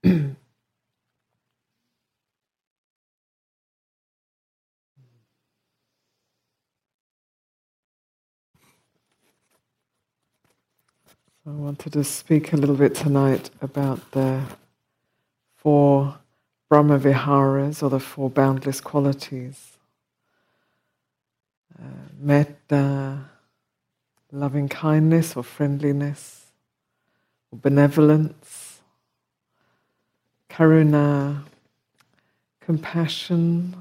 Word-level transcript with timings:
I 0.04 0.34
wanted 11.44 11.92
to 11.92 12.04
speak 12.04 12.54
a 12.54 12.56
little 12.56 12.76
bit 12.76 12.94
tonight 12.94 13.50
about 13.60 14.10
the 14.12 14.42
four 15.56 16.16
Brahma 16.70 16.98
Viharas 16.98 17.82
or 17.82 17.90
the 17.90 18.00
four 18.00 18.30
boundless 18.30 18.80
qualities. 18.80 19.76
Uh, 21.78 22.08
metta, 22.18 23.18
loving 24.32 24.68
kindness 24.68 25.36
or 25.36 25.42
friendliness, 25.42 26.46
or 27.52 27.58
benevolence, 27.58 28.69
karuna, 30.50 31.44
compassion, 32.60 33.74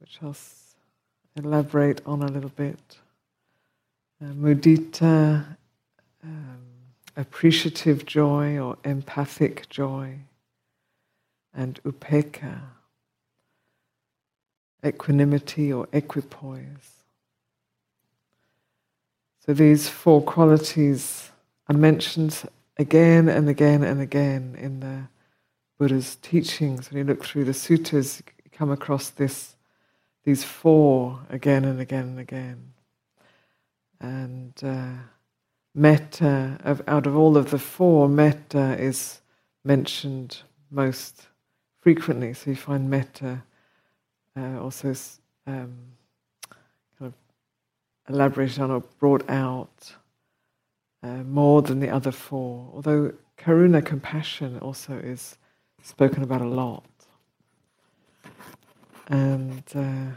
which 0.00 0.18
I'll 0.22 0.36
elaborate 1.36 2.00
on 2.06 2.22
a 2.22 2.26
little 2.26 2.50
bit, 2.50 2.98
uh, 4.22 4.32
mudita, 4.32 5.44
um, 6.24 6.58
appreciative 7.16 8.06
joy 8.06 8.58
or 8.58 8.76
empathic 8.84 9.68
joy, 9.68 10.16
and 11.54 11.80
upekkha, 11.84 12.60
equanimity 14.84 15.72
or 15.72 15.86
equipoise. 15.92 17.04
So 19.44 19.54
these 19.54 19.88
four 19.88 20.22
qualities 20.22 21.30
are 21.68 21.76
mentioned 21.76 22.42
again 22.78 23.28
and 23.28 23.48
again 23.48 23.82
and 23.82 24.00
again 24.00 24.56
in 24.58 24.80
the 24.80 25.08
Buddha's 25.78 26.16
teachings. 26.16 26.90
When 26.90 26.98
you 26.98 27.04
look 27.04 27.24
through 27.24 27.44
the 27.44 27.52
suttas, 27.52 28.22
you 28.44 28.50
come 28.52 28.70
across 28.70 29.10
this, 29.10 29.56
these 30.24 30.44
four 30.44 31.20
again 31.30 31.64
and 31.64 31.80
again 31.80 32.04
and 32.04 32.20
again. 32.20 32.72
And 34.00 34.52
uh, 34.62 35.02
metta, 35.74 36.58
of, 36.64 36.82
out 36.86 37.06
of 37.06 37.16
all 37.16 37.36
of 37.36 37.50
the 37.50 37.58
four, 37.58 38.08
metta 38.08 38.76
is 38.78 39.20
mentioned 39.64 40.42
most 40.70 41.26
frequently. 41.80 42.32
So 42.32 42.50
you 42.50 42.56
find 42.56 42.88
metta 42.88 43.42
uh, 44.36 44.60
also 44.60 44.94
um, 45.46 45.74
kind 46.98 47.12
of 47.12 47.12
elaborated 48.08 48.60
on 48.60 48.70
or 48.70 48.80
brought 49.00 49.28
out 49.28 49.94
uh, 51.02 51.22
more 51.24 51.62
than 51.62 51.80
the 51.80 51.88
other 51.88 52.12
four. 52.12 52.70
Although 52.74 53.12
karuna, 53.36 53.84
compassion, 53.84 54.58
also 54.58 54.94
is 54.94 55.36
spoken 55.82 56.22
about 56.22 56.40
a 56.40 56.48
lot. 56.48 56.84
And 59.08 59.62
uh, 59.74 60.12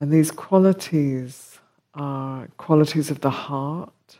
and 0.00 0.12
these 0.12 0.30
qualities 0.30 1.58
are 1.94 2.48
qualities 2.56 3.10
of 3.10 3.20
the 3.20 3.30
heart. 3.30 4.18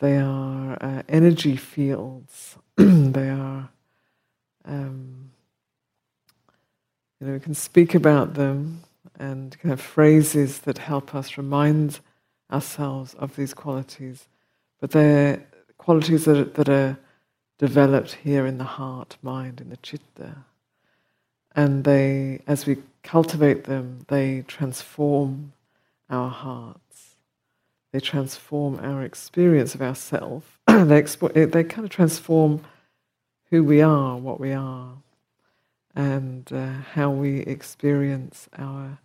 They 0.00 0.16
are 0.16 0.78
uh, 0.80 1.02
energy 1.08 1.56
fields. 1.56 2.56
they 2.76 3.28
are, 3.28 3.68
um, 4.64 5.30
you 7.20 7.26
know, 7.26 7.32
we 7.34 7.40
can 7.40 7.54
speak 7.54 7.94
about 7.94 8.34
them 8.34 8.82
and 9.18 9.56
of 9.64 9.80
phrases 9.80 10.60
that 10.60 10.78
help 10.78 11.14
us 11.14 11.36
remind 11.36 12.00
ourselves 12.52 13.14
of 13.14 13.36
these 13.36 13.54
qualities. 13.54 14.28
But 14.80 14.92
they're 14.92 15.44
qualities 15.78 16.24
that 16.26 16.36
are, 16.38 16.44
that 16.44 16.68
are 16.68 16.98
developed 17.58 18.12
here 18.22 18.46
in 18.46 18.58
the 18.58 18.64
heart, 18.64 19.16
mind, 19.22 19.60
in 19.60 19.70
the 19.70 19.76
chitta. 19.78 20.44
And 21.54 21.84
they, 21.84 22.42
as 22.46 22.66
we 22.66 22.78
cultivate 23.02 23.64
them, 23.64 24.04
they 24.08 24.44
transform 24.46 25.52
our 26.08 26.30
hearts. 26.30 27.16
They 27.92 28.00
transform 28.00 28.78
our 28.80 29.02
experience 29.02 29.74
of 29.74 29.82
ourself. 29.82 30.60
they, 30.66 31.02
expo- 31.02 31.50
they 31.50 31.64
kind 31.64 31.84
of 31.84 31.90
transform 31.90 32.62
who 33.50 33.64
we 33.64 33.82
are, 33.82 34.16
what 34.16 34.38
we 34.38 34.52
are, 34.52 34.92
and 35.94 36.50
uh, 36.52 36.70
how 36.92 37.10
we 37.10 37.40
experience 37.40 38.48
our 38.56 38.98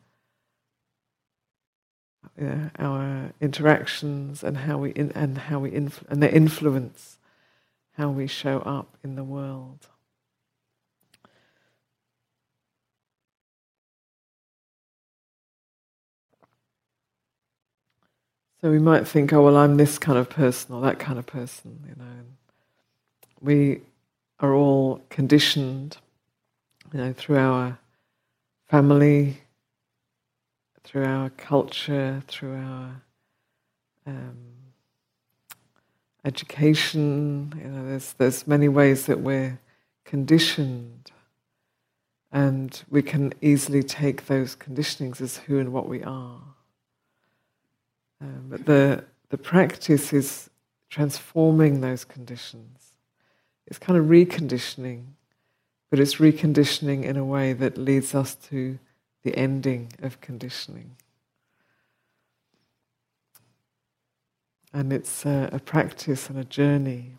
Uh, 2.42 2.70
our 2.80 3.32
interactions 3.40 4.44
and 4.44 4.58
how 4.58 4.78
we 4.78 4.92
in, 4.92 5.12
and 5.12 5.38
how 5.38 5.60
we 5.60 5.74
and 5.74 5.92
their 6.22 6.30
influence 6.30 7.18
how 7.98 8.10
we 8.10 8.28
show 8.28 8.60
up 8.60 8.98
in 9.04 9.16
the 9.16 9.24
world. 9.24 9.88
So 18.62 18.72
we 18.72 18.80
might 18.80 19.08
think, 19.08 19.32
oh, 19.32 19.44
well, 19.44 19.58
I'm 19.58 19.78
this 19.78 19.98
kind 20.00 20.18
of 20.18 20.30
person 20.30 20.74
or 20.74 20.82
that 20.82 21.00
kind 21.00 21.20
of 21.20 21.26
person, 21.26 21.80
you 21.88 21.96
know. 21.96 22.26
we 23.40 23.82
are 24.40 24.54
all 24.54 25.02
conditioned, 25.10 25.98
you 26.92 27.00
know, 27.00 27.14
through 27.14 27.38
our 27.38 27.78
family, 28.68 29.38
through 30.86 31.06
our 31.06 31.30
culture, 31.32 32.24
through 32.28 32.56
our 32.56 33.02
um, 34.06 34.38
education. 36.24 37.54
You 37.62 37.70
know, 37.70 37.88
there's 37.88 38.14
there's 38.14 38.48
many 38.48 38.70
ways 38.70 39.08
that 39.08 39.20
we're 39.20 39.60
conditioned, 40.06 41.12
and 42.32 42.82
we 42.90 43.02
can 43.02 43.34
easily 43.42 43.84
take 43.84 44.28
those 44.28 44.56
conditionings 44.56 45.20
as 45.20 45.38
who 45.38 45.60
and 45.60 45.74
what 45.74 45.90
we 45.90 46.04
are. 46.04 46.40
Um, 48.22 48.46
but 48.50 48.66
the, 48.66 49.04
the 49.30 49.38
practice 49.38 50.14
is 50.14 50.50
transforming 50.90 51.82
those 51.82 52.06
conditions. 52.06 52.92
It's 53.68 53.80
kind 53.80 54.00
of 54.00 54.06
reconditioning, 54.06 55.04
but 55.90 56.00
it's 56.00 56.16
reconditioning 56.16 57.04
in 57.04 57.18
a 57.18 57.26
way 57.26 57.54
that 57.54 57.78
leads 57.78 58.16
us 58.16 58.36
to 58.50 58.80
the 59.26 59.36
ending 59.36 59.92
of 60.04 60.22
conditioning. 60.22 60.96
And 64.72 64.94
it's 64.94 65.26
a, 65.26 65.50
a 65.52 65.60
practice 65.60 66.30
and 66.30 66.38
a 66.38 66.44
journey. 66.44 67.14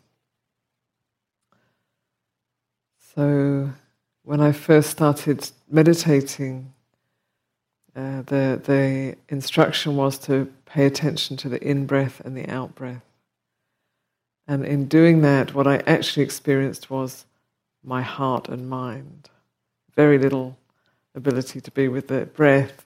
So, 3.13 3.71
when 4.23 4.39
I 4.39 4.53
first 4.53 4.89
started 4.89 5.49
meditating, 5.69 6.71
uh, 7.93 8.21
the, 8.21 8.61
the 8.63 9.17
instruction 9.27 9.97
was 9.97 10.17
to 10.19 10.51
pay 10.65 10.85
attention 10.85 11.35
to 11.37 11.49
the 11.49 11.61
in 11.61 11.85
breath 11.85 12.21
and 12.23 12.37
the 12.37 12.47
out 12.47 12.73
breath. 12.73 13.03
And 14.47 14.65
in 14.65 14.85
doing 14.85 15.21
that, 15.23 15.53
what 15.53 15.67
I 15.67 15.77
actually 15.87 16.23
experienced 16.23 16.89
was 16.89 17.25
my 17.83 18.01
heart 18.01 18.47
and 18.47 18.69
mind. 18.69 19.29
Very 19.93 20.17
little 20.17 20.57
ability 21.17 21.61
to 21.61 21.71
be 21.71 21.89
with 21.89 22.07
the 22.07 22.27
breath, 22.27 22.85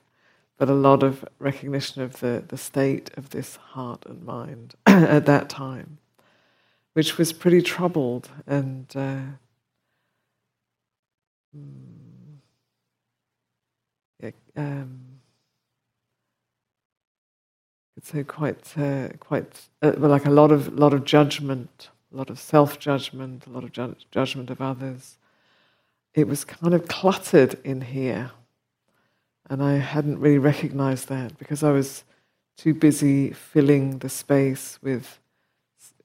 but 0.58 0.70
a 0.70 0.74
lot 0.74 1.04
of 1.04 1.26
recognition 1.40 2.02
of 2.02 2.20
the, 2.22 2.44
the 2.48 2.58
state 2.58 3.12
of 3.18 3.30
this 3.32 3.58
heart 3.58 4.06
and 4.08 4.24
mind 4.24 4.76
at 4.88 5.28
that 5.28 5.50
time, 5.50 6.00
which 6.94 7.18
was 7.20 7.34
pretty 7.34 7.62
troubled 7.62 8.30
and. 8.48 8.88
Uh, 8.96 9.22
hmm, 11.54 11.92
um, 14.56 15.00
say 18.04 18.24
quite 18.24 18.78
uh, 18.78 19.10
quite 19.20 19.68
uh, 19.84 19.94
like 19.98 20.26
a 20.26 20.30
lot 20.30 20.52
of 20.52 20.74
lot 20.74 20.94
of 20.94 21.06
judgment, 21.06 21.90
a 22.14 22.18
lot 22.18 22.30
of 22.30 22.40
self 22.40 22.80
judgment, 22.80 23.46
a 23.46 23.50
lot 23.50 23.64
of 23.64 23.72
ju- 23.72 23.96
judgment 24.12 24.50
of 24.50 24.62
others. 24.62 25.18
It 26.14 26.28
was 26.28 26.44
kind 26.44 26.74
of 26.74 26.88
cluttered 26.88 27.60
in 27.64 27.82
here, 27.82 28.32
and 29.50 29.64
I 29.64 29.78
hadn't 29.78 30.20
really 30.20 30.38
recognized 30.38 31.08
that 31.10 31.38
because 31.38 31.64
I 31.64 31.72
was 31.72 32.04
too 32.58 32.74
busy 32.74 33.32
filling 33.32 34.00
the 34.00 34.10
space 34.10 34.78
with 34.82 35.20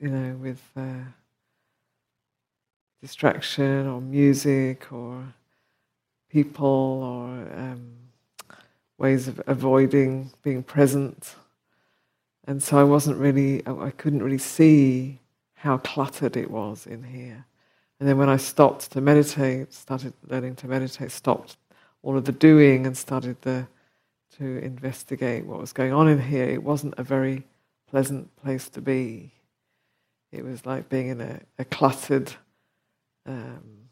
you 0.01 0.09
know, 0.09 0.37
with 0.37 0.61
uh, 0.77 1.05
distraction 3.01 3.87
or 3.87 4.01
music 4.01 4.93
or 4.93 5.23
people 6.29 6.67
or 6.67 7.29
um, 7.59 7.93
ways 8.99 9.29
of 9.29 9.41
avoiding 9.47 10.31
being 10.43 10.63
present. 10.63 11.35
And 12.47 12.63
so 12.63 12.79
I 12.79 12.85
wasn't 12.85 13.19
really, 13.19 13.67
I 13.67 13.91
couldn't 13.91 14.23
really 14.23 14.39
see 14.39 15.19
how 15.55 15.79
cluttered 15.79 16.37
it 16.37 16.51
was 16.51 16.87
in 16.87 17.03
here. 17.03 17.45
And 17.99 18.09
then 18.09 18.19
when 18.19 18.29
I 18.29 18.37
stopped 18.37 18.93
to 18.93 19.01
meditate, 19.01 19.73
started 19.73 20.13
learning 20.29 20.57
to 20.57 20.69
meditate, 20.69 21.11
stopped 21.11 21.57
all 22.03 22.17
of 22.17 22.25
the 22.25 22.33
doing 22.33 22.87
and 22.87 22.97
started 22.97 23.41
the, 23.43 23.67
to 24.39 24.59
investigate 24.59 25.47
what 25.47 25.59
was 25.59 25.73
going 25.73 25.93
on 25.93 26.09
in 26.09 26.21
here, 26.21 26.45
it 26.45 26.63
wasn't 26.63 26.95
a 26.99 27.03
very 27.03 27.45
pleasant 27.91 28.35
place 28.37 28.69
to 28.69 28.81
be. 28.81 29.33
It 30.31 30.45
was 30.45 30.67
like 30.67 30.89
being 30.89 31.09
in 31.09 31.21
a, 31.21 31.41
a 31.59 31.65
cluttered 31.65 32.33
um, 33.25 33.89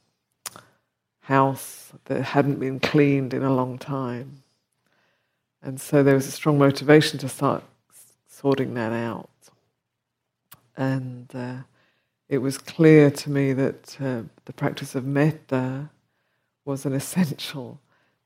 house 1.21 1.93
that 2.05 2.23
hadn't 2.23 2.61
been 2.61 2.81
cleaned 2.81 3.33
in 3.33 3.43
a 3.43 3.55
long 3.55 3.79
time. 3.79 4.43
And 5.62 5.81
so 5.81 6.03
there 6.03 6.15
was 6.15 6.27
a 6.27 6.31
strong 6.31 6.59
motivation 6.59 7.19
to 7.21 7.29
start 7.29 7.65
sorting 8.29 8.75
that 8.75 8.93
out. 8.93 9.31
And 10.77 11.31
uh, 11.35 11.56
it 12.29 12.38
was 12.38 12.59
clear 12.59 13.11
to 13.11 13.31
me 13.31 13.53
that 13.53 13.97
uh, 14.00 14.23
the 14.44 14.53
practice 14.53 14.94
of 14.94 15.05
metta 15.05 15.91
was 16.65 16.87
an 16.87 16.93
essential 17.03 17.81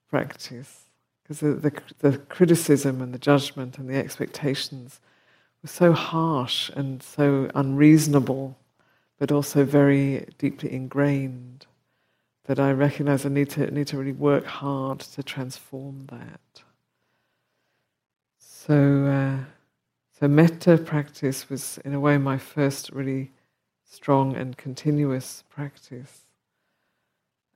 practice 0.09 0.85
because 1.23 1.41
the, 1.41 1.53
the, 1.55 1.83
the, 1.99 2.19
criticism 2.19 3.03
and 3.03 3.13
the 3.13 3.19
judgment 3.19 3.77
and 3.77 3.89
the 3.89 3.97
expectations 3.97 5.01
were 5.63 5.69
so 5.69 5.93
harsh 5.93 6.71
and 6.71 7.03
so 7.03 7.51
unreasonable, 7.55 8.57
but 9.19 9.31
also 9.31 9.63
very 9.65 10.27
deeply 10.39 10.73
ingrained 10.73 11.67
that 12.45 12.59
I 12.59 12.73
recognize 12.73 13.27
I 13.27 13.29
need 13.29 13.51
to 13.51 13.71
need 13.71 13.89
to 13.89 13.99
really 13.99 14.13
work 14.13 14.47
hard 14.47 15.01
to 15.01 15.23
transform 15.23 16.07
that. 16.07 16.63
So, 18.39 19.05
uh, 19.05 19.45
so 20.19 20.29
metta 20.29 20.79
practice 20.79 21.51
was 21.51 21.79
in 21.85 21.93
a 21.93 22.01
way 22.01 22.17
my 22.17 22.39
first 22.39 22.91
really 22.91 23.33
strong 23.89 24.37
and 24.37 24.57
continuous 24.57 25.43
practice. 25.49 26.27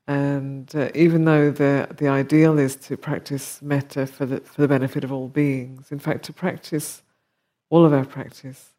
And 0.06 0.74
uh, 0.74 0.90
even 0.94 1.24
though 1.24 1.50
the, 1.50 1.88
the 1.96 2.08
ideal 2.08 2.58
is 2.58 2.74
to 2.76 2.96
practice 2.96 3.62
metta 3.62 4.06
for 4.06 4.26
the, 4.26 4.40
for 4.40 4.60
the 4.60 4.68
benefit 4.68 5.04
of 5.04 5.12
all 5.12 5.28
beings, 5.28 5.92
in 5.92 5.98
fact, 5.98 6.24
to 6.24 6.32
practice 6.32 7.02
all 7.70 7.84
of 7.84 7.92
our 7.92 8.04
practice, 8.04 8.70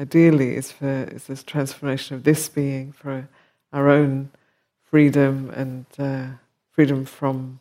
ideally, 0.00 0.56
is 0.56 0.72
for 0.72 1.04
is 1.04 1.26
this 1.26 1.42
transformation 1.44 2.16
of 2.16 2.24
this 2.24 2.48
being 2.48 2.92
for 2.92 3.28
our 3.72 3.88
own 3.88 4.30
freedom 4.82 5.50
and 5.50 5.86
uh, 5.98 6.26
freedom 6.70 7.04
from 7.04 7.60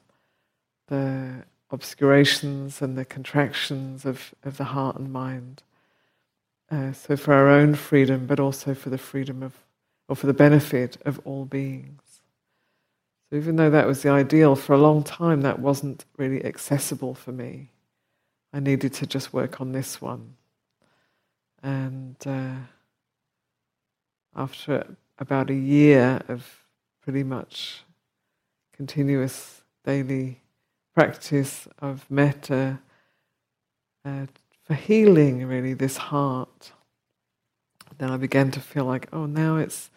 the 0.88 1.44
obscurations 1.70 2.82
and 2.82 2.98
the 2.98 3.06
contractions 3.06 4.06
of, 4.06 4.34
of 4.44 4.58
the 4.58 4.66
heart 4.66 4.96
and 4.96 5.12
mind. 5.12 5.64
Uh, 6.74 6.92
so 6.92 7.16
for 7.16 7.36
our 7.36 7.50
own 7.50 7.76
freedom, 7.76 8.26
but 8.26 8.40
also 8.40 8.74
for 8.74 8.90
the 8.90 8.98
freedom 8.98 9.44
of, 9.44 9.54
or 10.10 10.16
for 10.16 10.26
the 10.26 10.34
benefit 10.34 10.98
of 11.06 11.20
all 11.24 11.46
beings. 11.46 12.22
So 13.30 13.36
even 13.36 13.58
though 13.58 13.70
that 13.70 13.86
was 13.86 14.02
the 14.02 14.10
ideal, 14.10 14.56
for 14.56 14.74
a 14.74 14.80
long 14.80 15.04
time 15.04 15.42
that 15.42 15.60
wasn't 15.60 16.06
really 16.18 16.44
accessible 16.44 17.14
for 17.14 17.32
me. 17.32 17.70
I 18.52 18.60
needed 18.60 18.92
to 18.94 19.06
just 19.06 19.34
work 19.34 19.62
on 19.62 19.72
this 19.72 20.02
one. 20.02 20.34
And 21.62 22.16
uh, 22.26 22.56
after 24.36 24.96
about 25.20 25.52
a 25.52 25.56
year 25.56 26.22
of 26.28 26.66
pretty 27.04 27.24
much 27.24 27.84
continuous 28.76 29.62
daily 29.86 30.42
practice 30.96 31.68
of 31.78 32.10
metta, 32.10 32.80
uh, 34.04 34.26
for 34.64 34.74
healing 34.74 35.46
really 35.46 35.74
this 35.74 35.98
heart. 35.98 36.72
Then 37.98 38.10
I 38.10 38.18
began 38.18 38.52
to 38.52 38.60
feel 38.60 38.86
like, 38.86 39.08
oh, 39.14 39.26
now 39.26 39.58
it's 39.58 39.90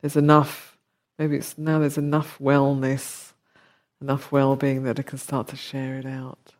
there's 0.00 0.16
enough. 0.16 0.76
Maybe 1.18 1.36
it's 1.36 1.56
now 1.56 1.78
there's 1.78 1.98
enough 1.98 2.38
wellness, 2.38 3.32
enough 4.00 4.32
well-being 4.32 4.82
that 4.84 4.98
I 4.98 5.02
can 5.02 5.18
start 5.18 5.48
to 5.48 5.56
share 5.56 5.96
it 5.96 6.06
out 6.06 6.54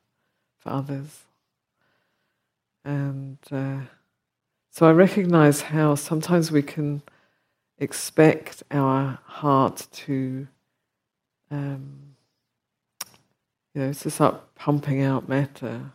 for 0.58 0.70
others. 0.70 1.25
And 2.84 3.38
uh, 3.50 3.81
so 4.70 4.87
I 4.87 4.93
recognize 4.93 5.62
how 5.62 5.94
sometimes 5.94 6.50
we 6.50 6.62
can 6.62 7.02
expect 7.78 8.62
our 8.70 9.19
heart 9.25 9.87
to, 9.93 10.46
um, 11.50 12.14
you 13.75 13.82
know, 13.82 13.93
to 13.93 14.10
start 14.10 14.55
pumping 14.55 15.02
out 15.02 15.28
metta 15.28 15.93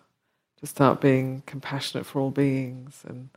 to 0.60 0.68
start 0.68 1.02
being 1.02 1.44
compassionate 1.46 2.06
for 2.06 2.20
all 2.20 2.32
beings 2.32 3.04
and 3.08 3.30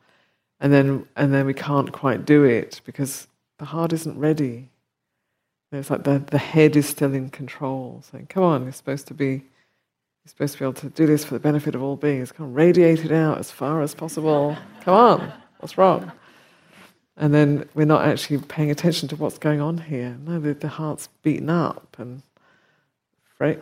and 0.61 0.73
then 0.73 1.07
and 1.17 1.35
then 1.35 1.47
we 1.47 1.55
can't 1.55 1.93
quite 1.93 2.25
do 2.25 2.45
it 2.45 2.81
because 2.85 3.27
the 3.59 3.65
heart 3.67 3.93
isn't 3.93 4.19
ready. 4.19 4.69
It's 5.73 5.91
like 5.91 6.05
the, 6.05 6.19
the 6.19 6.39
head 6.39 6.77
is 6.77 6.87
still 6.87 7.15
in 7.15 7.31
control, 7.31 8.03
saying, 8.11 8.27
Come 8.27 8.43
on, 8.43 8.63
you're 8.65 8.73
supposed 8.73 9.07
to 9.09 9.15
be 9.15 9.27
you're 10.25 10.29
supposed 10.29 10.53
to 10.55 10.59
be 10.59 10.65
able 10.65 10.75
to 10.75 10.89
do 10.91 11.07
this 11.07 11.25
for 11.25 11.35
the 11.35 11.41
benefit 11.41 11.75
of 11.75 11.83
all 11.83 11.97
beings. 11.97 12.31
Come 12.31 12.47
on, 12.47 12.55
radiate 12.55 13.05
it 13.05 13.11
out 13.13 13.39
as 13.39 13.51
far 13.51 13.83
as 13.83 13.95
possible. 13.95 14.57
Come 14.83 14.95
on, 14.95 15.33
what's 15.59 15.77
wrong? 15.77 16.13
And 17.17 17.35
then 17.35 17.69
we're 17.75 17.85
not 17.85 18.05
actually 18.05 18.39
paying 18.39 18.71
attention 18.71 19.09
to 19.09 19.17
what's 19.17 19.39
going 19.39 19.61
on 19.61 19.79
here. 19.79 20.17
No, 20.25 20.39
the, 20.39 20.55
the 20.55 20.69
heart's 20.69 21.09
beaten 21.23 21.51
up 21.51 21.97
and 21.99 22.23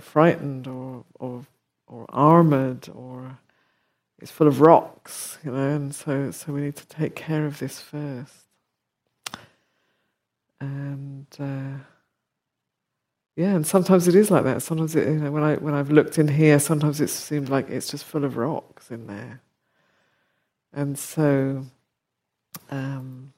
frightened 0.00 0.66
or, 0.66 1.04
or, 1.18 1.46
or 1.86 2.06
armored 2.10 2.88
or 2.94 3.38
it's 4.20 4.31
full 4.31 4.46
of 4.46 4.61
rocks, 4.61 5.38
you 5.44 5.50
know, 5.50 5.69
and 5.69 5.94
so 5.94 6.31
so 6.31 6.52
we 6.52 6.61
need 6.61 6.76
to 6.76 6.87
take 6.87 7.14
care 7.14 7.46
of 7.46 7.58
this 7.58 7.81
first. 7.81 8.34
And 10.61 11.26
uh, 11.38 11.82
yeah, 13.37 13.55
and 13.55 13.67
sometimes 13.67 14.06
it 14.08 14.14
is 14.14 14.31
like 14.31 14.44
that. 14.44 14.62
Sometimes 14.62 14.94
it, 14.94 15.08
you 15.08 15.14
know, 15.14 15.31
when 15.31 15.43
I 15.43 15.55
when 15.56 15.75
I've 15.75 15.90
looked 15.90 16.19
in 16.19 16.28
here, 16.28 16.58
sometimes 16.58 17.00
it 17.00 17.08
seemed 17.08 17.49
like 17.49 17.70
it's 17.70 17.90
just 17.90 18.05
full 18.05 18.25
of 18.25 18.37
rocks 18.37 18.90
in 18.90 19.06
there. 19.06 19.40
And 20.73 20.99
so, 20.99 21.64
um, 22.71 23.33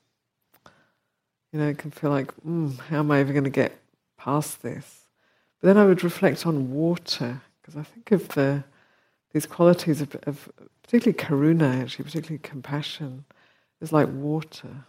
you 1.52 1.60
know, 1.60 1.68
it 1.68 1.78
can 1.78 1.90
feel 1.90 2.10
like, 2.10 2.34
mm, 2.46 2.78
how 2.78 2.98
am 2.98 3.10
I 3.10 3.20
ever 3.20 3.32
going 3.32 3.44
to 3.44 3.50
get 3.50 3.78
past 4.18 4.62
this? 4.62 5.06
But 5.60 5.68
then 5.68 5.78
I 5.78 5.84
would 5.84 6.02
reflect 6.02 6.46
on 6.46 6.72
water 6.72 7.40
because 7.60 7.76
I 7.76 7.84
think 7.84 8.10
of 8.10 8.28
the 8.28 8.64
these 9.32 9.46
qualities 9.46 10.00
of, 10.00 10.16
of 10.24 10.50
particularly 10.82 11.18
karuna, 11.18 11.82
actually, 11.82 12.04
particularly 12.04 12.38
compassion, 12.38 13.24
is 13.80 13.92
like 13.92 14.08
water. 14.08 14.84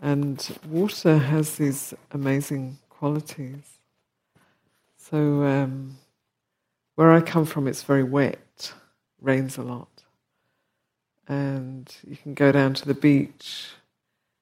And 0.00 0.58
water 0.68 1.18
has 1.18 1.56
these 1.56 1.94
amazing 2.12 2.78
qualities. 2.88 3.78
So, 4.96 5.44
um, 5.44 5.96
where 6.94 7.12
I 7.12 7.20
come 7.20 7.44
from, 7.44 7.66
it's 7.66 7.82
very 7.82 8.04
wet, 8.04 8.72
rains 9.20 9.56
a 9.56 9.62
lot. 9.62 9.88
And 11.28 11.92
you 12.06 12.16
can 12.16 12.34
go 12.34 12.52
down 12.52 12.74
to 12.74 12.86
the 12.86 12.94
beach. 12.94 13.70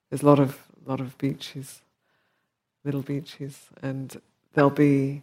There's 0.09 0.23
a 0.23 0.27
lot 0.27 0.39
of, 0.39 0.59
lot 0.87 1.01
of 1.01 1.17
beaches, 1.19 1.83
little 2.85 3.03
beaches, 3.03 3.69
and 3.83 4.21
there'll 4.55 4.71
be 4.71 5.23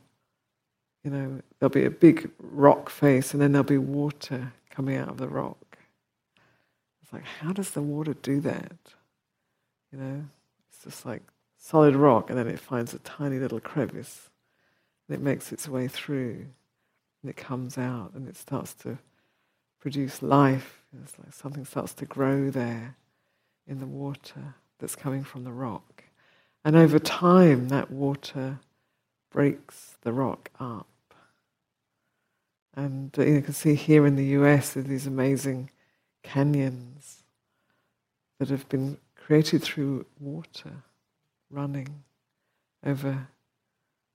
you 1.07 1.13
know, 1.13 1.41
there'll 1.57 1.71
be 1.71 1.85
a 1.85 1.89
big 1.89 2.29
rock 2.37 2.89
face 2.89 3.31
and 3.31 3.41
then 3.41 3.53
there'll 3.53 3.63
be 3.63 3.77
water 3.77 4.51
coming 4.69 4.97
out 4.97 5.07
of 5.07 5.15
the 5.15 5.29
rock. 5.29 5.77
It's 7.01 7.13
like, 7.13 7.23
how 7.23 7.53
does 7.53 7.71
the 7.71 7.81
water 7.81 8.13
do 8.13 8.41
that? 8.41 8.73
You 9.93 9.99
know, 9.99 10.25
it's 10.67 10.83
just 10.83 11.05
like 11.05 11.21
solid 11.57 11.95
rock 11.95 12.29
and 12.29 12.37
then 12.37 12.49
it 12.49 12.59
finds 12.59 12.93
a 12.93 12.99
tiny 12.99 13.39
little 13.39 13.61
crevice 13.61 14.29
and 15.07 15.17
it 15.17 15.23
makes 15.23 15.53
its 15.53 15.69
way 15.69 15.87
through 15.87 16.47
and 17.23 17.29
it 17.29 17.37
comes 17.37 17.77
out 17.77 18.11
and 18.13 18.27
it 18.27 18.35
starts 18.35 18.73
to 18.73 18.97
produce 19.79 20.21
life. 20.21 20.81
It's 21.01 21.17
like 21.17 21.33
something 21.33 21.63
starts 21.63 21.93
to 21.93 22.05
grow 22.05 22.49
there 22.49 22.97
in 23.65 23.79
the 23.79 23.85
water 23.85 24.55
that's 24.79 24.97
coming 24.97 25.23
from 25.23 25.45
the 25.45 25.53
rock. 25.53 26.03
And 26.65 26.75
over 26.75 26.99
time, 26.99 27.69
that 27.69 27.91
water 27.91 28.59
breaks 29.31 29.95
the 30.01 30.11
rock 30.11 30.49
up. 30.59 30.85
And 32.77 33.11
you 33.17 33.41
can 33.41 33.53
see 33.53 33.73
here 33.73 34.05
in 34.05 34.15
the 34.15 34.25
US 34.39 34.73
these 34.73 35.07
amazing 35.07 35.71
canyons 36.21 37.23
that 38.37 38.49
have 38.49 38.69
been 38.69 38.99
created 39.15 39.63
through 39.63 40.05
water 40.19 40.83
running 41.49 42.03
over 42.85 43.27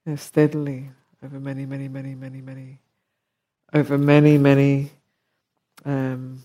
you 0.06 0.12
know, 0.12 0.16
steadily 0.16 0.90
over 1.24 1.40
many, 1.40 1.66
many, 1.66 1.88
many, 1.88 2.14
many, 2.14 2.40
many, 2.40 2.78
over 3.72 3.98
many, 3.98 4.38
many 4.38 4.92
um, 5.84 6.44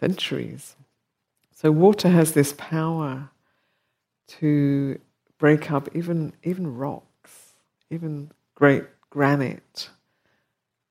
centuries. 0.00 0.74
So 1.54 1.70
water 1.70 2.08
has 2.08 2.32
this 2.32 2.52
power 2.58 3.30
to 4.40 4.98
break 5.38 5.70
up 5.70 5.88
even 5.94 6.32
even 6.42 6.76
rocks, 6.76 7.54
even 7.90 8.32
great 8.56 8.82
granite 9.10 9.90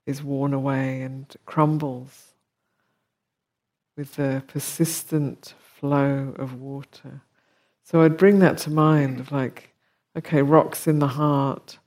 is 0.06 0.24
worn 0.24 0.54
away 0.54 1.02
and 1.02 1.36
crumbles 1.46 2.34
with 3.98 4.16
the 4.16 4.44
persistent 4.48 5.54
flow 5.60 6.36
of 6.38 6.60
water. 6.60 7.22
So 7.84 8.02
I'd 8.02 8.18
bring 8.18 8.40
that 8.40 8.58
to 8.60 8.70
mind 8.70 9.20
of 9.20 9.32
like, 9.32 9.70
okay, 10.18 10.42
rocks 10.42 10.88
in 10.88 11.00
the 11.00 11.08
heart, 11.08 11.78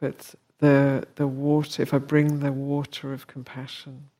but 0.00 0.34
the 0.58 1.06
the 1.16 1.26
water, 1.26 1.82
if 1.82 1.94
I 1.94 1.98
bring 1.98 2.40
the 2.40 2.52
water 2.52 3.12
of 3.12 3.26
compassion 3.26 4.10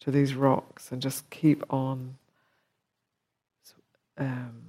to 0.00 0.10
these 0.10 0.34
rocks 0.34 0.90
and 0.90 1.00
just 1.00 1.28
keep 1.30 1.64
on 1.72 2.16
um, 4.18 4.62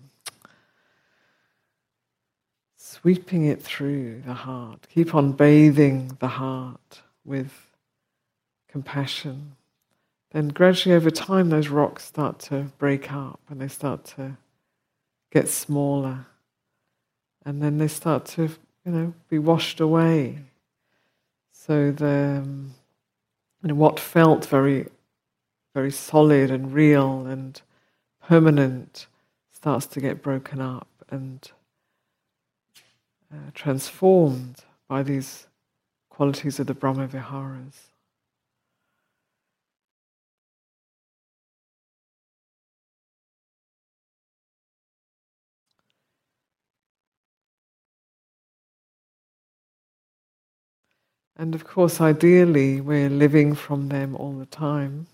sweeping 2.77 3.45
it 3.45 3.61
through 3.61 4.21
the 4.25 4.33
heart, 4.33 4.87
keep 4.89 5.15
on 5.15 5.31
bathing 5.33 6.17
the 6.19 6.27
heart 6.27 7.01
with 7.25 7.72
compassion, 8.73 9.55
then 10.31 10.49
gradually 10.49 10.95
over 10.95 11.11
time 11.11 11.49
those 11.49 11.67
rocks 11.67 12.03
start 12.03 12.39
to 12.39 12.71
break 12.79 13.13
up 13.13 13.39
and 13.47 13.61
they 13.61 13.67
start 13.67 14.03
to 14.03 14.35
get 15.31 15.47
smaller. 15.47 16.25
And 17.45 17.61
then 17.61 17.77
they 17.77 17.87
start 17.87 18.25
to, 18.35 18.49
you 18.83 18.91
know, 18.91 19.13
be 19.29 19.37
washed 19.37 19.79
away. 19.79 20.39
So 21.51 21.91
the 21.91 22.41
um, 22.41 22.73
you 23.61 23.69
know, 23.69 23.75
what 23.75 23.99
felt 23.99 24.45
very, 24.47 24.87
very 25.75 25.91
solid 25.91 26.49
and 26.49 26.73
real 26.73 27.27
and 27.27 27.61
permanent 28.27 29.05
starts 29.51 29.85
to 29.85 30.01
get 30.01 30.23
broken 30.23 30.59
up 30.59 30.87
and 31.11 31.51
uh, 33.31 33.51
transformed 33.53 34.63
by 34.89 35.03
these 35.03 35.45
qualities 36.09 36.59
of 36.59 36.65
the 36.65 36.73
Brahma 36.73 37.07
Viharas. 37.07 37.92
And 51.37 51.55
of 51.55 51.65
course, 51.65 51.99
ideally, 51.99 52.79
we're 52.79 53.09
living 53.09 53.55
from 53.55 53.89
them 53.89 54.15
all 54.15 54.33
the 54.33 54.45
time. 54.45 55.07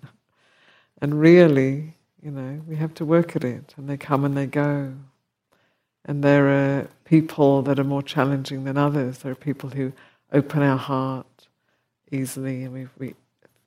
and 1.00 1.20
really, 1.20 1.94
you 2.22 2.30
know, 2.30 2.62
we 2.66 2.76
have 2.76 2.94
to 2.94 3.04
work 3.04 3.34
at 3.34 3.44
it, 3.44 3.74
and 3.76 3.88
they 3.88 3.96
come 3.96 4.24
and 4.24 4.36
they 4.36 4.46
go. 4.46 4.94
And 6.04 6.22
there 6.22 6.48
are 6.48 6.88
people 7.04 7.62
that 7.62 7.78
are 7.78 7.84
more 7.84 8.02
challenging 8.02 8.64
than 8.64 8.76
others. 8.76 9.18
There 9.18 9.32
are 9.32 9.36
people 9.36 9.70
who 9.70 9.92
open 10.32 10.62
our 10.62 10.76
heart 10.76 11.48
easily, 12.12 12.64
and 12.64 12.72
we, 12.72 12.88
we 12.98 13.14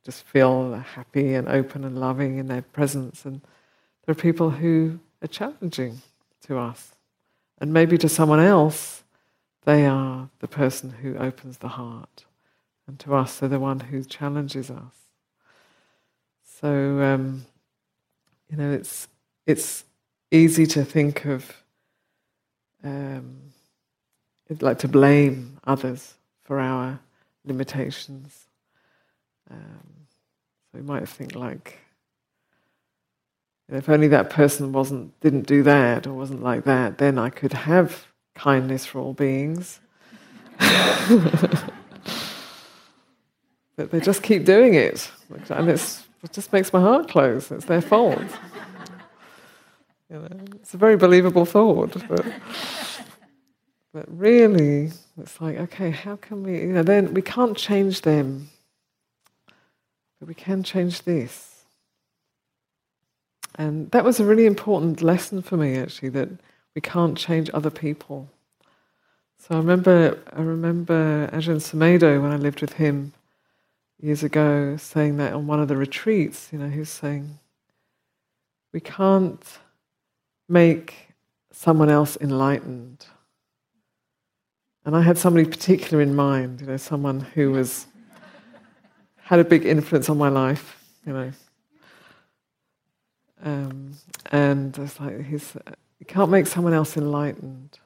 just 0.03 0.23
feel 0.23 0.73
happy 0.73 1.33
and 1.33 1.49
open 1.49 1.83
and 1.83 1.99
loving 1.99 2.37
in 2.37 2.47
their 2.47 2.61
presence. 2.61 3.25
And 3.25 3.41
there 4.05 4.13
are 4.13 4.15
people 4.15 4.49
who 4.49 4.99
are 5.21 5.27
challenging 5.27 6.01
to 6.43 6.57
us. 6.57 6.93
And 7.59 7.73
maybe 7.73 7.97
to 7.97 8.07
someone 8.07 8.39
else, 8.39 9.03
they 9.67 9.85
are 9.85 10.29
the 10.39 10.47
person 10.47 10.89
who 10.89 11.17
opens 11.17 11.57
the 11.57 11.67
heart. 11.67 12.23
And 12.87 12.97
to 13.01 13.13
us, 13.13 13.37
they're 13.37 13.49
the 13.49 13.59
one 13.59 13.81
who 13.81 14.01
challenges 14.01 14.71
us. 14.71 14.95
So, 16.61 17.01
um, 17.01 17.45
you 18.49 18.55
know, 18.55 18.71
it's, 18.71 19.09
it's 19.45 19.83
easy 20.31 20.65
to 20.67 20.85
think 20.85 21.25
of, 21.25 21.63
um, 22.81 23.41
like 24.61 24.79
to 24.79 24.87
blame 24.87 25.59
others 25.65 26.13
for 26.45 26.61
our 26.61 27.01
limitations. 27.43 28.45
Um, 29.51 30.07
so 30.71 30.77
you 30.77 30.85
might 30.85 31.09
think 31.09 31.35
like, 31.35 31.77
if 33.67 33.89
only 33.89 34.07
that 34.07 34.29
person 34.29 34.71
wasn't 34.71 35.19
didn't 35.19 35.45
do 35.45 35.61
that 35.63 36.07
or 36.07 36.13
wasn't 36.13 36.41
like 36.41 36.63
that, 36.63 36.99
then 36.99 37.17
I 37.19 37.29
could 37.29 37.51
have 37.51 38.07
kindness 38.37 38.85
for 38.85 38.99
all 38.99 39.13
beings. 39.13 39.79
but 43.75 43.91
they 43.91 43.99
just 43.99 44.23
keep 44.23 44.45
doing 44.45 44.73
it. 44.73 45.11
And 45.49 45.69
it 45.69 46.03
just 46.31 46.53
makes 46.53 46.71
my 46.71 46.79
heart 46.79 47.09
close. 47.09 47.51
It's 47.51 47.65
their 47.65 47.81
fault. 47.81 48.21
You 50.09 50.19
know, 50.19 50.27
it's 50.55 50.73
a 50.73 50.77
very 50.77 50.95
believable 50.95 51.45
thought. 51.45 51.95
But, 52.07 52.25
but 53.93 54.05
really, 54.07 54.91
it's 55.19 55.41
like, 55.41 55.57
okay, 55.57 55.91
how 55.91 56.15
can 56.15 56.43
we, 56.43 56.61
you 56.61 56.73
know, 56.73 56.83
then 56.83 57.13
we 57.13 57.21
can't 57.21 57.57
change 57.57 58.01
them, 58.01 58.49
but 60.19 60.27
we 60.27 60.33
can 60.33 60.63
change 60.63 61.03
this. 61.03 61.65
And 63.55 63.89
that 63.91 64.05
was 64.05 64.19
a 64.19 64.25
really 64.25 64.45
important 64.45 65.01
lesson 65.01 65.41
for 65.41 65.57
me, 65.57 65.75
actually, 65.77 66.09
that 66.09 66.29
we 66.77 66.81
can't 66.81 67.17
change 67.17 67.49
other 67.55 67.71
people. 67.71 68.29
So 69.39 69.55
I 69.55 69.57
remember, 69.57 70.19
I 70.31 70.41
remember 70.43 71.27
Ajahn 71.33 71.59
Sumedho 71.59 72.21
when 72.21 72.31
I 72.31 72.35
lived 72.35 72.61
with 72.61 72.73
him 72.73 73.13
years 73.99 74.21
ago, 74.21 74.77
saying 74.77 75.17
that 75.17 75.33
on 75.33 75.47
one 75.47 75.59
of 75.59 75.69
the 75.69 75.75
retreats. 75.75 76.49
You 76.51 76.59
know, 76.59 76.69
he 76.69 76.77
was 76.77 76.91
saying, 76.91 77.39
"We 78.73 78.79
can't 78.79 79.43
make 80.47 81.15
someone 81.51 81.89
else 81.89 82.15
enlightened." 82.21 83.07
And 84.85 84.95
I 84.95 85.01
had 85.01 85.17
somebody 85.17 85.49
particular 85.49 85.99
in 85.99 86.13
mind. 86.13 86.61
You 86.61 86.67
know, 86.67 86.77
someone 86.77 87.21
who 87.21 87.53
was 87.53 87.87
had 89.31 89.39
a 89.39 89.43
big 89.43 89.65
influence 89.65 90.09
on 90.09 90.19
my 90.19 90.29
life. 90.29 90.79
You 91.07 91.13
know. 91.13 91.31
Um, 93.41 93.93
and 94.31 94.77
it's 94.77 94.99
like 94.99 95.25
he's 95.25 95.57
you 95.99 96.05
can't 96.05 96.29
make 96.29 96.47
someone 96.47 96.73
else 96.73 96.95
enlightened. 96.97 97.79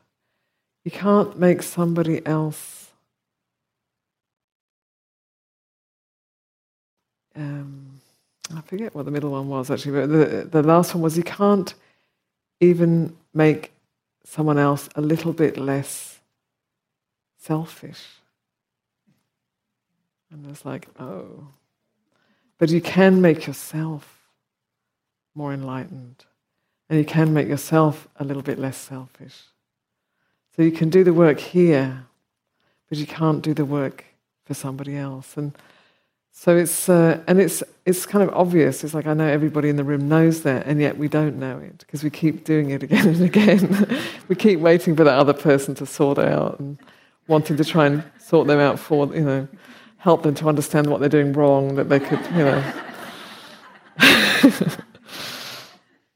You 0.84 0.91
can't 0.91 1.38
make 1.38 1.62
somebody 1.62 2.25
else 2.25 2.82
um, 7.36 8.01
I 8.56 8.62
forget 8.62 8.94
what 8.94 9.06
the 9.06 9.12
middle 9.12 9.32
one 9.32 9.48
was 9.48 9.72
actually, 9.72 10.01
but 10.01 10.10
the, 10.10 10.48
the 10.50 10.63
last 10.63 10.94
one 10.94 11.01
was 11.01 11.18
you 11.18 11.24
can't 11.24 11.74
even 12.60 13.15
make 13.34 13.72
someone 14.24 14.58
else 14.58 14.89
a 14.96 15.01
little 15.01 15.34
bit 15.34 15.58
less 15.58 16.20
selfish. 17.38 18.03
And 20.32 20.46
it's 20.50 20.65
like, 20.65 20.88
oh. 21.00 21.48
But 22.58 22.70
you 22.70 22.82
can 22.82 23.22
make 23.22 23.48
yourself 23.48 24.20
more 25.34 25.53
enlightened. 25.53 26.25
And 26.92 27.00
you 27.00 27.06
can 27.06 27.34
make 27.34 27.48
yourself 27.48 28.10
a 28.18 28.26
little 28.26 28.44
bit 28.44 28.60
less 28.60 28.76
selfish. 28.76 29.44
So 30.54 30.62
you 30.62 30.74
can 30.74 30.90
do 30.90 31.06
the 31.06 31.14
work 31.14 31.40
here, 31.40 32.04
but 32.90 32.98
you 32.98 33.08
can't 33.08 33.42
do 33.42 33.54
the 33.54 33.64
work 33.64 34.04
for 34.44 34.54
somebody 34.54 34.98
else. 34.98 35.38
And 35.38 35.58
so 36.34 36.58
it's 36.58 36.90
uh, 36.90 37.24
and 37.28 37.40
it's 37.40 37.64
it's 37.86 38.06
kind 38.06 38.28
of 38.28 38.36
obvious. 38.36 38.84
It's 38.84 38.94
like 38.94 39.08
I 39.08 39.14
know 39.14 39.26
everybody 39.26 39.70
in 39.70 39.78
the 39.78 39.86
room 39.86 40.10
knows 40.10 40.44
that, 40.44 40.68
and 40.68 40.82
yet 40.82 40.98
we 40.98 41.08
don't 41.08 41.40
know 41.40 41.60
it 41.60 41.78
because 41.80 42.04
we 42.04 42.10
keep 42.10 42.44
doing 42.44 42.72
it 42.72 42.84
again 42.84 43.08
and 43.08 43.22
again. 43.22 43.88
we 44.28 44.36
keep 44.36 44.60
waiting 44.60 44.94
for 44.94 45.06
that 45.06 45.18
other 45.18 45.34
person 45.34 45.74
to 45.76 45.86
sort 45.86 46.20
out 46.20 46.60
and 46.60 46.78
wanting 47.30 47.56
to 47.56 47.64
try 47.64 47.86
and 47.86 48.04
sort 48.20 48.48
them 48.48 48.60
out 48.60 48.78
for 48.78 49.08
you 49.16 49.22
know, 49.22 49.48
help 49.96 50.24
them 50.24 50.36
to 50.36 50.50
understand 50.50 50.88
what 50.88 51.00
they're 51.00 51.08
doing 51.08 51.32
wrong 51.32 51.76
that 51.76 51.88
they 51.88 52.02
could 52.02 52.20
you 52.36 52.44
know. 52.44 52.74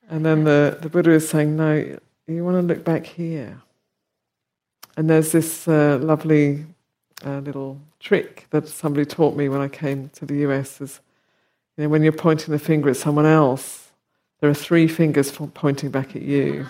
And 0.09 0.25
then 0.25 0.43
the, 0.43 0.77
the 0.81 0.89
Buddha 0.89 1.11
is 1.11 1.27
saying, 1.27 1.55
no, 1.55 1.97
you 2.27 2.43
want 2.43 2.57
to 2.57 2.61
look 2.61 2.83
back 2.83 3.05
here. 3.05 3.61
And 4.97 5.09
there's 5.09 5.31
this 5.31 5.67
uh, 5.67 5.99
lovely 6.01 6.65
uh, 7.25 7.39
little 7.39 7.79
trick 7.99 8.47
that 8.51 8.67
somebody 8.67 9.05
taught 9.05 9.35
me 9.35 9.49
when 9.49 9.61
I 9.61 9.67
came 9.67 10.09
to 10.09 10.25
the 10.25 10.37
US 10.47 10.79
is, 10.79 10.99
you 11.77 11.83
know, 11.83 11.89
when 11.89 12.03
you're 12.03 12.11
pointing 12.11 12.51
the 12.51 12.59
finger 12.59 12.89
at 12.89 12.97
someone 12.97 13.25
else, 13.25 13.91
there 14.39 14.49
are 14.49 14.53
three 14.53 14.87
fingers 14.87 15.31
pointing 15.31 15.89
back 15.89 16.15
at 16.15 16.21
you. 16.21 16.65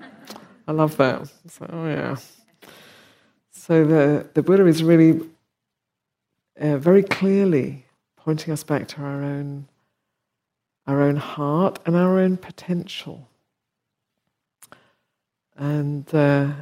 I 0.68 0.72
love 0.72 0.96
that. 0.96 1.30
So, 1.48 1.66
oh 1.70 1.86
yeah. 1.86 2.16
So 3.50 3.84
the, 3.84 4.28
the 4.34 4.42
Buddha 4.42 4.66
is 4.66 4.82
really 4.82 5.20
uh, 6.60 6.78
very 6.78 7.02
clearly 7.02 7.86
pointing 8.16 8.52
us 8.52 8.64
back 8.64 8.88
to 8.88 9.02
our 9.02 9.22
own 9.22 9.68
our 10.86 11.02
own 11.02 11.16
heart 11.16 11.78
and 11.86 11.96
our 11.96 12.18
own 12.18 12.36
potential. 12.36 13.28
And 15.56 16.12
uh, 16.14 16.52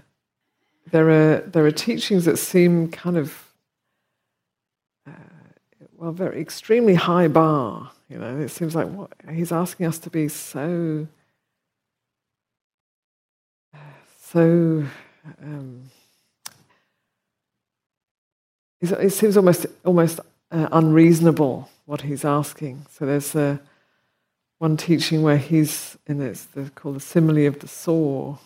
there 0.90 1.08
are 1.10 1.40
there 1.40 1.64
are 1.64 1.70
teachings 1.70 2.24
that 2.24 2.38
seem 2.38 2.90
kind 2.90 3.16
of 3.16 3.52
uh, 5.06 5.12
well, 5.96 6.12
very 6.12 6.40
extremely 6.40 6.94
high 6.94 7.28
bar. 7.28 7.92
You 8.08 8.18
know, 8.18 8.38
it 8.38 8.48
seems 8.48 8.74
like 8.74 8.88
what 8.88 9.10
he's 9.32 9.52
asking 9.52 9.86
us 9.86 9.98
to 10.00 10.10
be 10.10 10.28
so 10.28 11.06
so. 14.20 14.84
Um, 15.42 15.90
it 18.80 19.12
seems 19.12 19.36
almost 19.36 19.66
almost 19.84 20.20
uh, 20.50 20.68
unreasonable 20.72 21.68
what 21.84 22.00
he's 22.00 22.24
asking. 22.24 22.86
So 22.90 23.04
there's 23.04 23.34
a 23.34 23.60
one 24.60 24.76
teaching 24.76 25.22
where 25.22 25.38
he's 25.38 25.96
in 26.06 26.20
it's 26.20 26.44
the, 26.44 26.70
called 26.74 26.96
the 26.96 27.00
simile 27.00 27.46
of 27.46 27.60
the 27.60 27.66
saw, 27.66 28.36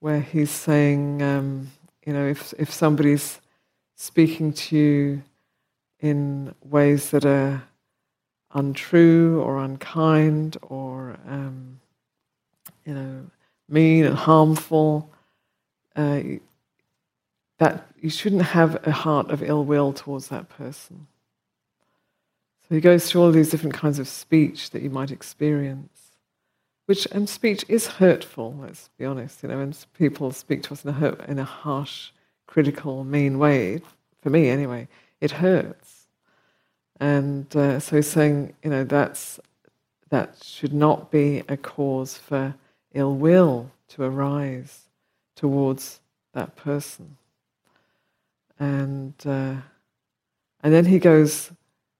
where 0.00 0.20
he's 0.20 0.50
saying, 0.50 1.20
um, 1.20 1.70
you 2.06 2.14
know, 2.14 2.26
if 2.26 2.54
if 2.58 2.72
somebody's 2.72 3.38
speaking 3.94 4.54
to 4.54 4.76
you 4.76 5.22
in 6.00 6.54
ways 6.64 7.10
that 7.10 7.26
are 7.26 7.62
untrue 8.54 9.38
or 9.42 9.58
unkind 9.58 10.56
or 10.62 11.18
um, 11.28 11.78
you 12.86 12.94
know 12.94 13.26
mean 13.68 14.06
and 14.06 14.16
harmful, 14.16 15.12
uh, 15.94 16.22
that 17.58 17.86
you 18.00 18.08
shouldn't 18.08 18.42
have 18.42 18.86
a 18.88 18.92
heart 18.92 19.30
of 19.30 19.42
ill 19.42 19.62
will 19.62 19.92
towards 19.92 20.28
that 20.28 20.48
person. 20.48 21.06
So 22.68 22.74
he 22.74 22.80
goes 22.80 23.08
through 23.08 23.22
all 23.22 23.30
these 23.30 23.50
different 23.50 23.74
kinds 23.74 24.00
of 24.00 24.08
speech 24.08 24.70
that 24.70 24.82
you 24.82 24.90
might 24.90 25.12
experience, 25.12 26.10
which 26.86 27.06
and 27.12 27.28
speech 27.28 27.64
is 27.68 27.86
hurtful. 27.86 28.56
Let's 28.60 28.90
be 28.98 29.04
honest. 29.04 29.42
You 29.42 29.50
know, 29.50 29.58
when 29.58 29.72
people 29.96 30.32
speak 30.32 30.64
to 30.64 30.72
us 30.72 30.84
in 30.84 30.90
a 30.90 30.94
hurt, 30.94 31.28
in 31.28 31.38
a 31.38 31.44
harsh, 31.44 32.10
critical, 32.48 33.04
mean 33.04 33.38
way, 33.38 33.82
for 34.20 34.30
me 34.30 34.48
anyway, 34.48 34.88
it 35.20 35.30
hurts. 35.30 36.06
And 36.98 37.54
uh, 37.54 37.78
so 37.78 37.96
he's 37.96 38.08
saying, 38.08 38.54
you 38.64 38.70
know, 38.70 38.82
that's 38.82 39.38
that 40.08 40.42
should 40.42 40.72
not 40.72 41.10
be 41.10 41.42
a 41.48 41.56
cause 41.56 42.16
for 42.16 42.54
ill 42.94 43.14
will 43.14 43.70
to 43.88 44.02
arise 44.02 44.88
towards 45.36 46.00
that 46.32 46.56
person. 46.56 47.16
And 48.58 49.14
uh, 49.24 49.56
and 50.62 50.74
then 50.74 50.86
he 50.86 50.98
goes, 50.98 51.52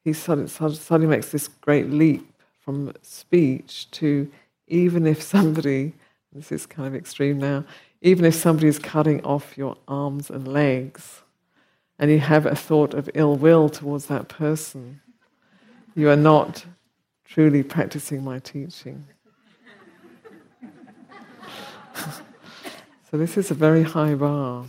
he 0.07 0.13
suddenly, 0.13 0.49
suddenly 0.49 1.09
makes 1.09 1.31
this 1.31 1.49
great 1.49 1.91
leap 1.91 2.33
from 2.61 2.93
speech 3.03 3.91
to 3.91 4.31
even 4.69 5.05
if 5.05 5.21
somebody, 5.21 5.95
this 6.33 6.53
is 6.53 6.65
kind 6.65 6.87
of 6.87 6.95
extreme 6.95 7.39
now, 7.39 7.65
even 8.03 8.25
if 8.25 8.33
somebody 8.37 8.69
is 8.69 8.79
cutting 8.79 9.21
off 9.25 9.59
your 9.59 9.77
arms 9.89 10.31
and 10.31 10.47
legs, 10.47 11.23
and 11.99 12.09
you 12.09 12.21
have 12.21 12.47
a 12.47 12.55
thought 12.55 12.95
of 12.95 13.11
ill 13.15 13.35
will 13.35 13.69
towards 13.69 14.07
that 14.07 14.29
person, 14.29 15.01
you 15.97 16.09
are 16.09 16.15
not 16.15 16.65
truly 17.25 17.65
practicing 17.65 18.23
my 18.23 18.39
teaching. 18.39 19.05
so, 23.11 23.19
this 23.19 23.37
is 23.37 23.51
a 23.51 23.55
very 23.55 23.83
high 23.83 24.15
bar. 24.15 24.67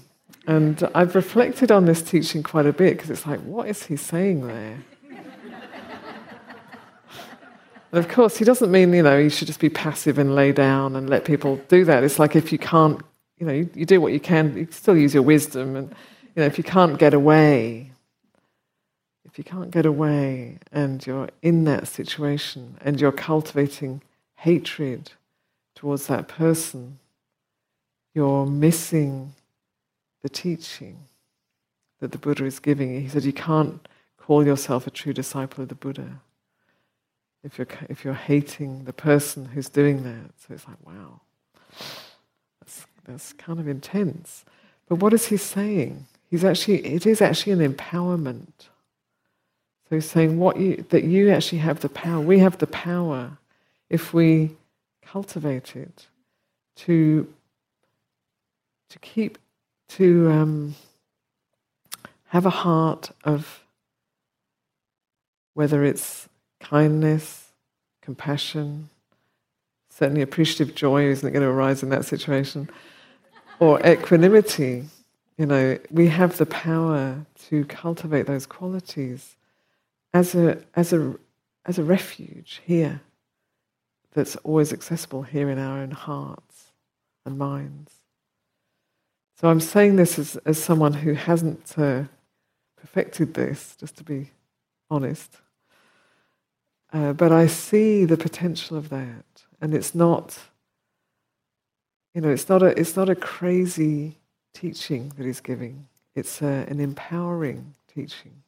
And 0.48 0.90
I've 0.96 1.14
reflected 1.14 1.72
on 1.72 1.86
this 1.86 2.02
teaching 2.02 2.42
quite 2.42 2.66
a 2.66 2.74
bit 2.74 2.98
because 2.98 3.12
it's 3.12 3.28
like, 3.28 3.42
what 3.42 3.68
is 3.68 3.84
he 3.84 3.98
saying 3.98 4.48
there? 4.48 4.80
And 7.98 8.06
of 8.06 8.12
course, 8.12 8.38
he 8.38 8.46
doesn't 8.46 8.70
mean, 8.70 8.94
you 8.94 9.02
know, 9.02 9.18
you 9.18 9.32
should 9.32 9.48
just 9.48 9.60
be 9.60 9.70
passive 9.70 10.20
and 10.20 10.36
lay 10.36 10.52
down 10.52 10.96
and 10.96 11.10
let 11.10 11.26
people 11.26 11.56
do 11.68 11.84
that. 11.86 12.04
It's 12.04 12.20
like 12.20 12.36
if 12.36 12.52
you 12.52 12.60
can't, 12.60 13.02
you 13.40 13.48
know, 13.48 13.54
you, 13.54 13.68
you 13.74 13.88
do 13.88 14.00
what 14.00 14.14
you 14.14 14.20
can, 14.20 14.56
you 14.56 14.68
still 14.70 14.96
use 14.96 15.16
your 15.16 15.24
wisdom. 15.24 15.76
And, 15.76 15.90
you 16.36 16.42
know, 16.42 16.46
if 16.46 16.60
you 16.60 16.64
can't 16.64 17.00
get 17.00 17.16
away, 17.16 17.90
if 19.26 19.40
you 19.40 19.44
can't 19.44 19.72
get 19.72 19.88
away 19.88 20.60
and 20.72 21.04
you're 21.08 21.30
in 21.42 21.64
that 21.64 21.88
situation 21.88 22.78
and 22.82 23.02
you're 23.02 23.12
cultivating 23.12 24.04
hatred 24.36 25.14
towards 25.74 26.06
that 26.06 26.28
person, 26.28 27.00
you're 28.14 28.46
missing 28.46 29.34
the 30.22 30.30
teaching 30.30 31.00
that 32.00 32.12
the 32.12 32.20
Buddha 32.20 32.46
is 32.46 32.60
giving. 32.60 33.02
He 33.02 33.10
said 33.10 33.24
you 33.24 33.34
can't 33.34 33.88
call 34.20 34.46
yourself 34.46 34.86
a 34.86 34.92
true 34.92 35.14
disciple 35.14 35.64
of 35.64 35.70
the 35.70 35.74
Buddha 35.74 36.22
if 37.48 37.58
you're, 37.58 37.68
if 37.90 38.04
you're 38.04 38.14
hating 38.14 38.84
the 38.84 38.94
person 38.94 39.46
who's 39.46 39.70
doing 39.70 40.04
that. 40.04 40.32
So 40.38 40.54
it's 40.54 40.68
like, 40.68 40.86
wow, 40.86 41.22
that's, 42.60 42.86
that's 43.06 43.34
kind 43.34 43.60
of 43.60 43.68
intense. 43.68 44.44
But 44.90 44.98
what 44.98 45.14
is 45.14 45.28
he 45.28 45.38
saying? 45.38 46.06
He's 46.30 46.44
actually, 46.44 46.86
it 46.86 47.06
is 47.06 47.22
actually 47.22 47.54
an 47.54 47.74
empowerment. 47.74 48.68
So 49.88 49.96
he's 49.96 50.10
saying 50.10 50.38
what 50.38 50.60
you, 50.60 50.86
that 50.90 51.06
you 51.06 51.32
actually 51.32 51.60
have 51.60 51.80
the 51.80 51.90
power. 51.90 52.20
We 52.20 52.40
have 52.40 52.58
the 52.58 52.68
power, 52.68 53.38
if 53.90 54.14
we 54.14 54.52
cultivate 55.02 55.76
it, 55.78 56.08
to, 56.76 57.34
to 58.90 59.00
keep 59.00 59.38
to 59.88 60.30
um, 60.30 60.76
have 62.28 62.46
a 62.46 62.50
heart 62.50 63.12
of 63.24 63.64
whether 65.54 65.86
it's 65.86 66.27
kindness, 66.60 67.52
compassion, 68.02 68.90
certainly 69.90 70.22
appreciative 70.22 70.76
joy 70.76 71.04
isn't 71.06 71.32
going 71.34 71.44
to 71.44 71.50
arise 71.50 71.84
in 71.84 71.90
that 71.90 72.06
situation, 72.06 72.70
or 73.60 73.80
equanimity. 73.86 74.86
You 75.38 75.46
know, 75.46 75.78
we 75.92 76.08
have 76.08 76.38
the 76.38 76.46
power 76.46 77.26
to 77.50 77.66
cultivate 77.66 78.26
those 78.26 78.46
qualities 78.46 79.36
as 80.14 80.36
a, 80.36 80.64
as 80.76 80.94
a, 80.94 81.16
as 81.66 81.78
a 81.78 81.84
refuge 81.84 82.62
here 82.66 83.02
that's 84.14 84.36
always 84.38 84.74
accessible 84.74 85.22
here 85.24 85.50
in 85.50 85.60
our 85.60 85.80
own 85.80 85.92
hearts 85.92 86.72
and 87.26 87.38
minds. 87.38 87.94
So 89.40 89.48
I'm 89.50 89.60
saying 89.60 89.98
this 89.98 90.18
as, 90.18 90.36
as 90.38 90.64
someone 90.64 90.94
who 90.94 91.14
hasn't 91.14 91.78
uh, 91.78 92.04
perfected 92.76 93.36
this, 93.36 93.76
just 93.80 93.96
to 93.98 94.04
be 94.04 94.32
honest. 94.90 95.38
Uh, 96.92 97.14
but 97.14 97.32
I 97.32 97.48
see 97.48 98.06
the 98.06 98.18
potential 98.18 98.78
of 98.78 98.90
that, 98.90 99.26
and 99.60 99.74
it's 99.74 99.94
not, 99.94 100.40
you 102.14 102.22
know, 102.22 102.30
it's 102.30 102.48
not 102.48 102.64
a, 102.64 102.68
it's 102.80 102.96
not 102.96 103.10
a 103.10 103.16
crazy 103.16 104.18
teaching 104.54 105.12
that 105.18 105.26
he's 105.26 105.42
giving. 105.42 105.88
It's 106.16 106.42
a, 106.42 106.66
an 106.70 106.80
empowering 106.80 107.76
teaching. 107.94 108.42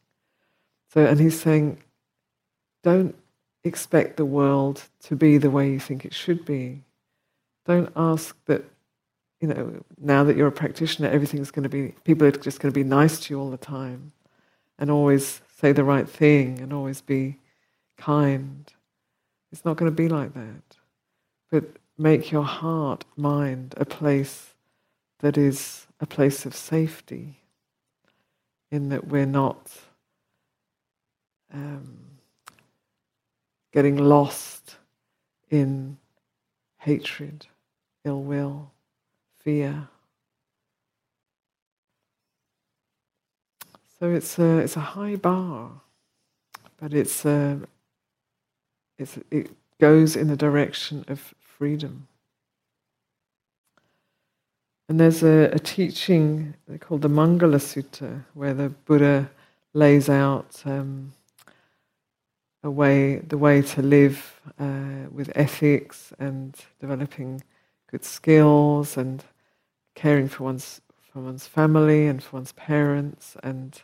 So, 0.94 1.06
and 1.06 1.20
he's 1.20 1.40
saying, 1.40 1.78
don't 2.82 3.16
expect 3.64 4.18
the 4.18 4.26
world 4.26 4.84
to 5.04 5.16
be 5.16 5.38
the 5.38 5.52
way 5.52 5.70
you 5.70 5.80
think 5.80 6.06
it 6.06 6.14
should 6.14 6.46
be. 6.46 6.82
Don't 7.66 7.92
ask 7.96 8.36
that 8.46 8.64
you 9.42 9.48
know, 9.48 9.84
now 10.00 10.24
that 10.24 10.36
you're 10.36 10.48
a 10.48 10.52
practitioner, 10.52 11.08
everything's 11.08 11.52
going 11.52 11.64
to 11.64 11.70
be, 11.70 11.94
people 12.04 12.28
are 12.28 12.32
just 12.32 12.60
going 12.60 12.74
to 12.74 12.78
be 12.78 12.84
nice 12.84 13.20
to 13.22 13.34
you 13.34 13.40
all 13.40 13.50
the 13.50 13.58
time 13.58 14.12
and 14.78 14.92
always 14.92 15.42
say 15.58 15.72
the 15.72 15.84
right 15.84 16.10
thing 16.10 16.60
and 16.60 16.74
always 16.74 17.02
be 17.02 17.38
kind. 18.00 18.72
It's 19.52 19.64
not 19.64 19.78
going 19.78 19.92
to 19.92 19.96
be 19.96 20.10
like 20.10 20.34
that. 20.34 20.78
But 21.52 21.66
make 21.98 22.32
your 22.32 22.44
heart, 22.44 23.06
mind, 23.16 23.76
a 23.78 23.86
place 23.86 24.54
that 25.20 25.38
is 25.38 25.88
a 26.00 26.06
place 26.06 26.46
of 26.46 26.56
safety, 26.56 27.42
in 28.72 28.90
that 28.90 29.08
we're 29.08 29.26
not 29.26 29.72
um, 31.54 31.98
getting 33.74 33.98
lost 33.98 34.78
in 35.50 35.98
hatred, 36.78 37.48
ill 38.06 38.22
will 38.22 38.72
fear. 39.40 39.88
So 44.00 44.12
it's 44.12 44.40
a, 44.40 44.60
it's 44.60 44.78
a 44.78 44.82
high 44.82 45.18
bar, 45.18 45.72
but 46.80 46.94
it's 46.94 47.26
a, 47.26 47.60
it's, 49.00 49.18
it 49.32 49.50
goes 49.80 50.16
in 50.16 50.28
the 50.28 50.36
direction 50.36 51.06
of 51.08 51.34
freedom. 51.40 52.08
And 54.88 55.00
there's 55.00 55.24
a, 55.24 55.52
a 55.54 55.60
teaching 55.60 56.56
called 56.80 57.02
the 57.02 57.10
Mangala 57.10 57.60
Sutta, 57.60 58.26
where 58.34 58.54
the 58.54 58.70
Buddha 58.70 59.30
lays 59.74 60.10
out 60.10 60.62
um, 60.66 61.14
a 62.64 62.70
way, 62.70 63.18
the 63.18 63.38
way 63.38 63.62
to 63.62 63.82
live 63.82 64.42
uh, 64.60 65.08
with 65.12 65.32
ethics 65.36 66.12
and 66.20 66.56
developing 66.80 67.44
good 67.90 68.04
skills 68.04 68.98
and 68.98 69.24
caring 69.96 70.28
for 70.28 70.44
one's 70.44 70.82
for 71.12 71.22
one's 71.22 71.48
family 71.48 72.06
and 72.08 72.22
for 72.24 72.38
one's 72.38 72.52
parents 72.52 73.36
and 73.42 73.82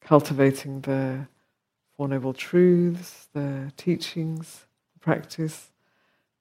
cultivating 0.00 0.80
the 0.82 1.26
Four 2.00 2.08
Noble 2.08 2.32
Truths, 2.32 3.28
the 3.34 3.74
teachings, 3.76 4.64
practice, 5.02 5.68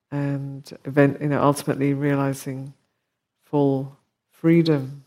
and 0.10 0.72
event, 0.86 1.20
you 1.20 1.28
know, 1.28 1.44
ultimately 1.44 1.94
realizing 1.94 2.74
full 3.44 3.98
freedom. 4.32 5.04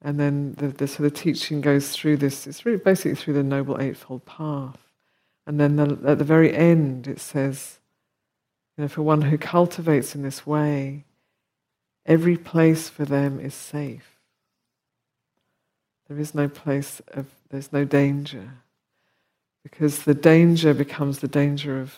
And 0.00 0.18
then 0.18 0.54
the, 0.54 0.68
the 0.68 1.04
of 1.04 1.12
teaching 1.12 1.60
goes 1.60 1.92
through 1.92 2.16
this, 2.16 2.46
it's 2.46 2.64
really 2.64 2.78
basically 2.78 3.14
through 3.14 3.34
the 3.34 3.42
Noble 3.42 3.78
Eightfold 3.78 4.24
Path. 4.24 4.78
And 5.46 5.60
then 5.60 5.76
the, 5.76 5.98
at 6.06 6.16
the 6.16 6.24
very 6.24 6.56
end 6.56 7.06
it 7.06 7.20
says, 7.20 7.78
you 8.78 8.84
know, 8.84 8.88
for 8.88 9.02
one 9.02 9.20
who 9.20 9.36
cultivates 9.36 10.14
in 10.14 10.22
this 10.22 10.46
way, 10.46 11.04
every 12.06 12.38
place 12.38 12.88
for 12.88 13.04
them 13.04 13.38
is 13.38 13.52
safe. 13.52 14.16
There 16.08 16.18
is 16.18 16.34
no 16.34 16.48
place 16.48 17.02
of, 17.08 17.26
there's 17.50 17.70
no 17.70 17.84
danger. 17.84 18.62
Because 19.68 20.04
the 20.04 20.14
danger 20.14 20.72
becomes 20.72 21.18
the 21.18 21.26
danger 21.26 21.80
of, 21.80 21.92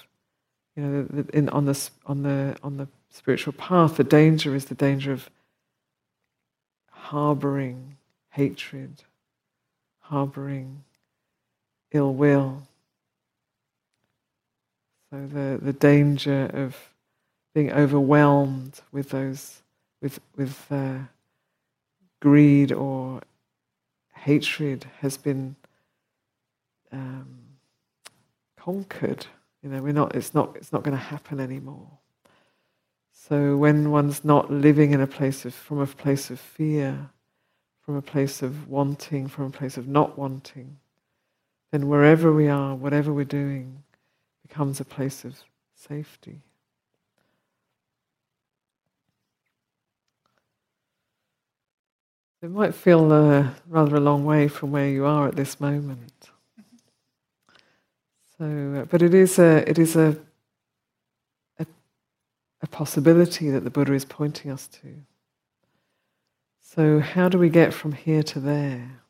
you 0.75 0.83
know, 0.83 1.25
in, 1.35 1.51
on, 1.51 1.67
the, 1.67 1.91
on, 2.07 2.23
the, 2.23 2.57
on 2.63 2.79
the 2.79 2.89
spiritual 3.11 3.53
path, 3.53 3.99
the 3.99 4.05
danger 4.05 4.55
is 4.55 4.65
the 4.65 4.75
danger 4.75 5.13
of 5.13 5.29
harboring 6.91 7.99
hatred, 8.31 9.03
harboring 10.01 10.83
ill 11.93 12.15
will. 12.15 12.63
So 15.11 15.27
the, 15.27 15.59
the 15.61 15.75
danger 15.75 16.51
of 16.55 16.75
being 17.55 17.71
overwhelmed 17.71 18.81
with 18.93 19.11
those 19.11 19.61
with 20.01 20.21
with 20.37 20.65
uh, 20.71 20.99
greed 22.21 22.73
or 22.73 23.21
hatred 24.15 24.87
has 25.01 25.17
been 25.17 25.57
um, 26.93 27.38
conquered. 28.69 29.27
You 29.63 29.71
know, 29.71 29.83
we're 29.83 29.95
not. 29.95 30.15
It's 30.15 30.35
not. 30.35 30.55
It's 30.57 30.73
not 30.73 30.83
going 30.83 30.97
to 30.97 31.03
happen 31.03 31.41
anymore. 31.41 31.89
So 33.13 33.57
when 33.57 33.91
one's 33.91 34.25
not 34.25 34.51
living 34.51 34.93
in 34.93 35.01
a 35.01 35.07
place 35.07 35.47
of 35.47 35.55
from 35.55 35.79
a 35.81 35.87
place 35.87 36.29
of 36.29 36.39
fear, 36.39 37.09
from 37.81 37.97
a 37.97 38.03
place 38.03 38.43
of 38.43 38.69
wanting, 38.69 39.27
from 39.27 39.47
a 39.47 39.51
place 39.51 39.79
of 39.79 39.89
not 39.89 40.19
wanting, 40.19 40.77
then 41.73 41.89
wherever 41.89 42.31
we 42.31 42.49
are, 42.49 42.75
whatever 42.75 43.11
we're 43.11 43.25
doing, 43.25 43.83
becomes 44.47 44.81
a 44.81 44.85
place 44.85 45.25
of 45.25 45.35
safety. 45.75 46.43
It 52.43 52.51
might 52.51 52.75
feel 52.75 53.11
uh, 53.13 53.49
rather 53.67 53.97
a 53.97 54.01
long 54.01 54.27
way 54.27 54.47
from 54.47 54.73
where 54.73 54.89
you 54.89 55.07
are 55.07 55.27
at 55.27 55.37
this 55.37 55.59
moment. 55.59 56.31
So, 58.39 58.45
uh, 58.45 58.85
but 58.85 59.03
it 59.03 59.15
is 59.15 59.39
a 59.39 59.69
it 59.69 59.79
is 59.79 59.97
a, 59.97 60.17
a 61.59 61.67
a 62.63 62.67
possibility 62.69 63.51
that 63.51 63.65
the 63.65 63.71
Buddha 63.71 63.93
is 63.93 64.05
pointing 64.05 64.51
us 64.51 64.69
to. 64.69 64.89
So, 66.63 67.01
how 67.01 67.29
do 67.29 67.39
we 67.39 67.49
get 67.49 67.75
from 67.75 67.93
here 67.93 68.23
to 68.25 68.41
there? 68.41 69.01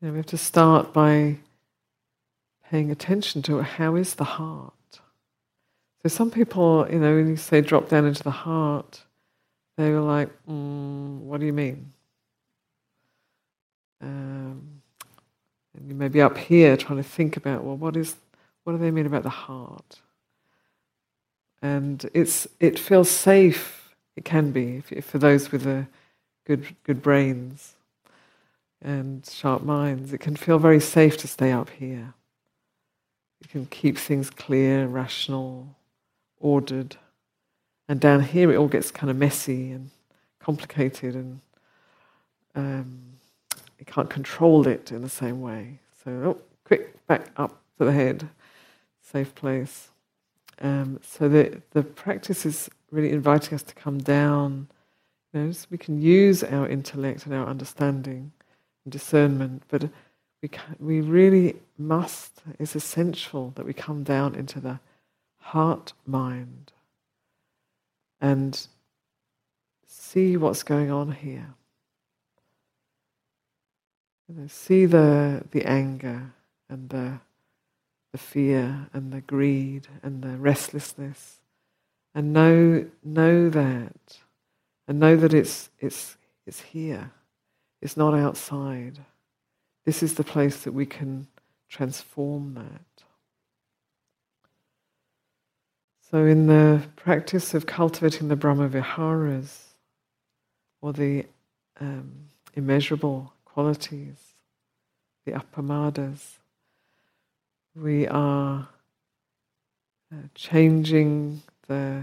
You 0.00 0.08
know, 0.08 0.12
we 0.12 0.18
have 0.18 0.26
to 0.26 0.38
start 0.38 0.92
by 0.92 1.38
paying 2.70 2.90
attention 2.90 3.42
to 3.42 3.62
how 3.62 3.96
is 3.96 4.14
the 4.14 4.24
heart. 4.24 4.72
So, 6.02 6.08
some 6.08 6.30
people, 6.30 6.86
you 6.90 7.00
know, 7.00 7.16
when 7.16 7.28
you 7.28 7.36
say 7.36 7.62
drop 7.62 7.88
down 7.88 8.04
into 8.06 8.22
the 8.22 8.30
heart, 8.30 9.02
they 9.76 9.90
were 9.90 10.00
like, 10.00 10.28
mm, 10.48 11.18
"What 11.18 11.40
do 11.40 11.46
you 11.46 11.52
mean?" 11.52 11.92
Um, 14.00 14.75
and 15.76 15.88
you 15.88 15.94
may 15.94 16.08
be 16.08 16.20
up 16.20 16.38
here 16.38 16.76
trying 16.76 16.96
to 17.02 17.08
think 17.08 17.36
about, 17.36 17.64
well, 17.64 17.76
what 17.76 17.96
is, 17.96 18.16
what 18.64 18.72
do 18.72 18.78
they 18.78 18.90
mean 18.90 19.06
about 19.06 19.22
the 19.22 19.28
heart? 19.28 20.00
And 21.62 22.08
it's 22.14 22.46
it 22.60 22.78
feels 22.78 23.10
safe. 23.10 23.94
It 24.14 24.24
can 24.24 24.52
be 24.52 24.76
if, 24.76 24.92
if 24.92 25.04
for 25.04 25.18
those 25.18 25.50
with 25.50 25.66
a 25.66 25.88
good 26.44 26.76
good 26.84 27.02
brains 27.02 27.74
and 28.82 29.26
sharp 29.26 29.62
minds. 29.62 30.12
It 30.12 30.18
can 30.18 30.36
feel 30.36 30.58
very 30.58 30.80
safe 30.80 31.16
to 31.18 31.28
stay 31.28 31.52
up 31.52 31.70
here. 31.70 32.14
You 33.42 33.48
can 33.48 33.66
keep 33.66 33.98
things 33.98 34.30
clear, 34.30 34.86
rational, 34.86 35.74
ordered. 36.38 36.96
And 37.88 38.00
down 38.00 38.22
here, 38.22 38.52
it 38.52 38.56
all 38.56 38.68
gets 38.68 38.90
kind 38.90 39.10
of 39.10 39.16
messy 39.16 39.72
and 39.72 39.90
complicated, 40.40 41.14
and 41.14 41.40
um, 42.54 43.00
you 43.78 43.86
can't 43.86 44.10
control 44.10 44.66
it 44.66 44.92
in 44.92 45.02
the 45.02 45.08
same 45.08 45.40
way. 45.40 45.78
So, 46.04 46.10
oh, 46.10 46.38
quick, 46.64 47.06
back 47.06 47.30
up 47.36 47.60
to 47.78 47.84
the 47.84 47.92
head, 47.92 48.28
safe 49.02 49.34
place. 49.34 49.90
Um, 50.60 51.00
so 51.02 51.28
the 51.28 51.60
the 51.72 51.82
practice 51.82 52.46
is 52.46 52.70
really 52.90 53.12
inviting 53.12 53.54
us 53.54 53.62
to 53.64 53.74
come 53.74 53.98
down. 53.98 54.68
You 55.32 55.40
know, 55.40 55.52
so 55.52 55.66
we 55.70 55.78
can 55.78 56.00
use 56.00 56.42
our 56.42 56.66
intellect 56.66 57.26
and 57.26 57.34
our 57.34 57.46
understanding 57.46 58.32
and 58.84 58.92
discernment, 58.92 59.64
but 59.68 59.90
we 60.42 60.48
can, 60.48 60.76
we 60.78 61.00
really 61.00 61.56
must. 61.76 62.42
It's 62.58 62.74
essential 62.74 63.52
that 63.56 63.66
we 63.66 63.74
come 63.74 64.02
down 64.02 64.34
into 64.34 64.60
the 64.60 64.80
heart 65.38 65.92
mind 66.06 66.72
and 68.20 68.66
see 69.86 70.36
what's 70.36 70.62
going 70.62 70.90
on 70.90 71.12
here. 71.12 71.54
You 74.28 74.34
know, 74.34 74.46
see 74.48 74.86
the, 74.86 75.44
the 75.50 75.64
anger 75.64 76.32
and 76.68 76.88
the, 76.88 77.20
the 78.12 78.18
fear 78.18 78.88
and 78.92 79.12
the 79.12 79.20
greed 79.20 79.86
and 80.02 80.22
the 80.22 80.36
restlessness 80.36 81.38
and 82.14 82.32
know, 82.32 82.86
know 83.04 83.48
that 83.50 84.18
and 84.88 84.98
know 84.98 85.16
that 85.16 85.32
it's, 85.32 85.70
it's, 85.78 86.16
it's 86.46 86.60
here. 86.60 87.12
It's 87.80 87.96
not 87.96 88.14
outside. 88.14 88.98
This 89.84 90.02
is 90.02 90.14
the 90.14 90.24
place 90.24 90.64
that 90.64 90.72
we 90.72 90.86
can 90.86 91.28
transform 91.68 92.54
that. 92.54 93.04
So, 96.10 96.24
in 96.24 96.46
the 96.46 96.82
practice 96.94 97.52
of 97.52 97.66
cultivating 97.66 98.28
the 98.28 98.36
Brahma 98.36 98.68
Viharas, 98.68 99.66
or 100.80 100.92
the 100.92 101.26
um, 101.80 102.12
immeasurable 102.54 103.32
qualities, 103.56 104.34
the 105.24 105.32
appamadas, 105.32 106.36
we 107.74 108.06
are 108.06 108.68
uh, 110.12 110.16
changing 110.34 111.40
the, 111.66 112.02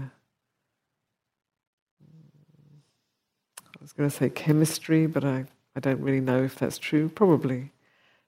I 3.62 3.78
was 3.80 3.92
going 3.92 4.10
to 4.10 4.16
say 4.16 4.28
chemistry, 4.30 5.06
but 5.06 5.24
I, 5.24 5.44
I 5.76 5.80
don't 5.80 6.00
really 6.00 6.20
know 6.20 6.42
if 6.42 6.56
that's 6.56 6.76
true. 6.76 7.08
Probably 7.08 7.70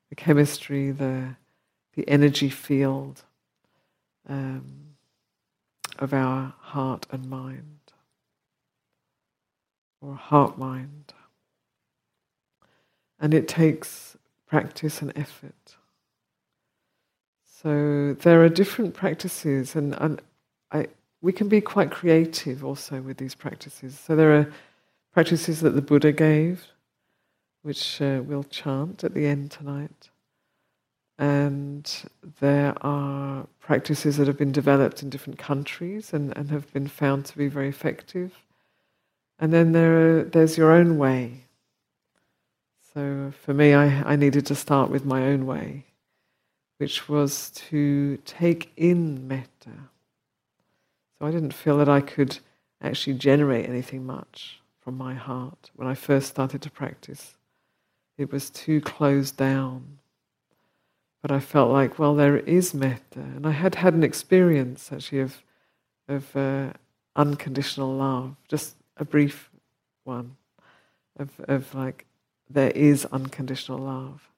the 0.08 0.14
chemistry, 0.14 0.92
the, 0.92 1.34
the 1.96 2.08
energy 2.08 2.48
field. 2.48 3.24
Um, 4.28 4.86
of 5.98 6.12
our 6.12 6.54
heart 6.60 7.06
and 7.10 7.28
mind, 7.28 7.80
or 10.00 10.14
heart 10.14 10.58
mind. 10.58 11.12
And 13.18 13.33
it 13.35 13.48
takes 13.48 14.16
practice 14.46 15.02
and 15.02 15.12
effort. 15.16 15.76
So 17.62 18.14
there 18.20 18.42
are 18.44 18.48
different 18.48 18.94
practices, 18.94 19.74
and, 19.74 19.94
and 19.98 20.20
I, 20.70 20.88
we 21.22 21.33
can 21.33 21.48
be 21.48 21.61
quite 21.61 21.90
creative 21.90 22.64
also 22.64 23.00
with 23.00 23.16
these 23.16 23.35
practices. 23.35 23.98
So 23.98 24.14
there 24.14 24.38
are 24.38 24.52
practices 25.12 25.61
that 25.62 25.70
the 25.70 25.83
Buddha 25.83 26.12
gave, 26.12 26.66
which 27.62 28.00
uh, 28.02 28.20
we'll 28.24 28.44
chant 28.44 29.02
at 29.02 29.14
the 29.14 29.26
end 29.26 29.50
tonight. 29.50 30.11
And 31.18 31.90
there 32.40 32.74
are 32.83 33.46
practices 33.59 34.18
that 34.18 34.26
have 34.26 34.37
been 34.37 34.52
developed 34.52 35.02
in 35.02 35.09
different 35.09 35.38
countries 35.38 36.12
and, 36.12 36.37
and 36.37 36.50
have 36.50 36.70
been 36.74 36.88
found 36.88 37.24
to 37.26 37.38
be 37.38 37.48
very 37.48 37.70
effective. 37.70 38.44
And 39.38 39.52
then 39.52 39.72
there 39.72 40.18
are, 40.18 40.24
there's 40.24 40.59
your 40.59 40.72
own 40.72 40.98
way. 40.98 41.45
So 42.96 43.30
for 43.42 43.52
me, 43.52 43.74
I, 43.74 44.12
I 44.12 44.16
needed 44.16 44.46
to 44.46 44.54
start 44.54 44.90
with 44.90 45.04
my 45.04 45.26
own 45.26 45.44
way, 45.44 45.85
which 46.78 47.11
was 47.11 47.50
to 47.68 48.16
take 48.24 48.72
in 48.74 49.28
metta. 49.28 49.76
So 51.18 51.26
I 51.26 51.30
didn't 51.30 51.52
feel 51.52 51.76
that 51.76 51.90
I 51.90 52.00
could 52.00 52.38
actually 52.80 53.18
generate 53.18 53.68
anything 53.68 54.06
much 54.06 54.62
from 54.80 54.96
my 54.96 55.12
heart 55.12 55.70
when 55.74 55.87
I 55.87 55.92
first 55.92 56.28
started 56.28 56.62
to 56.62 56.70
practice. 56.70 57.37
It 58.16 58.32
was 58.32 58.48
too 58.48 58.80
closed 58.80 59.37
down. 59.37 59.98
But 61.20 61.30
I 61.30 61.40
felt 61.40 61.70
like, 61.70 61.98
well, 61.98 62.14
there 62.14 62.38
is 62.38 62.72
metta. 62.72 63.20
And 63.20 63.46
I 63.46 63.50
had 63.50 63.74
had 63.74 63.92
an 63.92 64.04
experience 64.04 64.90
actually 64.90 65.20
of, 65.20 65.42
of 66.09 66.35
uh, 66.35 66.70
unconditional 67.14 67.94
love, 67.94 68.37
just 68.48 68.74
a 68.96 69.04
brief 69.04 69.50
one, 70.04 70.37
of, 71.18 71.28
of 71.46 71.74
like, 71.74 72.06
there 72.48 72.70
is 72.70 73.04
unconditional 73.06 73.78
love 73.78 74.28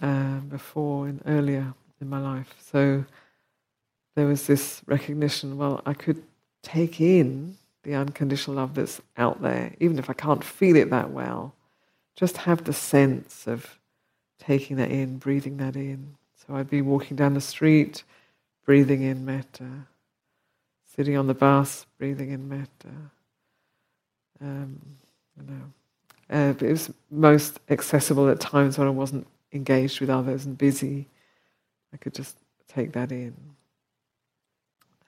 uh, 0.00 0.38
before 0.40 1.08
and 1.08 1.22
earlier 1.26 1.74
in 2.00 2.08
my 2.08 2.20
life. 2.20 2.54
So 2.60 3.04
there 4.14 4.26
was 4.26 4.46
this 4.46 4.82
recognition, 4.86 5.56
well, 5.56 5.82
I 5.86 5.94
could 5.94 6.22
take 6.62 7.00
in 7.00 7.56
the 7.82 7.94
unconditional 7.94 8.56
love 8.56 8.74
that's 8.74 9.00
out 9.16 9.40
there, 9.42 9.74
even 9.80 9.98
if 9.98 10.10
I 10.10 10.12
can't 10.12 10.44
feel 10.44 10.76
it 10.76 10.90
that 10.90 11.10
well, 11.10 11.54
just 12.16 12.36
have 12.38 12.64
the 12.64 12.72
sense 12.72 13.46
of 13.46 13.78
taking 14.38 14.76
that 14.76 14.90
in, 14.90 15.18
breathing 15.18 15.56
that 15.58 15.76
in. 15.76 16.16
So 16.46 16.54
I'd 16.54 16.70
be 16.70 16.82
walking 16.82 17.16
down 17.16 17.34
the 17.34 17.40
street, 17.40 18.02
breathing 18.64 19.02
in 19.02 19.24
metta, 19.24 19.86
sitting 20.94 21.16
on 21.16 21.26
the 21.26 21.34
bus, 21.34 21.86
breathing 21.98 22.30
in 22.30 22.48
metta. 22.48 22.94
Um, 24.42 24.80
you 25.38 25.46
know, 25.50 25.62
uh, 26.30 26.54
it 26.60 26.62
was 26.62 26.92
most 27.10 27.58
accessible 27.68 28.28
at 28.28 28.40
times 28.40 28.78
when 28.78 28.86
I 28.86 28.90
wasn't 28.90 29.26
engaged 29.52 30.00
with 30.00 30.10
others 30.10 30.46
and 30.46 30.56
busy. 30.56 31.08
I 31.92 31.96
could 31.96 32.14
just 32.14 32.36
take 32.68 32.92
that 32.92 33.10
in. 33.10 33.34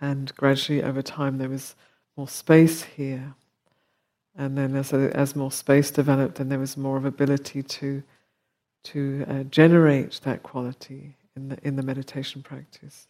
And 0.00 0.34
gradually, 0.34 0.82
over 0.82 1.00
time, 1.00 1.38
there 1.38 1.48
was 1.48 1.76
more 2.16 2.28
space 2.28 2.82
here. 2.82 3.34
And 4.36 4.58
then, 4.58 4.74
as, 4.74 4.92
as 4.92 5.36
more 5.36 5.52
space 5.52 5.90
developed, 5.90 6.36
then 6.36 6.48
there 6.48 6.58
was 6.58 6.76
more 6.76 6.96
of 6.96 7.04
ability 7.04 7.62
to 7.62 8.02
to 8.84 9.24
uh, 9.28 9.42
generate 9.44 10.20
that 10.24 10.42
quality 10.42 11.14
in 11.36 11.48
the 11.48 11.58
in 11.62 11.76
the 11.76 11.82
meditation 11.82 12.42
practice. 12.42 13.06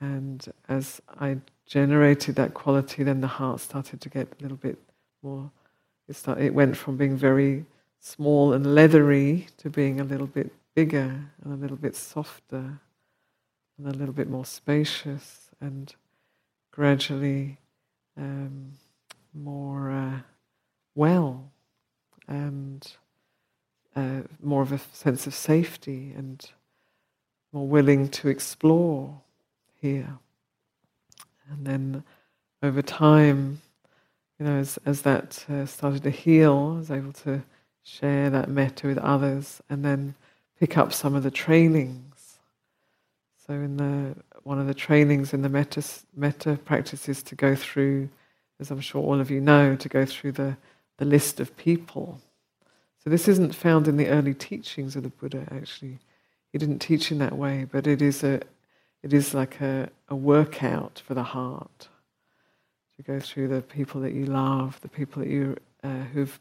And 0.00 0.44
as 0.68 1.00
I 1.20 1.38
generated 1.66 2.36
that 2.36 2.54
quality, 2.54 3.02
then 3.02 3.20
the 3.20 3.26
heart 3.26 3.60
started 3.60 4.00
to 4.00 4.08
get 4.08 4.28
a 4.38 4.42
little 4.42 4.56
bit 4.56 4.78
more. 5.22 5.50
It, 6.08 6.16
start, 6.16 6.40
it 6.40 6.54
went 6.54 6.76
from 6.76 6.96
being 6.96 7.16
very 7.16 7.64
small 8.00 8.52
and 8.52 8.74
leathery 8.74 9.46
to 9.58 9.70
being 9.70 10.00
a 10.00 10.04
little 10.04 10.26
bit 10.26 10.52
bigger 10.74 11.30
and 11.44 11.52
a 11.52 11.56
little 11.56 11.76
bit 11.76 11.94
softer 11.94 12.80
and 13.78 13.86
a 13.86 13.92
little 13.92 14.14
bit 14.14 14.28
more 14.28 14.44
spacious 14.44 15.50
and 15.60 15.94
gradually 16.70 17.58
um, 18.16 18.72
more 19.34 19.90
uh, 19.90 20.18
well 20.94 21.50
and 22.28 22.92
uh, 23.94 24.20
more 24.42 24.62
of 24.62 24.72
a 24.72 24.78
sense 24.92 25.26
of 25.26 25.34
safety 25.34 26.12
and 26.16 26.50
more 27.52 27.66
willing 27.66 28.08
to 28.08 28.28
explore 28.28 29.20
here. 29.80 30.18
And 31.50 31.66
then 31.66 32.04
over 32.62 32.80
time, 32.80 33.60
you 34.42 34.48
know, 34.48 34.58
as, 34.58 34.76
as 34.84 35.02
that 35.02 35.44
uh, 35.48 35.64
started 35.66 36.02
to 36.02 36.10
heal, 36.10 36.72
I 36.74 36.78
was 36.78 36.90
able 36.90 37.12
to 37.12 37.44
share 37.84 38.28
that 38.30 38.48
metta 38.48 38.88
with 38.88 38.98
others 38.98 39.62
and 39.70 39.84
then 39.84 40.16
pick 40.58 40.76
up 40.76 40.92
some 40.92 41.14
of 41.14 41.22
the 41.22 41.30
trainings. 41.30 42.38
So 43.46 43.52
in 43.52 43.76
the 43.76 44.16
one 44.42 44.58
of 44.58 44.66
the 44.66 44.74
trainings 44.74 45.32
in 45.32 45.42
the 45.42 45.48
metta, 45.48 45.84
metta 46.16 46.56
to 46.56 47.34
go 47.36 47.54
through, 47.54 48.08
as 48.58 48.72
I'm 48.72 48.80
sure 48.80 49.00
all 49.00 49.20
of 49.20 49.30
you 49.30 49.40
know, 49.40 49.76
to 49.76 49.88
go 49.88 50.04
through 50.04 50.32
the, 50.32 50.56
the 50.96 51.04
list 51.04 51.38
of 51.38 51.56
people. 51.56 52.20
So 53.04 53.10
this 53.10 53.28
isn't 53.28 53.54
found 53.54 53.86
in 53.86 53.96
the 53.96 54.08
early 54.08 54.34
teachings 54.34 54.96
of 54.96 55.04
the 55.04 55.08
Buddha 55.10 55.46
actually. 55.52 56.00
He 56.50 56.58
didn't 56.58 56.80
teach 56.80 57.12
in 57.12 57.18
that 57.18 57.38
way, 57.38 57.64
but 57.70 57.86
it 57.86 58.02
is 58.02 58.24
a 58.24 58.40
it 59.04 59.12
is 59.12 59.34
like 59.34 59.60
a, 59.60 59.88
a 60.08 60.16
workout 60.16 61.00
for 61.06 61.14
the 61.14 61.22
heart 61.22 61.86
to 63.02 63.12
go 63.12 63.20
through 63.20 63.48
the 63.48 63.62
people 63.62 64.00
that 64.00 64.12
you 64.12 64.26
love, 64.26 64.80
the 64.80 64.88
people 64.88 65.22
that 65.22 65.28
you 65.30 65.56
uh, 65.82 66.04
who've 66.12 66.38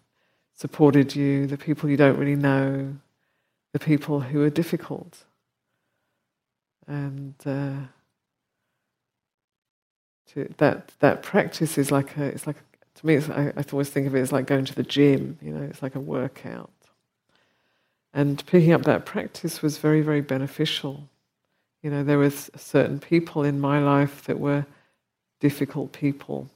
supported 0.53 1.15
you, 1.15 1.47
the 1.47 1.57
people 1.57 1.89
you 1.89 1.97
don't 1.97 2.17
really 2.17 2.35
know, 2.35 2.93
the 3.73 3.79
people 3.79 4.19
who 4.19 4.43
are 4.43 4.49
difficult, 4.49 5.23
and 6.87 7.35
uh, 7.45 7.73
to, 10.33 10.53
that 10.57 10.91
that 10.99 11.23
practice 11.23 11.77
is 11.77 11.91
like 11.91 12.17
a 12.17 12.25
it's 12.25 12.47
like 12.47 12.57
to 12.95 13.05
me 13.05 13.17
I, 13.17 13.53
I 13.57 13.65
always 13.71 13.89
think 13.89 14.07
of 14.07 14.15
it 14.15 14.19
as 14.19 14.31
like 14.31 14.45
going 14.45 14.65
to 14.65 14.75
the 14.75 14.83
gym. 14.83 15.37
You 15.41 15.53
know, 15.53 15.63
it's 15.63 15.81
like 15.81 15.95
a 15.95 15.99
workout. 15.99 16.69
And 18.13 18.45
picking 18.45 18.73
up 18.73 18.83
that 18.83 19.05
practice 19.05 19.61
was 19.61 19.77
very, 19.77 20.01
very 20.01 20.19
beneficial. 20.19 21.07
You 21.81 21.89
know, 21.89 22.03
there 22.03 22.17
was 22.17 22.51
certain 22.57 22.99
people 22.99 23.43
in 23.43 23.61
my 23.61 23.79
life 23.79 24.25
that 24.25 24.37
were 24.37 24.65
difficult 25.41 25.91
people. 25.91 26.49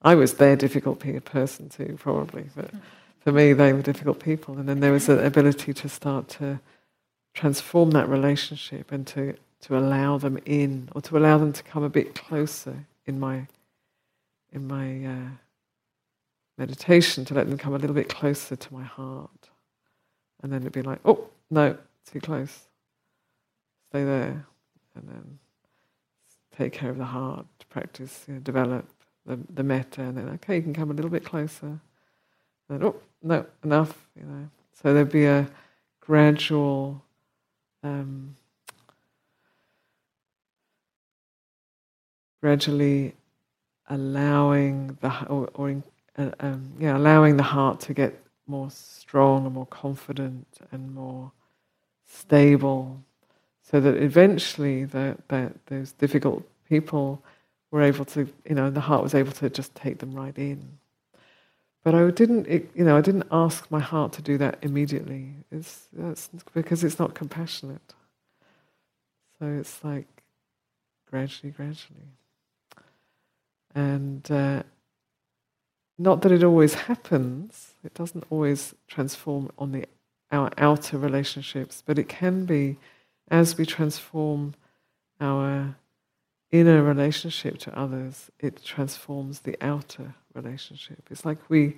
I 0.00 0.14
was 0.14 0.34
their 0.34 0.54
difficult 0.54 1.00
person 1.24 1.68
too, 1.68 1.98
probably, 1.98 2.44
but 2.54 2.70
for 3.20 3.32
me, 3.32 3.52
they 3.52 3.72
were 3.72 3.82
difficult 3.82 4.20
people. 4.20 4.56
And 4.58 4.68
then 4.68 4.78
there 4.78 4.92
was 4.92 5.08
an 5.08 5.18
ability 5.18 5.74
to 5.74 5.88
start 5.88 6.28
to 6.38 6.60
transform 7.34 7.90
that 7.90 8.08
relationship 8.08 8.92
and 8.92 9.04
to, 9.08 9.34
to 9.62 9.76
allow 9.76 10.18
them 10.18 10.38
in, 10.44 10.88
or 10.94 11.02
to 11.02 11.18
allow 11.18 11.36
them 11.38 11.52
to 11.52 11.62
come 11.64 11.82
a 11.82 11.88
bit 11.88 12.14
closer 12.14 12.86
in 13.06 13.18
my 13.18 13.46
in 14.50 14.66
my 14.66 15.04
uh, 15.04 15.28
meditation, 16.56 17.22
to 17.26 17.34
let 17.34 17.46
them 17.48 17.58
come 17.58 17.74
a 17.74 17.78
little 17.78 17.94
bit 17.94 18.08
closer 18.08 18.56
to 18.56 18.72
my 18.72 18.82
heart. 18.82 19.50
And 20.42 20.50
then 20.50 20.62
it'd 20.62 20.72
be 20.72 20.80
like, 20.80 21.00
oh, 21.04 21.26
no, 21.50 21.76
too 22.10 22.18
close. 22.18 22.60
Stay 23.90 24.04
there. 24.04 24.46
And 24.94 25.06
then 25.06 25.38
take 26.58 26.72
care 26.72 26.90
of 26.90 26.98
the 26.98 27.04
heart, 27.04 27.46
to 27.60 27.66
practice, 27.66 28.24
you 28.26 28.34
know, 28.34 28.40
develop 28.40 28.84
the, 29.24 29.38
the 29.54 29.62
metta. 29.62 30.02
And 30.02 30.18
then, 30.18 30.28
okay, 30.30 30.56
you 30.56 30.62
can 30.62 30.74
come 30.74 30.90
a 30.90 30.94
little 30.94 31.10
bit 31.10 31.24
closer. 31.24 31.66
And 31.66 31.80
then, 32.68 32.84
oh, 32.84 32.96
no, 33.22 33.46
enough, 33.64 34.06
you 34.18 34.24
know. 34.26 34.48
So 34.74 34.92
there'd 34.92 35.10
be 35.10 35.26
a 35.26 35.48
gradual 36.00 37.02
um, 37.82 38.36
gradually 42.40 43.14
allowing 43.88 44.98
the 45.00 45.26
or, 45.26 45.48
or 45.54 45.82
uh, 46.16 46.30
um, 46.40 46.72
yeah, 46.78 46.96
allowing 46.96 47.36
the 47.36 47.42
heart 47.42 47.80
to 47.80 47.94
get 47.94 48.20
more 48.46 48.70
strong 48.70 49.44
and 49.44 49.54
more 49.54 49.66
confident 49.66 50.46
and 50.72 50.94
more 50.94 51.30
stable, 52.06 53.02
so 53.70 53.80
that 53.80 53.96
eventually 53.96 54.84
the, 54.84 55.16
those 55.66 55.92
difficult 55.92 56.42
people 56.68 57.22
were 57.70 57.82
able 57.82 58.04
to, 58.06 58.28
you 58.48 58.54
know, 58.54 58.70
the 58.70 58.80
heart 58.80 59.02
was 59.02 59.14
able 59.14 59.32
to 59.32 59.50
just 59.50 59.74
take 59.74 59.98
them 59.98 60.14
right 60.14 60.36
in. 60.38 60.78
But 61.84 61.94
I 61.94 62.10
didn't, 62.10 62.46
it, 62.46 62.70
you 62.74 62.84
know, 62.84 62.96
I 62.96 63.02
didn't 63.02 63.28
ask 63.30 63.70
my 63.70 63.80
heart 63.80 64.12
to 64.14 64.22
do 64.22 64.38
that 64.38 64.58
immediately. 64.62 65.34
It's 65.52 65.86
that's 65.92 66.28
because 66.54 66.82
it's 66.82 66.98
not 66.98 67.14
compassionate. 67.14 67.94
So 69.38 69.46
it's 69.46 69.84
like 69.84 70.06
gradually, 71.10 71.52
gradually, 71.52 72.12
and 73.74 74.28
uh, 74.30 74.62
not 75.98 76.22
that 76.22 76.32
it 76.32 76.42
always 76.42 76.74
happens, 76.74 77.74
it 77.84 77.94
doesn't 77.94 78.24
always 78.30 78.74
transform 78.88 79.50
on 79.58 79.72
the 79.72 79.86
our 80.32 80.50
outer 80.58 80.98
relationships, 80.98 81.82
but 81.86 81.98
it 81.98 82.08
can 82.08 82.44
be 82.44 82.76
as 83.30 83.56
we 83.56 83.66
transform 83.66 84.54
our 85.20 85.76
inner 86.50 86.82
relationship 86.82 87.58
to 87.58 87.78
others, 87.78 88.30
it 88.38 88.62
transforms 88.62 89.40
the 89.40 89.56
outer 89.60 90.14
relationship. 90.34 91.02
It's 91.10 91.24
like 91.24 91.38
we 91.48 91.76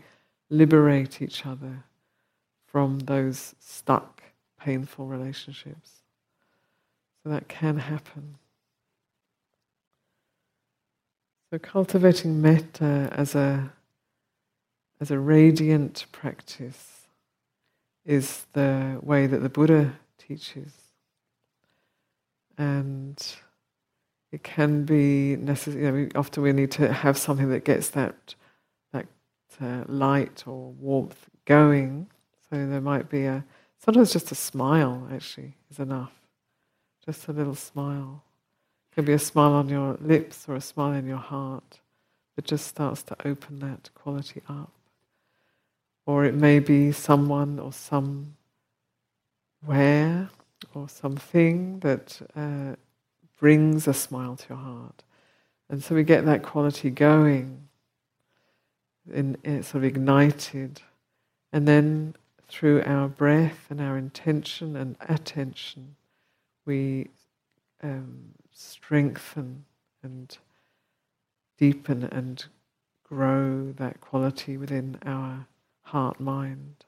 liberate 0.49 1.21
each 1.23 1.47
other 1.47 1.85
from 2.67 3.01
those 3.01 3.55
stuck, 3.59 4.23
painful 4.61 5.07
relationships. 5.07 6.03
So 7.23 7.31
that 7.31 7.49
can 7.49 7.79
happen. 7.79 8.37
So 11.51 11.59
cultivating 11.59 12.41
metta 12.41 13.11
as 13.13 13.35
a 13.35 13.73
as 15.01 15.11
a 15.11 15.19
radiant 15.19 16.05
practice 16.13 17.07
is 18.05 18.47
the 18.53 18.99
way 19.03 19.27
that 19.27 19.39
the 19.39 19.49
Buddha 19.49 19.95
teaches. 20.19 20.80
And 22.61 23.19
it 24.33 24.43
can 24.43 24.85
be 24.85 25.37
necessary. 25.37 25.83
You 25.83 25.93
know, 25.93 26.09
often 26.15 26.43
we 26.43 26.53
need 26.53 26.71
to 26.73 26.93
have 26.93 27.17
something 27.17 27.49
that 27.51 27.65
gets 27.65 27.91
that 27.91 28.35
that 28.93 29.07
uh, 29.63 29.85
light 29.87 30.45
or 30.47 30.73
warmth 30.73 31.29
going. 31.47 32.07
So 32.49 32.67
there 32.67 32.81
might 32.81 33.09
be 33.09 33.25
a 33.25 33.45
sometimes 33.79 34.13
just 34.13 34.31
a 34.31 34.35
smile 34.35 35.09
actually 35.13 35.55
is 35.71 35.79
enough. 35.79 36.13
Just 37.07 37.29
a 37.29 37.33
little 37.33 37.55
smile. 37.55 38.23
It 38.91 38.95
can 38.97 39.05
be 39.07 39.15
a 39.15 39.19
smile 39.19 39.53
on 39.53 39.69
your 39.69 39.97
lips 40.01 40.47
or 40.49 40.57
a 40.57 40.61
smile 40.61 40.93
in 40.93 41.07
your 41.07 41.17
heart 41.17 41.81
that 42.37 42.45
just 42.45 42.67
starts 42.67 43.03
to 43.05 43.17
open 43.27 43.61
that 43.61 43.89
quality 43.95 44.43
up 44.49 44.71
or 46.07 46.25
it 46.25 46.35
may 46.35 46.59
be 46.59 46.91
someone 46.93 47.59
or 47.59 47.73
somewhere 47.73 48.35
or 50.75 50.89
something 50.89 51.81
that 51.81 52.21
uh, 52.37 52.77
brings 53.39 53.89
a 53.89 53.95
smile 53.95 54.37
to 54.37 54.49
your 54.51 54.59
heart. 54.59 55.03
And 55.69 55.83
so 55.83 55.95
we 55.95 56.03
get 56.03 56.25
that 56.25 56.43
quality 56.43 56.91
going, 56.91 57.69
in, 59.13 59.37
in 59.45 59.63
sort 59.63 59.85
of 59.85 59.85
ignited, 59.85 60.83
and 61.53 61.67
then 61.67 62.15
through 62.49 62.83
our 62.85 63.09
breath 63.09 63.67
and 63.71 63.81
our 63.81 63.97
intention 63.97 64.77
and 64.77 64.97
attention, 65.09 65.97
we 66.67 67.09
um, 67.83 68.33
strengthen 68.53 69.65
and 70.03 70.37
deepen 71.57 72.05
and 72.05 72.45
grow 73.05 73.73
that 73.77 74.01
quality 74.01 74.57
within 74.57 74.99
our 75.05 75.47
heart 75.83 76.21
mind. 76.21 76.85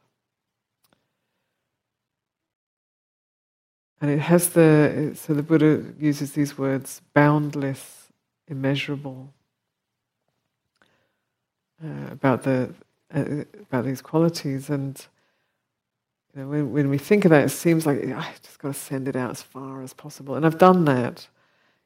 And 4.02 4.10
it 4.10 4.18
has 4.18 4.48
the, 4.48 5.12
so 5.14 5.32
the 5.32 5.44
Buddha 5.44 5.84
uses 5.96 6.32
these 6.32 6.58
words 6.58 7.00
boundless 7.14 8.08
immeasurable, 8.48 9.32
uh, 11.82 12.10
about 12.10 12.42
the 12.42 12.74
uh, 13.14 13.44
about 13.60 13.84
these 13.84 14.02
qualities. 14.02 14.70
And 14.70 15.06
you 16.34 16.42
know, 16.42 16.48
when, 16.48 16.72
when 16.72 16.88
we 16.90 16.98
think 16.98 17.24
of 17.24 17.30
that, 17.30 17.44
it 17.44 17.50
seems 17.50 17.86
like 17.86 18.04
I've 18.04 18.42
just 18.42 18.58
got 18.58 18.74
to 18.74 18.80
send 18.80 19.06
it 19.06 19.14
out 19.14 19.30
as 19.30 19.42
far 19.42 19.82
as 19.82 19.92
possible. 19.92 20.34
And 20.34 20.44
I've 20.44 20.58
done 20.58 20.84
that. 20.86 21.28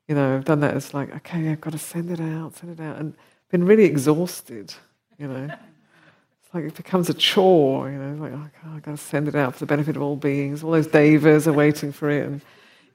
You 0.08 0.14
know, 0.14 0.36
I've 0.36 0.44
done 0.46 0.60
that. 0.60 0.74
It's 0.74 0.94
like, 0.94 1.14
okay, 1.16 1.50
I've 1.50 1.60
got 1.60 1.72
to 1.72 1.78
send 1.78 2.10
it 2.10 2.20
out, 2.20 2.56
send 2.56 2.78
it 2.78 2.82
out, 2.82 2.96
and 2.96 3.14
been 3.50 3.66
really 3.66 3.84
exhausted. 3.84 4.72
You 5.18 5.28
know, 5.28 5.50
like 6.56 6.64
it 6.64 6.74
becomes 6.74 7.08
a 7.08 7.14
chore. 7.14 7.90
You 7.90 7.98
know, 7.98 8.22
like 8.22 8.32
oh, 8.32 8.50
God, 8.64 8.76
I've 8.76 8.82
got 8.82 8.90
to 8.92 8.96
send 8.96 9.28
it 9.28 9.34
out 9.34 9.54
for 9.54 9.60
the 9.60 9.66
benefit 9.66 9.96
of 9.96 10.02
all 10.02 10.16
beings. 10.16 10.62
All 10.62 10.72
those 10.72 10.86
devas 10.86 11.46
are 11.46 11.52
waiting 11.52 11.92
for 11.92 12.10
it, 12.10 12.26
and 12.26 12.40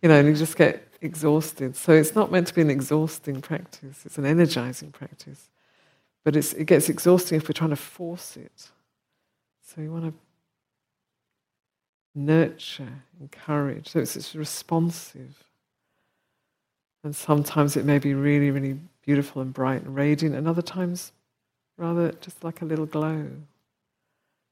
you 0.01 0.09
know, 0.09 0.15
and 0.15 0.27
you 0.27 0.35
just 0.35 0.57
get 0.57 0.87
exhausted. 1.01 1.75
So 1.75 1.93
it's 1.93 2.15
not 2.15 2.31
meant 2.31 2.47
to 2.47 2.53
be 2.53 2.61
an 2.61 2.69
exhausting 2.69 3.41
practice. 3.41 4.05
It's 4.05 4.17
an 4.17 4.25
energizing 4.25 4.91
practice. 4.91 5.49
But 6.23 6.35
it 6.35 6.65
gets 6.65 6.89
exhausting 6.89 7.37
if 7.37 7.49
we're 7.49 7.53
trying 7.53 7.71
to 7.71 7.75
force 7.75 8.37
it. 8.37 8.69
So 9.63 9.81
you 9.81 9.91
want 9.91 10.05
to 10.05 10.13
nurture, 12.13 13.01
encourage. 13.19 13.89
So 13.89 13.99
it's, 13.99 14.15
it's 14.15 14.35
responsive. 14.35 15.43
And 17.03 17.15
sometimes 17.15 17.75
it 17.75 17.85
may 17.85 17.97
be 17.97 18.13
really, 18.13 18.51
really 18.51 18.77
beautiful 19.03 19.41
and 19.41 19.51
bright 19.51 19.81
and 19.81 19.95
radiant, 19.95 20.35
and 20.35 20.47
other 20.47 20.61
times 20.61 21.11
rather 21.77 22.11
just 22.21 22.43
like 22.43 22.61
a 22.61 22.65
little 22.65 22.85
glow. 22.85 23.25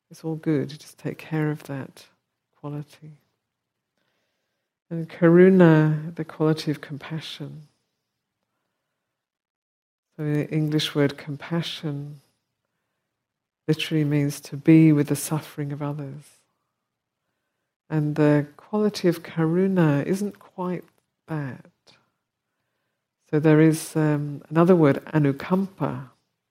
It's 0.09 0.23
all 0.23 0.35
good. 0.35 0.69
Just 0.69 0.97
take 0.97 1.17
care 1.17 1.51
of 1.51 1.63
that 1.63 2.05
quality. 2.59 3.11
And 4.89 5.07
karuna, 5.07 6.15
the 6.15 6.25
quality 6.25 6.71
of 6.71 6.81
compassion. 6.81 7.67
So 10.17 10.23
the 10.23 10.49
English 10.49 10.95
word 10.95 11.17
compassion 11.17 12.21
literally 13.67 14.03
means 14.03 14.39
to 14.41 14.57
be 14.57 14.91
with 14.91 15.07
the 15.07 15.15
suffering 15.15 15.71
of 15.71 15.81
others. 15.81 16.23
And 17.89 18.15
the 18.15 18.47
quality 18.57 19.07
of 19.07 19.23
karuna 19.23 20.03
isn't 20.05 20.39
quite 20.39 20.83
that. 21.27 21.65
So 23.29 23.39
there 23.39 23.61
is 23.61 23.95
um, 23.95 24.41
another 24.49 24.75
word, 24.75 25.05
anukampa, 25.13 26.09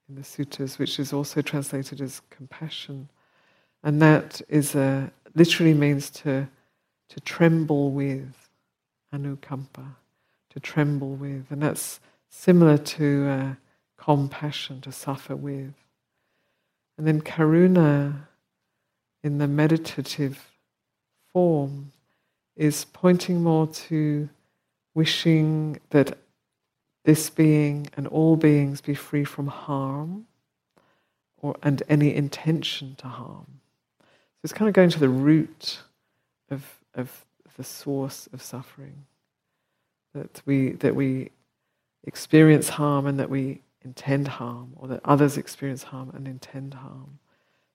in 0.09 0.15
the 0.15 0.25
sutras, 0.25 0.79
which 0.79 0.99
is 0.99 1.13
also 1.13 1.43
translated 1.43 2.01
as 2.01 2.23
compassion. 2.31 3.09
And 3.83 4.03
that 4.03 4.41
is 4.49 4.75
a, 4.75 5.11
literally 5.35 5.75
means 5.75 6.11
to, 6.11 6.49
to 7.09 7.21
tremble 7.21 7.91
with, 7.91 8.51
anukampa, 9.15 9.95
to 10.51 10.61
tremble 10.61 11.15
with. 11.15 11.47
And 11.51 11.63
that's 11.63 12.01
similar 12.29 12.79
to 12.79 13.29
uh, 13.29 13.55
compassion, 13.97 14.81
to 14.83 14.93
suffer 14.93 15.37
with. 15.37 15.75
And 16.97 17.07
then 17.07 17.21
karuna, 17.21 18.27
in 19.23 19.39
the 19.39 19.47
meditative 19.47 20.51
form, 21.33 21.93
is 22.57 22.85
pointing 22.87 23.43
more 23.43 23.69
to 23.69 24.29
wishing 24.95 25.79
that 25.91 26.19
this 27.05 27.31
being 27.31 27.89
and 27.97 28.07
all 28.09 28.37
beings 28.37 28.81
be 28.81 28.95
free 28.95 29.25
from 29.25 29.47
harm 29.47 30.27
or, 31.41 31.57
and 31.63 31.83
any 31.89 32.15
intention 32.15 32.97
to 32.97 33.07
harm. 33.07 33.61
So 34.39 34.45
it's 34.45 34.53
kind 34.53 34.69
of 34.69 34.75
going 34.75 34.91
to 34.91 35.01
the 35.01 35.09
root 35.09 35.81
of, 36.51 36.65
of 36.95 37.25
the 37.57 37.65
source 37.65 38.29
of 38.33 38.41
suffering. 38.41 39.05
That 40.15 40.41
we, 40.47 40.71
that 40.73 40.95
we 40.95 41.31
experience 42.05 42.69
harm 42.69 43.07
and 43.07 43.19
that 43.19 43.29
we 43.29 43.61
intend 43.85 44.29
harm, 44.29 44.73
or 44.77 44.89
that 44.89 45.01
others 45.05 45.37
experience 45.37 45.83
harm 45.83 46.11
and 46.15 46.29
intend 46.29 46.75
harm. 46.75 47.19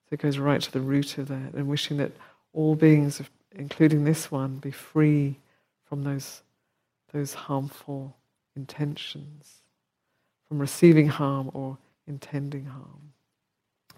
So 0.05 0.13
it 0.13 0.21
goes 0.21 0.37
right 0.37 0.61
to 0.61 0.71
the 0.71 0.79
root 0.79 1.17
of 1.17 1.27
that, 1.27 1.53
and 1.53 1.67
wishing 1.67 1.97
that 1.97 2.11
all 2.53 2.75
beings, 2.75 3.21
including 3.55 4.03
this 4.03 4.31
one, 4.31 4.55
be 4.55 4.71
free 4.71 5.37
from 5.87 6.03
those, 6.03 6.41
those 7.11 7.33
harmful 7.33 8.15
intentions, 8.55 9.61
from 10.47 10.59
receiving 10.59 11.07
harm 11.07 11.51
or 11.53 11.77
intending 12.07 12.65
harm. 12.65 13.11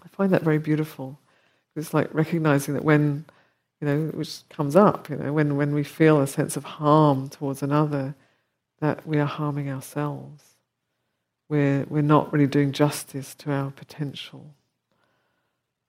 I 0.04 0.08
find 0.08 0.32
that 0.32 0.42
very 0.42 0.58
beautiful. 0.58 1.18
It's 1.76 1.92
like 1.92 2.12
recognizing 2.14 2.74
that 2.74 2.84
when, 2.84 3.26
you 3.80 3.86
know, 3.86 4.06
which 4.14 4.40
comes 4.48 4.74
up, 4.74 5.10
you 5.10 5.16
know, 5.16 5.32
when, 5.32 5.56
when 5.56 5.74
we 5.74 5.84
feel 5.84 6.20
a 6.20 6.26
sense 6.26 6.56
of 6.56 6.64
harm 6.64 7.28
towards 7.28 7.62
another, 7.62 8.14
that 8.80 9.06
we 9.06 9.18
are 9.18 9.26
harming 9.26 9.70
ourselves. 9.70 10.42
We're, 11.48 11.84
we're 11.88 12.02
not 12.02 12.32
really 12.32 12.46
doing 12.46 12.72
justice 12.72 13.34
to 13.36 13.52
our 13.52 13.70
potential. 13.70 14.54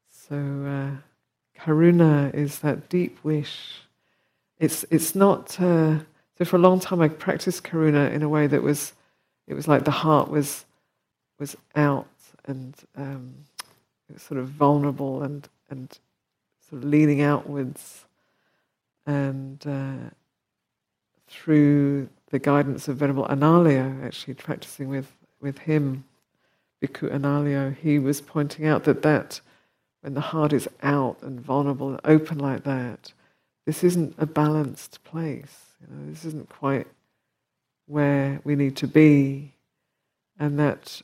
So, 0.09 0.35
uh, 0.35 1.59
karuna 1.59 2.35
is 2.35 2.59
that 2.59 2.89
deep 2.89 3.17
wish. 3.23 3.81
It's, 4.59 4.83
it's 4.91 5.15
not, 5.15 5.59
uh, 5.59 5.99
so 6.37 6.45
for 6.45 6.57
a 6.57 6.59
long 6.59 6.81
time 6.81 7.01
I 7.01 7.07
practiced 7.07 7.63
karuna 7.63 8.11
in 8.11 8.23
a 8.23 8.29
way 8.29 8.47
that 8.47 8.61
was, 8.61 8.93
it 9.47 9.53
was 9.53 9.67
like 9.67 9.85
the 9.85 9.91
heart 9.91 10.29
was, 10.29 10.65
was 11.39 11.55
out 11.75 12.07
and 12.45 12.75
um, 12.97 13.33
sort 14.17 14.39
of 14.39 14.49
vulnerable 14.49 15.23
and, 15.23 15.47
and 15.69 15.97
sort 16.69 16.83
of 16.83 16.89
leaning 16.89 17.21
outwards. 17.21 18.05
And 19.05 19.65
uh, 19.65 20.09
through 21.27 22.09
the 22.29 22.39
guidance 22.39 22.87
of 22.87 22.97
Venerable 22.97 23.25
Analayo, 23.27 24.03
actually 24.05 24.33
practicing 24.33 24.89
with, 24.89 25.11
with 25.39 25.59
him, 25.59 26.03
Bhikkhu 26.81 27.11
Analayo, 27.11 27.75
he 27.75 27.99
was 27.99 28.21
pointing 28.21 28.67
out 28.67 28.83
that 28.83 29.01
that 29.01 29.41
when 30.01 30.13
the 30.13 30.21
heart 30.21 30.53
is 30.53 30.67
out 30.83 31.17
and 31.21 31.39
vulnerable 31.39 31.89
and 31.89 31.99
open 32.05 32.37
like 32.37 32.63
that, 32.63 33.13
this 33.65 33.83
isn't 33.83 34.15
a 34.17 34.25
balanced 34.25 35.03
place. 35.03 35.65
You 35.81 35.87
know, 35.95 36.09
this 36.11 36.23
isn't 36.23 36.49
quite 36.49 36.87
where 37.87 38.39
we 38.43 38.55
need 38.55 38.75
to 38.77 38.87
be, 38.87 39.53
and 40.39 40.59
that 40.59 41.01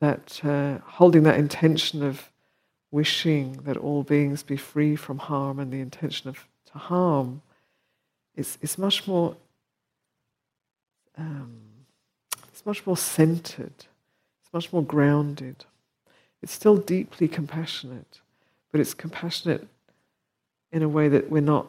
that 0.00 0.40
uh, 0.44 0.78
holding 0.84 1.24
that 1.24 1.38
intention 1.38 2.02
of 2.02 2.30
wishing 2.96 3.52
that 3.66 3.76
all 3.76 4.02
beings 4.02 4.42
be 4.42 4.56
free 4.56 4.96
from 4.96 5.18
harm 5.18 5.58
and 5.60 5.70
the 5.70 5.80
intention 5.80 6.30
of 6.30 6.46
to 6.72 6.78
harm 6.78 7.42
is 8.34 8.56
is 8.62 8.78
much 8.78 9.06
more 9.06 9.36
um, 11.18 11.60
it's 12.48 12.64
much 12.64 12.86
more 12.86 12.96
centered. 12.96 13.78
It's 14.40 14.52
much 14.52 14.72
more 14.72 14.82
grounded. 14.82 15.66
It's 16.42 16.52
still 16.52 16.78
deeply 16.78 17.28
compassionate, 17.28 18.20
but 18.72 18.80
it's 18.80 18.94
compassionate 18.94 19.66
in 20.72 20.82
a 20.82 20.88
way 20.88 21.08
that 21.08 21.30
we're 21.30 21.50
not 21.54 21.66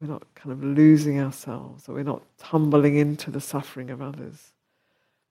we're 0.00 0.08
not 0.08 0.24
kind 0.34 0.50
of 0.52 0.62
losing 0.62 1.20
ourselves 1.20 1.88
or 1.88 1.94
we're 1.94 2.12
not 2.14 2.22
tumbling 2.38 2.96
into 2.96 3.30
the 3.30 3.40
suffering 3.40 3.90
of 3.90 4.02
others. 4.02 4.52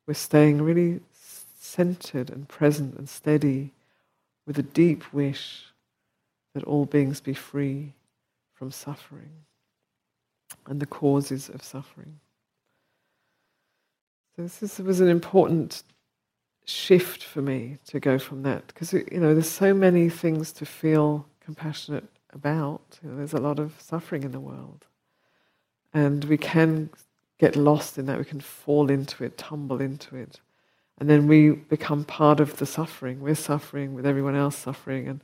We're 0.07 0.13
staying 0.13 0.61
really 0.61 1.01
centered 1.59 2.29
and 2.29 2.47
present 2.47 2.97
and 2.97 3.07
steady 3.09 3.71
with 4.45 4.57
a 4.59 4.63
deep 4.63 5.13
wish 5.13 5.65
that 6.53 6.63
all 6.63 6.85
beings 6.85 7.19
be 7.21 7.33
free 7.33 7.93
from 8.53 8.71
suffering 8.71 9.31
and 10.67 10.79
the 10.79 10.85
causes 10.85 11.49
of 11.49 11.63
suffering. 11.63 12.19
So 14.35 14.43
this 14.43 14.79
was 14.79 14.99
an 14.99 15.09
important 15.09 15.83
shift 16.65 17.23
for 17.23 17.41
me 17.41 17.77
to 17.85 17.99
go 17.99 18.17
from 18.17 18.43
that 18.43 18.65
because 18.67 18.93
you 18.93 19.05
know 19.11 19.33
there's 19.33 19.49
so 19.49 19.73
many 19.73 20.09
things 20.09 20.51
to 20.53 20.65
feel 20.65 21.25
compassionate 21.43 22.07
about. 22.33 22.81
You 23.03 23.09
know, 23.09 23.17
there's 23.17 23.33
a 23.33 23.39
lot 23.39 23.59
of 23.59 23.73
suffering 23.79 24.23
in 24.23 24.31
the 24.31 24.39
world. 24.39 24.87
And 25.93 26.23
we 26.25 26.37
can 26.37 26.89
get 27.37 27.55
lost 27.55 27.97
in 27.97 28.05
that. 28.07 28.17
We 28.17 28.25
can 28.25 28.39
fall 28.39 28.89
into 28.89 29.23
it, 29.23 29.37
tumble 29.37 29.81
into 29.81 30.15
it. 30.15 30.39
And 31.03 31.09
then 31.09 31.27
we 31.27 31.49
become 31.49 32.05
part 32.05 32.39
of 32.39 32.55
the 32.55 32.65
suffering. 32.65 33.19
We're 33.19 33.35
suffering 33.35 33.93
with 33.93 34.05
everyone 34.05 34.37
else 34.37 34.55
suffering. 34.55 35.09
And 35.09 35.19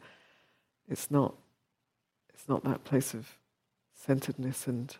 it's 0.90 1.10
not, 1.10 1.36
it's 2.34 2.50
not 2.50 2.66
that 2.66 2.84
place 2.84 3.14
of 3.14 3.38
centeredness 3.94 4.68
and 4.68 4.94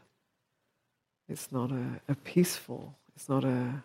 it's 1.28 1.52
not 1.52 1.72
a, 1.72 2.00
a 2.08 2.16
peaceful, 2.16 2.96
it's 3.14 3.28
not 3.28 3.44
a, 3.44 3.84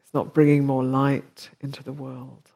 it's 0.00 0.14
not 0.14 0.32
bringing 0.32 0.64
more 0.64 0.82
light 0.82 1.50
into 1.60 1.82
the 1.82 1.92
world. 1.92 2.50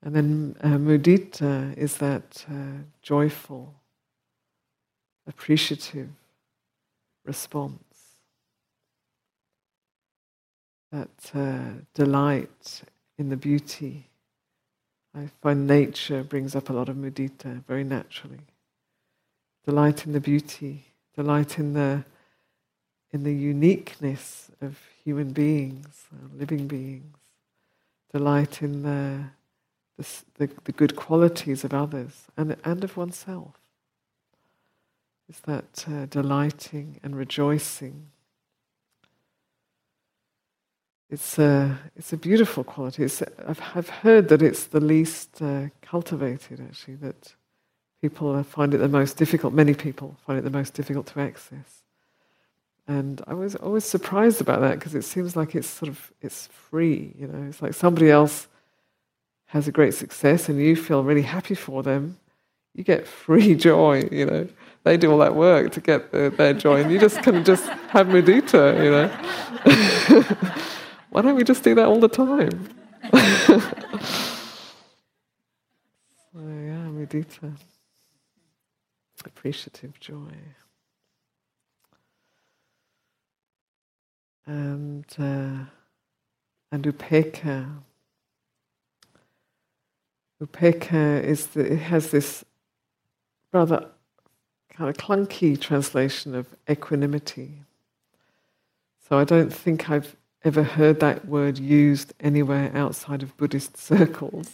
And 0.00 0.14
then 0.14 0.56
uh, 0.62 0.78
mudita 0.78 1.76
is 1.76 1.96
that 1.96 2.46
uh, 2.48 2.84
joyful, 3.02 3.74
appreciative 5.26 6.10
response, 7.24 7.82
that 10.96 11.30
uh, 11.34 11.82
delight 11.94 12.82
in 13.18 13.28
the 13.28 13.36
beauty. 13.36 14.04
I 15.14 15.28
find 15.42 15.66
nature 15.66 16.22
brings 16.22 16.54
up 16.56 16.70
a 16.70 16.72
lot 16.72 16.88
of 16.88 16.96
mudita 16.96 17.64
very 17.66 17.84
naturally. 17.84 18.40
Delight 19.66 20.06
in 20.06 20.12
the 20.12 20.20
beauty, 20.20 20.84
delight 21.14 21.58
in 21.58 21.74
the 21.74 22.04
in 23.12 23.22
the 23.22 23.34
uniqueness 23.34 24.50
of 24.60 24.78
human 25.04 25.32
beings, 25.32 26.06
uh, 26.12 26.28
living 26.38 26.66
beings, 26.66 27.16
delight 28.12 28.62
in 28.62 28.82
the, 28.82 29.24
the, 29.96 30.06
the, 30.38 30.50
the 30.64 30.72
good 30.72 30.96
qualities 30.96 31.64
of 31.64 31.72
others 31.72 32.24
and, 32.36 32.56
and 32.64 32.84
of 32.84 32.96
oneself. 32.96 33.54
Is 35.30 35.40
that 35.46 35.86
uh, 35.88 36.06
delighting 36.06 37.00
and 37.02 37.16
rejoicing 37.16 38.08
it's 41.08 41.38
a, 41.38 41.78
it's 41.94 42.12
a 42.12 42.16
beautiful 42.16 42.64
quality. 42.64 43.04
It's, 43.04 43.22
I've, 43.46 43.60
I've 43.74 43.88
heard 43.88 44.28
that 44.28 44.42
it's 44.42 44.64
the 44.64 44.80
least 44.80 45.40
uh, 45.40 45.66
cultivated, 45.82 46.60
actually, 46.60 46.96
that 46.96 47.34
people 48.02 48.42
find 48.42 48.74
it 48.74 48.78
the 48.78 48.88
most 48.88 49.16
difficult, 49.16 49.52
many 49.52 49.74
people 49.74 50.16
find 50.26 50.38
it 50.38 50.42
the 50.42 50.50
most 50.50 50.74
difficult 50.74 51.06
to 51.08 51.20
access. 51.20 51.82
And 52.88 53.22
I 53.26 53.34
was 53.34 53.56
always 53.56 53.84
surprised 53.84 54.40
about 54.40 54.60
that 54.60 54.78
because 54.78 54.94
it 54.94 55.02
seems 55.02 55.34
like 55.36 55.54
it's 55.54 55.68
sort 55.68 55.88
of 55.88 56.12
it's 56.22 56.46
free, 56.46 57.14
you 57.18 57.26
know. 57.26 57.48
It's 57.48 57.60
like 57.60 57.74
somebody 57.74 58.10
else 58.10 58.46
has 59.46 59.66
a 59.66 59.72
great 59.72 59.94
success 59.94 60.48
and 60.48 60.60
you 60.60 60.76
feel 60.76 61.02
really 61.02 61.22
happy 61.22 61.56
for 61.56 61.82
them. 61.82 62.16
You 62.74 62.84
get 62.84 63.06
free 63.24 63.54
joy, 63.56 64.08
you 64.12 64.26
know. 64.26 64.48
They 64.84 64.96
do 64.96 65.10
all 65.10 65.18
that 65.18 65.34
work 65.34 65.72
to 65.72 65.80
get 65.80 66.12
the, 66.12 66.32
their 66.36 66.54
joy, 66.54 66.80
and 66.80 66.92
you 66.92 67.00
just 67.00 67.26
of 67.26 67.42
just 67.42 67.64
have 67.90 68.06
mudita, 68.06 68.84
you 68.84 68.90
know. 68.92 70.62
Why 71.10 71.22
don't 71.22 71.36
we 71.36 71.44
just 71.44 71.62
do 71.62 71.74
that 71.74 71.86
all 71.86 72.00
the 72.00 72.08
time? 72.08 72.68
so 73.12 73.60
yeah, 76.34 76.88
mudita, 76.90 77.52
appreciative 79.24 79.98
joy. 80.00 80.32
And 84.46 85.04
uh, 85.18 85.64
and 86.72 86.84
upekkha. 86.84 87.78
Upekkha 90.42 91.22
is 91.22 91.46
the, 91.48 91.72
it 91.72 91.78
has 91.78 92.10
this 92.10 92.44
rather 93.52 93.88
kind 94.68 94.90
of 94.90 94.96
clunky 94.96 95.58
translation 95.58 96.34
of 96.34 96.54
equanimity. 96.68 97.62
So 99.08 99.18
I 99.18 99.24
don't 99.24 99.52
think 99.52 99.88
I've 99.88 100.16
ever 100.46 100.62
heard 100.62 101.00
that 101.00 101.26
word 101.26 101.58
used 101.58 102.14
anywhere 102.20 102.70
outside 102.72 103.20
of 103.24 103.36
Buddhist 103.36 103.76
circles. 103.90 104.52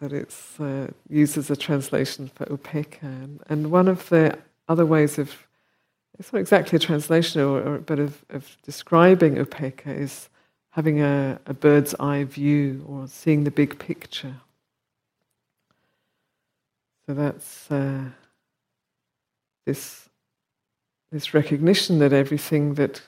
that 0.00 0.12
it's 0.12 0.58
uh, 0.58 0.88
used 1.08 1.38
as 1.38 1.48
a 1.48 1.54
translation 1.56 2.28
for 2.34 2.44
upekkha. 2.46 3.38
And 3.46 3.70
one 3.70 3.86
of 3.86 4.08
the 4.08 4.36
other 4.68 4.84
ways 4.84 5.16
of, 5.16 5.46
it's 6.18 6.32
not 6.32 6.40
exactly 6.40 6.76
a 6.76 6.80
translation, 6.80 7.40
or, 7.40 7.62
or 7.62 7.78
but 7.78 8.00
of, 8.00 8.24
of, 8.30 8.56
describing 8.64 9.36
upekkha 9.36 9.96
is 9.96 10.28
having 10.70 11.00
a, 11.00 11.38
a 11.46 11.54
bird's 11.54 11.94
eye 12.00 12.24
view 12.24 12.84
or 12.88 13.06
seeing 13.06 13.44
the 13.44 13.50
big 13.52 13.78
picture. 13.78 14.34
So 17.06 17.14
that's 17.14 17.70
uh, 17.70 18.06
this, 19.66 20.08
this 21.12 21.32
recognition 21.32 22.00
that 22.00 22.12
everything 22.12 22.74
that 22.74 23.02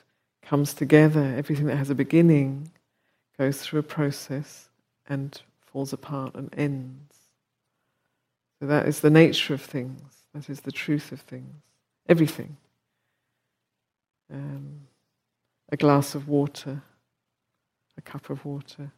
comes 0.53 0.75
together, 0.75 1.33
everything 1.35 1.65
that 1.65 1.77
has 1.77 1.89
a 1.89 1.95
beginning 1.95 2.69
goes 3.39 3.59
through 3.59 3.79
a 3.79 3.89
process 3.97 4.69
and 5.09 5.41
falls 5.65 5.91
apart 5.91 6.35
and 6.35 6.53
ends. 6.55 7.15
So 8.59 8.67
that 8.67 8.87
is 8.87 8.99
the 8.99 9.09
nature 9.09 9.55
of 9.55 9.63
things, 9.63 9.99
that 10.31 10.51
is 10.51 10.61
the 10.61 10.71
truth 10.71 11.11
of 11.11 11.21
things, 11.21 11.63
everything. 12.07 12.55
Um, 14.31 14.81
a 15.71 15.75
glass 15.75 16.13
of 16.13 16.27
water, 16.27 16.83
a 17.97 18.01
cup 18.03 18.29
of 18.29 18.45
water. 18.45 18.91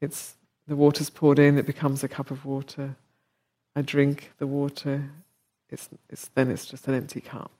It's 0.00 0.34
the 0.66 0.74
water's 0.74 1.10
poured 1.10 1.38
in, 1.38 1.58
it 1.58 1.66
becomes 1.66 2.02
a 2.02 2.08
cup 2.08 2.32
of 2.32 2.44
water. 2.44 2.96
I 3.76 3.82
drink 3.82 4.32
the 4.38 4.48
water, 4.48 5.10
it's, 5.70 5.88
it's, 6.10 6.26
then 6.34 6.50
it's 6.50 6.66
just 6.66 6.88
an 6.88 6.94
empty 6.94 7.20
cup. 7.20 7.52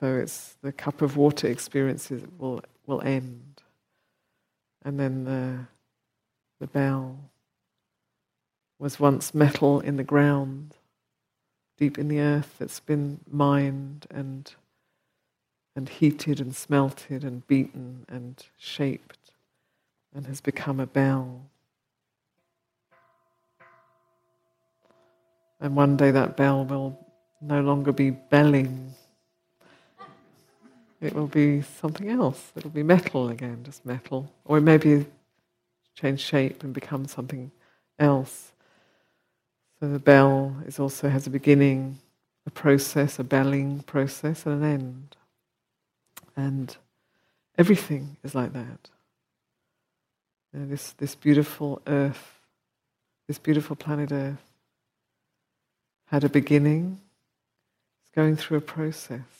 So 0.00 0.16
it's 0.16 0.56
the 0.62 0.72
cup 0.72 1.02
of 1.02 1.18
water 1.18 1.46
experiences 1.46 2.22
will 2.38 2.62
will 2.86 3.02
end, 3.02 3.62
and 4.82 4.98
then 4.98 5.24
the 5.24 5.66
the 6.58 6.66
bell 6.66 7.18
was 8.78 8.98
once 8.98 9.34
metal 9.34 9.80
in 9.80 9.96
the 9.96 10.04
ground, 10.04 10.74
deep 11.76 11.98
in 11.98 12.08
the 12.08 12.18
earth 12.18 12.56
that's 12.58 12.80
been 12.80 13.20
mined 13.30 14.06
and 14.10 14.54
and 15.76 15.86
heated 15.86 16.40
and 16.40 16.56
smelted 16.56 17.22
and 17.22 17.46
beaten 17.46 18.06
and 18.08 18.46
shaped 18.56 19.32
and 20.14 20.26
has 20.26 20.40
become 20.40 20.80
a 20.80 20.86
bell. 20.86 21.42
And 25.60 25.76
one 25.76 25.98
day 25.98 26.10
that 26.10 26.38
bell 26.38 26.64
will 26.64 26.98
no 27.42 27.60
longer 27.60 27.92
be 27.92 28.10
belling 28.10 28.94
it 31.00 31.14
will 31.14 31.26
be 31.26 31.62
something 31.62 32.08
else. 32.10 32.52
It'll 32.56 32.70
be 32.70 32.82
metal 32.82 33.28
again, 33.28 33.60
just 33.64 33.86
metal. 33.86 34.30
Or 34.44 34.58
it 34.58 34.62
may 34.62 34.76
be 34.76 35.06
change 35.94 36.20
shape 36.20 36.62
and 36.62 36.74
become 36.74 37.06
something 37.06 37.50
else. 37.98 38.52
So 39.78 39.88
the 39.88 39.98
bell 39.98 40.56
is 40.66 40.78
also 40.78 41.08
has 41.08 41.26
a 41.26 41.30
beginning, 41.30 41.98
a 42.46 42.50
process, 42.50 43.18
a 43.18 43.24
belling 43.24 43.80
process, 43.80 44.44
and 44.44 44.62
an 44.62 44.70
end. 44.70 45.16
And 46.36 46.76
everything 47.56 48.16
is 48.22 48.34
like 48.34 48.52
that. 48.52 48.90
You 50.52 50.60
know, 50.60 50.66
this, 50.66 50.92
this 50.92 51.14
beautiful 51.14 51.80
earth, 51.86 52.40
this 53.26 53.38
beautiful 53.38 53.76
planet 53.76 54.12
Earth, 54.12 54.42
had 56.06 56.24
a 56.24 56.28
beginning, 56.28 57.00
it's 58.02 58.14
going 58.14 58.36
through 58.36 58.58
a 58.58 58.62
process 58.62 59.39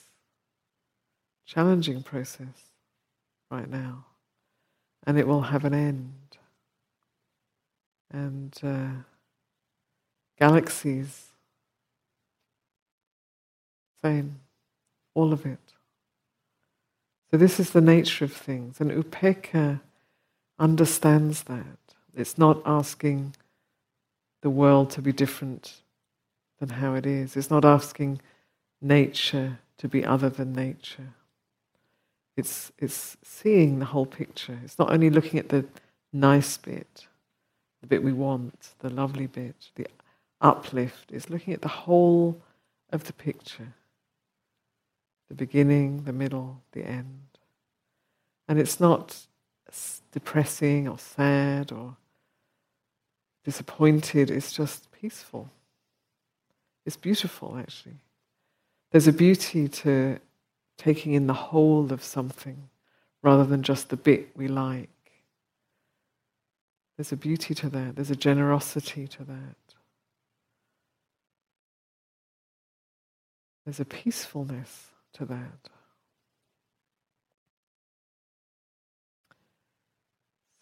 challenging 1.53 2.01
process 2.01 2.71
right 3.49 3.69
now, 3.69 4.05
and 5.05 5.17
it 5.17 5.27
will 5.27 5.41
have 5.41 5.65
an 5.65 5.73
end. 5.73 6.13
And 8.09 8.57
uh, 8.63 9.03
galaxies, 10.39 11.27
same, 14.01 14.39
all 15.13 15.33
of 15.33 15.45
it. 15.45 15.59
So, 17.29 17.37
this 17.37 17.59
is 17.59 17.71
the 17.71 17.81
nature 17.81 18.25
of 18.25 18.33
things, 18.33 18.79
and 18.79 18.91
Upekkha 18.91 19.81
understands 20.57 21.43
that. 21.43 21.77
It's 22.15 22.37
not 22.37 22.61
asking 22.65 23.35
the 24.41 24.49
world 24.49 24.89
to 24.91 25.01
be 25.01 25.11
different 25.11 25.81
than 26.59 26.69
how 26.69 26.93
it 26.93 27.05
is, 27.05 27.35
it's 27.35 27.49
not 27.49 27.65
asking 27.65 28.21
nature 28.81 29.59
to 29.77 29.87
be 29.87 30.05
other 30.05 30.29
than 30.29 30.53
nature. 30.53 31.13
It's, 32.37 32.71
it's 32.77 33.17
seeing 33.23 33.79
the 33.79 33.85
whole 33.85 34.05
picture. 34.05 34.57
It's 34.63 34.79
not 34.79 34.91
only 34.91 35.09
looking 35.09 35.39
at 35.39 35.49
the 35.49 35.65
nice 36.13 36.57
bit, 36.57 37.07
the 37.81 37.87
bit 37.87 38.03
we 38.03 38.13
want, 38.13 38.69
the 38.79 38.89
lovely 38.89 39.27
bit, 39.27 39.55
the 39.75 39.87
uplift. 40.39 41.11
It's 41.11 41.29
looking 41.29 41.53
at 41.53 41.61
the 41.61 41.67
whole 41.67 42.41
of 42.91 43.05
the 43.05 43.13
picture 43.13 43.73
the 45.31 45.35
beginning, 45.35 46.03
the 46.03 46.11
middle, 46.11 46.61
the 46.73 46.83
end. 46.85 47.21
And 48.49 48.59
it's 48.59 48.81
not 48.81 49.15
depressing 50.11 50.89
or 50.89 50.99
sad 50.99 51.71
or 51.71 51.95
disappointed, 53.45 54.29
it's 54.29 54.51
just 54.51 54.91
peaceful. 54.91 55.49
It's 56.85 56.97
beautiful, 56.97 57.57
actually. 57.57 58.01
There's 58.91 59.07
a 59.07 59.13
beauty 59.13 59.69
to 59.69 60.19
taking 60.81 61.13
in 61.13 61.27
the 61.27 61.33
whole 61.33 61.93
of 61.93 62.03
something 62.03 62.67
rather 63.21 63.45
than 63.45 63.61
just 63.61 63.89
the 63.89 63.95
bit 63.95 64.35
we 64.35 64.47
like. 64.47 64.89
There's 66.97 67.11
a 67.11 67.17
beauty 67.17 67.53
to 67.53 67.69
that, 67.69 67.95
there's 67.95 68.09
a 68.09 68.15
generosity 68.15 69.07
to 69.07 69.23
that. 69.25 69.55
There's 73.63 73.79
a 73.79 73.85
peacefulness 73.85 74.87
to 75.13 75.25
that. 75.25 75.69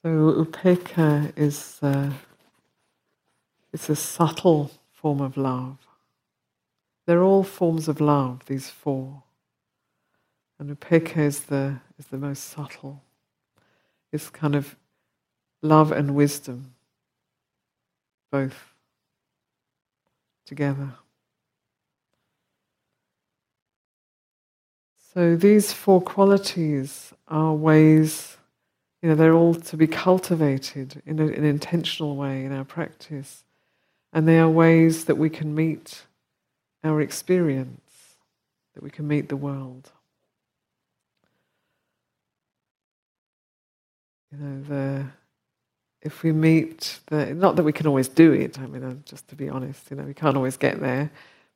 So 0.04 0.10
upekkha 0.10 1.32
is 1.38 1.80
uh, 1.82 2.12
it's 3.72 3.90
a 3.90 3.96
subtle 3.96 4.72
form 4.92 5.22
of 5.22 5.38
love. 5.38 5.78
They're 7.06 7.24
all 7.24 7.44
forms 7.44 7.88
of 7.88 8.02
love, 8.02 8.42
these 8.48 8.70
four. 8.70 9.24
And 10.60 10.78
upekkha 10.78 11.18
is 11.18 11.42
the, 11.44 11.80
is 11.98 12.08
the 12.08 12.18
most 12.18 12.44
subtle. 12.44 13.02
It's 14.12 14.30
kind 14.30 14.56
of 14.56 14.76
love 15.62 15.92
and 15.92 16.16
wisdom, 16.16 16.74
both 18.32 18.74
together. 20.46 20.94
So 25.14 25.36
these 25.36 25.72
four 25.74 26.02
qualities 26.02 27.14
are 27.28 27.54
ways, 27.54 28.38
you 29.02 29.10
know, 29.10 29.16
they're 29.16 29.34
all 29.34 29.56
to 29.56 29.78
be 29.78 29.88
cultivated 29.88 31.02
in 31.06 31.20
a, 31.20 31.26
an 31.26 31.44
intentional 31.44 32.16
way 32.16 32.46
in 32.46 32.52
our 32.52 32.66
practice. 32.66 33.44
And 34.12 34.28
they 34.28 34.40
are 34.40 34.50
ways 34.50 35.06
that 35.06 35.16
we 35.16 35.30
can 35.30 35.56
meet 35.56 36.04
our 36.84 37.02
experience, 37.02 38.18
that 38.74 38.84
we 38.84 38.90
can 38.90 39.08
meet 39.08 39.30
the 39.30 39.38
world. 39.38 39.92
You 44.32 44.38
know, 44.38 44.64
the 44.64 45.06
if 46.02 46.24
we 46.24 46.32
meet 46.32 47.00
the 47.08 47.34
not 47.34 47.56
that 47.56 47.64
we 47.64 47.74
can 47.74 47.88
always 47.88 48.08
do 48.08 48.32
it. 48.32 48.60
I 48.60 48.68
mean, 48.68 48.84
uh, 48.84 48.96
just 49.06 49.28
to 49.30 49.36
be 49.36 49.50
honest, 49.50 49.90
you 49.90 49.98
know, 49.98 50.04
we 50.04 50.14
can't 50.14 50.38
always 50.38 50.58
get 50.58 50.80
there, 50.80 51.12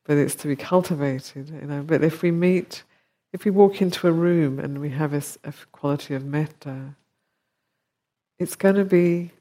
but 0.06 0.18
it's 0.18 0.36
to 0.36 0.48
be 0.48 0.56
cultivated. 0.56 1.50
You 1.50 1.68
know, 1.68 1.84
but 1.84 2.04
if 2.04 2.22
we 2.22 2.32
meet, 2.32 2.84
if 3.32 3.46
we 3.46 3.52
walk 3.52 3.82
into 3.82 4.08
a 4.08 4.12
room 4.12 4.60
and 4.60 4.80
we 4.82 4.90
have 4.90 5.14
a, 5.14 5.24
a 5.44 5.54
quality 5.72 6.14
of 6.16 6.26
metta, 6.26 6.96
it's 8.40 8.56
going 8.56 8.76
to 8.76 8.86
be 8.86 9.32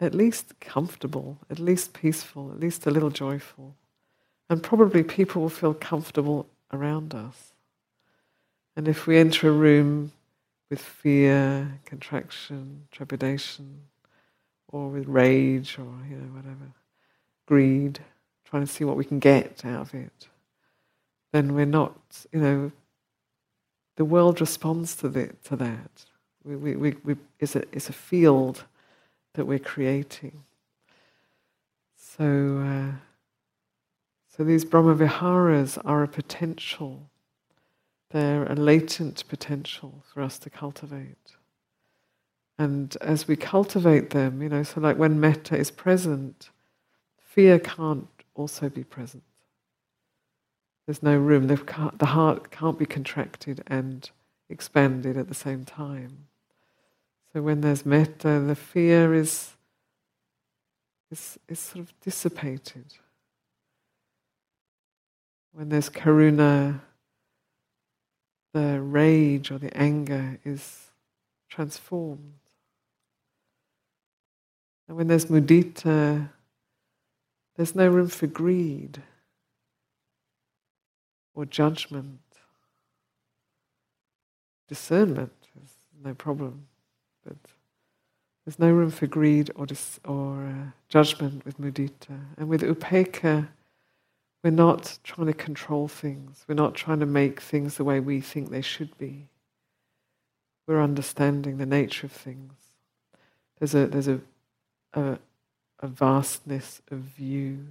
at 0.00 0.14
least 0.14 0.58
comfortable, 0.60 1.38
at 1.50 1.58
least 1.58 1.92
peaceful, 1.92 2.50
at 2.50 2.58
least 2.58 2.86
a 2.86 2.90
little 2.90 3.10
joyful, 3.10 3.74
and 4.50 4.62
probably 4.62 5.02
people 5.02 5.42
will 5.42 5.48
feel 5.48 5.74
comfortable 5.74 6.48
around 6.72 7.14
us. 7.14 7.52
And 8.76 8.88
if 8.88 9.06
we 9.06 9.18
enter 9.18 9.48
a 9.48 9.52
room 9.52 10.10
with 10.70 10.80
fear, 10.80 11.80
contraction, 11.84 12.86
trepidation, 12.90 13.80
or 14.68 14.88
with 14.88 15.06
rage, 15.06 15.78
or 15.78 15.92
you 16.08 16.16
know 16.16 16.34
whatever, 16.34 16.72
greed, 17.46 18.00
trying 18.44 18.64
to 18.64 18.72
see 18.72 18.84
what 18.84 18.96
we 18.96 19.04
can 19.04 19.18
get 19.18 19.64
out 19.64 19.80
of 19.80 19.94
it, 19.94 20.28
then 21.32 21.54
we're 21.54 21.66
not, 21.66 21.96
you 22.32 22.40
know, 22.40 22.72
the 23.96 24.04
world 24.04 24.40
responds 24.40 24.94
to, 24.96 25.08
the, 25.08 25.30
to 25.44 25.56
that. 25.56 26.04
We, 26.44 26.56
we, 26.56 26.76
we, 26.76 26.96
we, 27.04 27.16
it's, 27.40 27.56
a, 27.56 27.62
it's 27.72 27.88
a 27.88 27.92
field 27.92 28.64
that 29.34 29.44
we're 29.44 29.58
creating. 29.58 30.44
So, 31.96 32.58
uh, 32.58 32.96
so 34.28 34.44
these 34.44 34.64
Brahmaviharas 34.64 35.78
are 35.84 36.02
a 36.02 36.08
potential 36.08 37.08
they're 38.14 38.44
a 38.44 38.54
latent 38.54 39.26
potential 39.26 40.04
for 40.12 40.22
us 40.22 40.38
to 40.38 40.48
cultivate. 40.48 41.32
And 42.56 42.96
as 43.00 43.26
we 43.26 43.34
cultivate 43.34 44.10
them, 44.10 44.40
you 44.40 44.48
know, 44.48 44.62
so 44.62 44.80
like 44.80 44.96
when 44.96 45.18
metta 45.18 45.56
is 45.58 45.72
present, 45.72 46.50
fear 47.18 47.58
can't 47.58 48.06
also 48.36 48.68
be 48.68 48.84
present. 48.84 49.24
There's 50.86 51.02
no 51.02 51.18
room. 51.18 51.48
The 51.48 52.06
heart 52.06 52.52
can't 52.52 52.78
be 52.78 52.86
contracted 52.86 53.64
and 53.66 54.08
expanded 54.48 55.16
at 55.16 55.26
the 55.26 55.34
same 55.34 55.64
time. 55.64 56.28
So 57.32 57.42
when 57.42 57.62
there's 57.62 57.84
metta, 57.84 58.38
the 58.38 58.54
fear 58.54 59.12
is, 59.12 59.56
is, 61.10 61.36
is 61.48 61.58
sort 61.58 61.80
of 61.80 62.00
dissipated. 62.00 62.94
When 65.50 65.70
there's 65.70 65.90
karuna, 65.90 66.80
the 68.54 68.80
rage 68.80 69.50
or 69.50 69.58
the 69.58 69.76
anger 69.76 70.38
is 70.44 70.90
transformed. 71.50 72.38
And 74.86 74.96
when 74.96 75.08
there's 75.08 75.26
mudita, 75.26 76.30
there's 77.56 77.74
no 77.74 77.88
room 77.88 78.08
for 78.08 78.28
greed 78.28 79.02
or 81.34 81.44
judgment. 81.44 82.20
Discernment 84.68 85.32
is 85.62 85.72
no 86.02 86.14
problem, 86.14 86.68
but 87.26 87.36
there's 88.44 88.60
no 88.60 88.70
room 88.70 88.90
for 88.92 89.08
greed 89.08 89.50
or, 89.56 89.66
dis- 89.66 89.98
or 90.04 90.46
uh, 90.46 90.70
judgment 90.88 91.44
with 91.44 91.60
mudita. 91.60 92.20
And 92.36 92.48
with 92.48 92.62
upekkha, 92.62 93.48
we're 94.44 94.50
not 94.50 94.98
trying 95.02 95.26
to 95.26 95.32
control 95.32 95.88
things. 95.88 96.44
We're 96.46 96.54
not 96.54 96.74
trying 96.74 97.00
to 97.00 97.06
make 97.06 97.40
things 97.40 97.78
the 97.78 97.84
way 97.84 97.98
we 97.98 98.20
think 98.20 98.50
they 98.50 98.60
should 98.60 98.96
be. 98.98 99.28
We're 100.66 100.82
understanding 100.82 101.56
the 101.56 101.64
nature 101.64 102.06
of 102.06 102.12
things. 102.12 102.52
There's 103.58 103.74
a, 103.74 103.86
there's 103.86 104.08
a, 104.08 104.20
a, 104.92 105.18
a 105.80 105.86
vastness 105.86 106.82
of 106.90 106.98
view. 106.98 107.66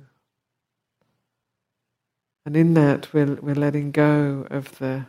And 2.43 2.57
in 2.57 2.73
that, 2.73 3.13
we're, 3.13 3.35
we're 3.35 3.53
letting 3.53 3.91
go 3.91 4.47
of 4.49 4.79
the 4.79 5.05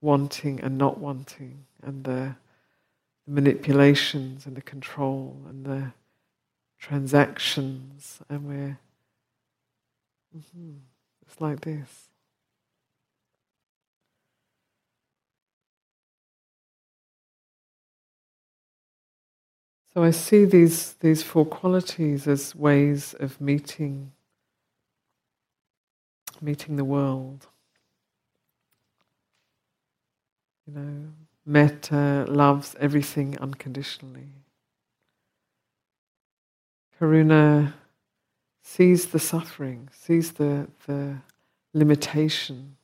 wanting 0.00 0.60
and 0.60 0.78
not 0.78 0.98
wanting, 0.98 1.66
and 1.82 2.04
the, 2.04 2.36
the 3.26 3.32
manipulations 3.32 4.46
and 4.46 4.56
the 4.56 4.62
control 4.62 5.36
and 5.46 5.66
the 5.66 5.92
transactions, 6.78 8.20
and 8.30 8.46
we're 8.46 8.78
Mm-hmm. 10.36 10.72
It's 11.26 11.40
like 11.40 11.60
this. 11.62 12.08
So 19.94 20.02
I 20.02 20.10
see 20.10 20.44
these, 20.44 20.92
these 21.00 21.22
four 21.22 21.46
qualities 21.46 22.28
as 22.28 22.54
ways 22.54 23.14
of 23.18 23.40
meeting, 23.40 24.12
meeting 26.42 26.76
the 26.76 26.84
world. 26.84 27.46
You 30.66 30.74
know, 30.74 31.12
metta 31.46 32.26
loves 32.28 32.76
everything 32.78 33.38
unconditionally. 33.38 34.28
Karuna 37.00 37.72
sees 38.66 39.06
the 39.06 39.18
suffering, 39.20 39.88
sees 39.92 40.32
the, 40.32 40.66
the 40.88 41.16
limitation 41.72 42.76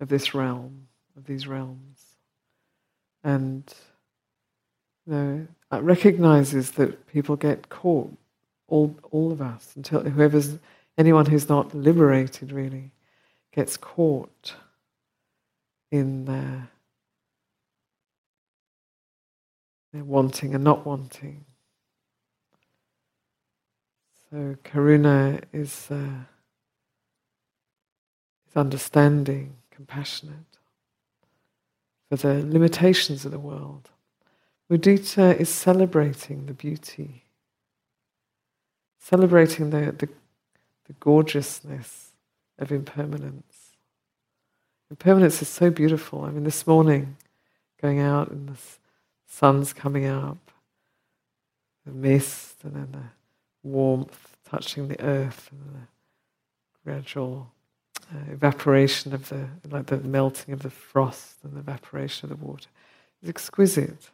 of 0.00 0.08
this 0.08 0.32
realm, 0.32 0.86
of 1.16 1.26
these 1.26 1.48
realms, 1.48 2.14
and 3.24 3.74
you 5.06 5.12
know, 5.12 5.46
recognizes 5.80 6.70
that 6.72 7.04
people 7.08 7.34
get 7.34 7.68
caught, 7.68 8.16
all, 8.68 8.96
all 9.10 9.32
of 9.32 9.42
us, 9.42 9.72
until 9.74 10.02
whoever's, 10.02 10.56
anyone 10.96 11.26
who's 11.26 11.48
not 11.48 11.74
liberated 11.74 12.52
really, 12.52 12.92
gets 13.52 13.76
caught 13.76 14.54
in 15.90 16.26
their, 16.26 16.68
their 19.92 20.04
wanting 20.04 20.54
and 20.54 20.62
not 20.62 20.86
wanting. 20.86 21.44
So 24.30 24.56
karuna 24.62 25.42
is, 25.52 25.88
uh, 25.90 26.24
is 28.46 28.56
understanding, 28.56 29.54
compassionate 29.70 30.34
for 32.08 32.16
the 32.16 32.44
limitations 32.44 33.24
of 33.24 33.30
the 33.30 33.38
world. 33.38 33.88
Mudita 34.70 35.34
is 35.38 35.48
celebrating 35.48 36.44
the 36.44 36.52
beauty, 36.52 37.24
celebrating 38.98 39.70
the, 39.70 39.92
the, 39.92 40.08
the 40.86 40.92
gorgeousness 41.00 42.12
of 42.58 42.70
impermanence. 42.70 43.72
Impermanence 44.90 45.40
is 45.40 45.48
so 45.48 45.70
beautiful. 45.70 46.24
I 46.24 46.30
mean, 46.30 46.44
this 46.44 46.66
morning, 46.66 47.16
going 47.80 48.00
out 48.00 48.30
and 48.30 48.50
the 48.50 48.58
sun's 49.26 49.72
coming 49.72 50.04
up, 50.04 50.50
the 51.86 51.92
mist, 51.92 52.56
and 52.64 52.74
then 52.74 52.88
the 52.92 53.17
warmth 53.72 54.36
touching 54.48 54.88
the 54.88 55.00
earth 55.00 55.50
and 55.52 55.60
the 55.74 55.86
gradual 56.84 57.50
uh, 58.12 58.32
evaporation 58.32 59.12
of 59.12 59.28
the, 59.28 59.46
like 59.70 59.86
the 59.86 59.98
melting 59.98 60.54
of 60.54 60.62
the 60.62 60.70
frost 60.70 61.36
and 61.44 61.54
the 61.54 61.60
evaporation 61.60 62.30
of 62.30 62.38
the 62.38 62.46
water. 62.46 62.68
It's 63.20 63.28
exquisite. 63.28 64.10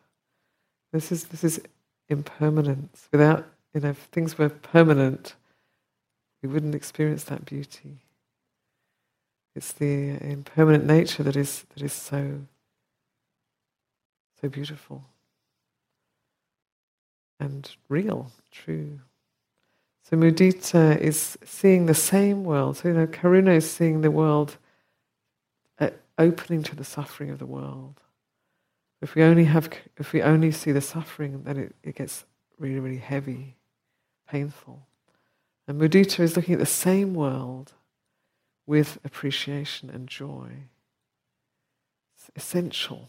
This 0.93 1.13
is, 1.13 1.25
this 1.25 1.45
is 1.45 1.61
impermanence. 2.09 3.09
Without, 3.13 3.47
you 3.73 3.81
know, 3.81 3.91
if 3.91 3.99
things 3.99 4.39
were 4.39 4.49
permanent, 4.49 5.35
we 6.43 6.49
wouldn't 6.49 6.75
experience 6.75 7.25
that 7.25 7.45
beauty. 7.45 7.99
It's 9.55 9.73
the 9.73 10.11
impermanent 10.21 10.85
nature 10.85 11.23
that 11.23 11.37
is, 11.37 11.65
that 11.75 11.83
is 11.83 11.93
so, 11.93 12.41
so 14.41 14.49
beautiful 14.49 15.05
and 17.41 17.71
real, 17.89 18.31
true. 18.51 19.01
So 20.05 20.19
mudita 20.19 20.99
is 21.01 21.39
seeing 21.45 21.87
the 21.87 21.95
same 21.95 22.45
world. 22.45 22.77
So 22.77 22.89
you 22.89 22.95
know, 22.95 23.07
karuna 23.07 23.57
is 23.57 23.71
seeing 23.71 24.03
the 24.03 24.11
world 24.11 24.59
uh, 25.79 25.91
opening 26.19 26.63
to 26.65 26.77
the 26.77 26.85
suffering 26.85 27.31
of 27.31 27.39
the 27.39 27.47
world. 27.47 28.03
If 29.01 29.15
we 29.15 29.23
only 29.23 29.45
have, 29.45 29.71
if 29.97 30.13
we 30.13 30.23
only 30.23 30.53
see 30.53 30.73
the 30.73 30.83
suffering, 30.83 31.43
then 31.45 31.57
it, 31.57 31.75
it 31.83 31.95
gets 31.95 32.25
really, 32.59 32.81
really 32.81 32.99
heavy, 32.99 33.57
painful. 34.29 34.87
And 35.67 35.81
mudita 35.81 36.21
is 36.21 36.37
looking 36.37 36.55
at 36.55 36.61
the 36.61 36.67
same 36.67 37.15
world 37.15 37.73
with 38.67 38.99
appreciation 39.05 39.89
and 39.89 40.07
joy. 40.07 40.51
it's 42.17 42.31
essential. 42.37 43.09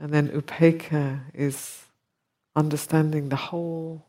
And 0.00 0.12
then 0.12 0.30
upekkha 0.30 1.20
is 1.32 1.84
understanding 2.56 3.28
the 3.28 3.36
whole 3.36 4.04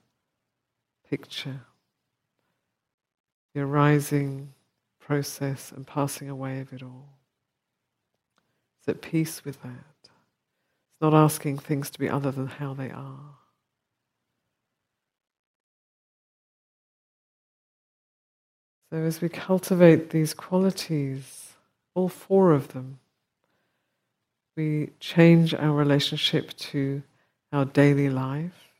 picture, 1.13 1.59
the 3.53 3.61
arising 3.61 4.51
process 4.99 5.71
and 5.71 5.85
passing 5.85 6.27
away 6.27 6.59
of 6.59 6.73
it 6.73 6.81
all. 6.81 7.07
It's 8.79 8.87
at 8.87 9.03
peace 9.03 9.45
with 9.45 9.61
that. 9.61 9.85
It's 10.01 11.01
not 11.01 11.13
asking 11.13 11.59
things 11.59 11.91
to 11.91 11.99
be 11.99 12.09
other 12.09 12.31
than 12.31 12.47
how 12.47 12.73
they 12.73 12.89
are. 12.89 13.35
So, 18.89 18.97
as 18.97 19.21
we 19.21 19.29
cultivate 19.29 20.09
these 20.09 20.33
qualities, 20.33 21.53
all 21.93 22.09
four 22.09 22.53
of 22.53 22.69
them, 22.69 22.97
we 24.57 24.89
change 24.99 25.53
our 25.53 25.73
relationship 25.73 26.57
to 26.71 27.03
our 27.51 27.65
daily 27.65 28.09
life, 28.09 28.71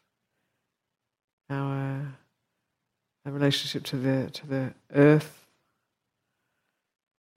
our, 1.47 2.15
our 3.25 3.31
relationship 3.31 3.83
to 3.83 3.97
the 3.97 4.29
to 4.31 4.47
the 4.47 4.73
earth, 4.93 5.45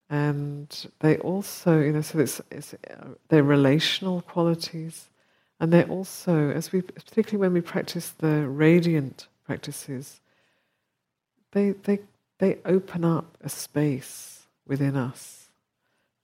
and 0.09 0.87
they 1.01 1.17
also, 1.19 1.81
you 1.81 1.93
know, 1.93 2.01
so 2.03 2.19
it's, 2.19 2.41
it's 2.51 2.75
uh, 2.75 3.09
they're 3.29 3.43
relational 3.43 4.23
qualities, 4.23 5.09
and 5.61 5.73
they're 5.73 5.89
also, 5.89 6.51
as 6.51 6.73
we 6.73 6.83
particularly 6.83 7.41
when 7.41 7.53
we 7.53 7.61
practice 7.61 8.11
the 8.11 8.49
radiant 8.49 9.29
practices, 9.45 10.21
they 11.53 11.71
they 11.71 12.01
they 12.39 12.59
open 12.65 13.05
up 13.05 13.37
a 13.43 13.49
space 13.49 14.47
within 14.67 14.97
us. 14.97 15.49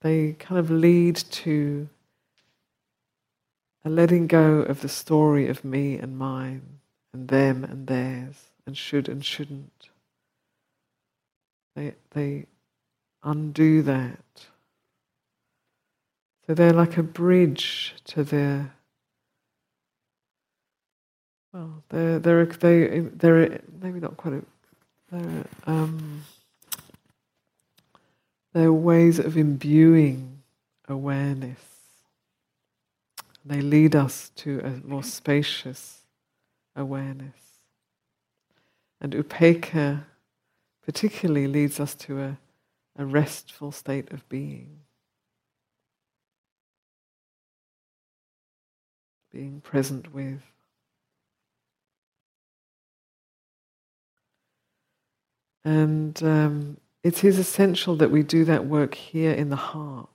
They 0.01 0.33
kind 0.33 0.59
of 0.59 0.71
lead 0.71 1.17
to 1.17 1.89
a 3.85 3.91
letting 3.91 4.27
go 4.27 4.61
of 4.61 4.81
the 4.81 4.89
story 4.89 5.49
of 5.49 5.65
me 5.65 5.97
and 5.97 6.19
mine 6.19 6.63
and 7.13 7.29
them 7.29 7.65
and 7.65 7.87
theirs 7.87 8.52
and 8.67 8.77
should 8.77 9.09
and 9.09 9.25
shouldn't. 9.25 9.89
They, 11.75 11.95
they 12.11 12.47
undo 13.23 13.83
that. 13.83 14.19
So 16.47 16.55
they're 16.55 16.73
like 16.73 16.99
a 16.99 17.03
bridge 17.03 17.95
to 18.07 18.25
their. 18.25 18.75
Well, 21.53 21.83
they're 21.91 22.19
they're 22.19 22.47
they 22.47 23.01
they're 23.01 23.61
maybe 23.81 24.01
not 24.01 24.17
quite 24.17 24.35
a 24.35 24.43
they're, 25.11 25.45
um, 25.67 26.23
they're 28.55 28.73
ways 28.73 29.19
of 29.19 29.37
imbuing 29.37 30.43
awareness. 30.89 31.61
They 33.45 33.61
lead 33.61 33.95
us 33.95 34.31
to 34.37 34.61
a 34.61 34.87
more 34.87 35.03
spacious 35.03 36.01
awareness. 36.75 37.42
And 39.03 39.15
upekkha 39.15 40.05
particularly 40.85 41.49
leads 41.49 41.81
us 41.81 41.97
to 41.97 42.21
a, 42.21 42.39
a 42.97 43.05
restful 43.05 43.73
state 43.73 44.13
of 44.13 44.27
being. 44.29 44.79
Being 49.33 49.61
present 49.61 50.15
with. 50.15 50.43
And 55.65 56.23
um, 56.23 56.77
it 57.03 57.25
is 57.25 57.41
essential 57.41 57.97
that 57.97 58.13
we 58.13 58.23
do 58.23 58.45
that 58.45 58.67
work 58.67 58.95
here 58.95 59.33
in 59.33 59.49
the 59.49 59.57
heart, 59.57 60.09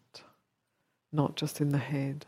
not 1.12 1.36
just 1.36 1.60
in 1.60 1.70
the 1.70 1.78
head. 1.78 2.26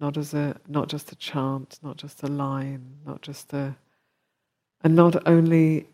Not 0.00 0.16
as 0.16 0.34
a 0.34 0.56
not 0.66 0.88
just 0.88 1.12
a 1.12 1.16
chant, 1.16 1.78
not 1.82 1.98
just 1.98 2.22
a 2.22 2.26
line, 2.26 2.96
not 3.04 3.20
just 3.20 3.52
a 3.52 3.76
and 4.82 4.94
not 4.96 5.26
only 5.26 5.86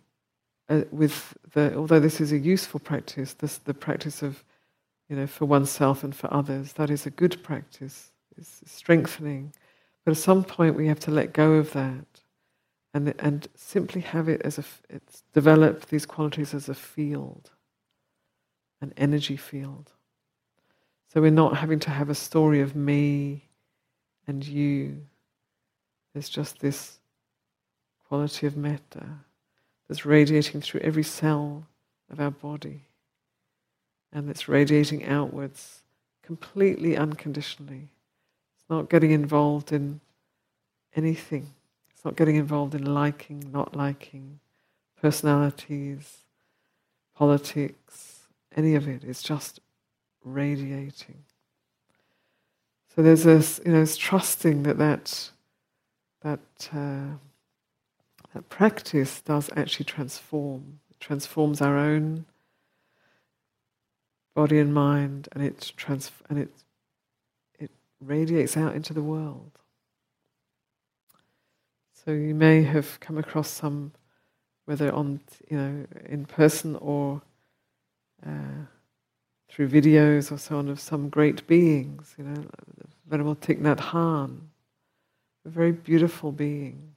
uh, 0.68 0.82
with 0.90 1.36
the 1.52 1.76
although 1.76 2.00
this 2.00 2.20
is 2.20 2.32
a 2.32 2.38
useful 2.38 2.80
practice, 2.80 3.34
this 3.34 3.58
the 3.58 3.74
practice 3.74 4.22
of 4.22 4.44
you 5.08 5.16
know 5.16 5.26
for 5.26 5.44
oneself 5.44 6.04
and 6.04 6.14
for 6.14 6.32
others, 6.32 6.74
that 6.74 6.90
is 6.90 7.06
a 7.06 7.10
good 7.10 7.42
practice, 7.42 8.12
it's 8.36 8.62
strengthening. 8.66 9.52
But 10.04 10.12
at 10.12 10.18
some 10.18 10.44
point 10.44 10.76
we 10.76 10.86
have 10.86 11.00
to 11.00 11.10
let 11.10 11.32
go 11.32 11.54
of 11.54 11.72
that 11.72 12.06
and, 12.94 13.12
and 13.18 13.48
simply 13.56 14.00
have 14.00 14.28
it 14.28 14.40
as 14.42 14.58
a, 14.58 14.64
it's 14.88 15.22
develop 15.34 15.86
these 15.86 16.06
qualities 16.06 16.54
as 16.54 16.68
a 16.68 16.74
field, 16.74 17.50
an 18.80 18.94
energy 18.96 19.36
field. 19.36 19.92
So 21.12 21.20
we're 21.20 21.30
not 21.30 21.56
having 21.56 21.78
to 21.80 21.90
have 21.90 22.08
a 22.08 22.14
story 22.14 22.60
of 22.60 22.74
me 22.74 23.48
and 24.26 24.46
you. 24.46 25.02
There's 26.14 26.28
just 26.28 26.60
this 26.60 26.98
quality 28.08 28.46
of 28.46 28.56
metta 28.56 29.06
that's 29.88 30.06
radiating 30.06 30.60
through 30.60 30.80
every 30.80 31.02
cell 31.02 31.66
of 32.10 32.20
our 32.20 32.30
body 32.30 32.80
and 34.12 34.30
it's 34.30 34.48
radiating 34.48 35.04
outwards 35.04 35.82
completely 36.22 36.96
unconditionally. 36.96 37.88
It's 38.56 38.70
not 38.70 38.88
getting 38.88 39.10
involved 39.10 39.72
in 39.72 40.00
anything 40.94 41.52
it's 41.96 42.04
not 42.04 42.16
getting 42.16 42.36
involved 42.36 42.74
in 42.74 42.84
liking, 42.84 43.50
not 43.52 43.74
liking, 43.74 44.38
personalities, 45.00 46.18
politics, 47.14 48.26
any 48.54 48.74
of 48.74 48.86
it. 48.86 49.02
It's 49.02 49.22
just 49.22 49.60
radiating. 50.22 51.24
So 52.94 53.02
there's 53.02 53.24
this, 53.24 53.60
you 53.64 53.72
know, 53.72 53.80
it's 53.80 53.96
trusting 53.96 54.64
that 54.64 54.76
that 54.76 55.30
that 56.20 56.68
uh, 56.74 57.16
that 58.36 58.50
practice 58.50 59.22
does 59.22 59.48
actually 59.56 59.86
transform. 59.86 60.78
It 60.90 61.00
transforms 61.00 61.62
our 61.62 61.78
own 61.78 62.26
body 64.34 64.58
and 64.58 64.74
mind, 64.74 65.26
and 65.32 65.42
it 65.42 65.72
trans- 65.78 66.10
and 66.28 66.38
it 66.38 66.50
it 67.58 67.70
radiates 67.98 68.54
out 68.54 68.74
into 68.74 68.92
the 68.92 69.02
world. 69.02 69.52
So 71.94 72.10
you 72.10 72.34
may 72.34 72.62
have 72.62 73.00
come 73.00 73.16
across 73.16 73.48
some, 73.48 73.92
whether 74.66 74.92
on 74.92 75.20
you 75.50 75.56
know 75.56 75.86
in 76.04 76.26
person 76.26 76.76
or 76.76 77.22
uh, 78.26 78.66
through 79.48 79.70
videos 79.70 80.30
or 80.30 80.36
so 80.36 80.58
on, 80.58 80.68
of 80.68 80.78
some 80.78 81.08
great 81.08 81.46
beings. 81.46 82.14
You 82.18 82.24
know, 82.24 82.44
Venerable 83.08 83.36
Thich 83.36 83.62
Nhat 83.62 83.78
Hanh, 83.78 84.40
a 85.46 85.48
very 85.48 85.72
beautiful 85.72 86.32
being 86.32 86.95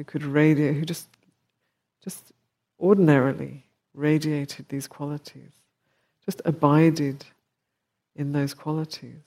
who 0.00 0.04
could 0.04 0.22
radiate, 0.22 0.76
who 0.76 0.86
just 0.86 1.10
just 2.02 2.32
ordinarily 2.80 3.66
radiated 3.92 4.66
these 4.70 4.88
qualities, 4.88 5.52
just 6.24 6.40
abided 6.46 7.26
in 8.16 8.32
those 8.32 8.54
qualities. 8.54 9.20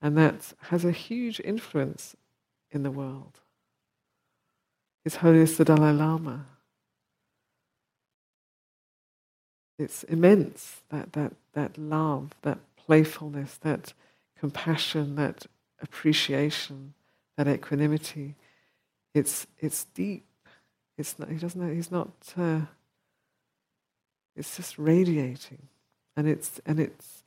And 0.00 0.16
that 0.16 0.52
has 0.68 0.84
a 0.84 0.92
huge 0.92 1.40
influence 1.40 2.14
in 2.70 2.84
the 2.84 2.90
world. 2.92 3.40
His 5.02 5.16
Holiness 5.16 5.56
the 5.56 5.64
Dalai 5.64 5.92
Lama. 5.92 6.46
It's 9.76 10.04
immense, 10.04 10.82
that, 10.90 11.14
that, 11.14 11.32
that 11.54 11.76
love, 11.76 12.30
that 12.42 12.58
playfulness, 12.76 13.56
that 13.62 13.92
compassion, 14.38 15.16
that 15.16 15.46
appreciation, 15.82 16.94
that 17.36 17.48
equanimity. 17.48 18.36
It's, 19.14 19.46
it's 19.60 19.84
deep. 19.94 20.26
It's 20.98 21.18
not, 21.18 21.28
he 21.28 21.36
doesn't, 21.36 21.74
he's 21.74 21.90
not, 21.90 22.10
uh, 22.36 22.60
it's 24.36 24.56
just 24.56 24.78
radiating. 24.78 25.68
And 26.16 26.28
it's, 26.28 26.60
and 26.66 26.78
it's 26.78 27.22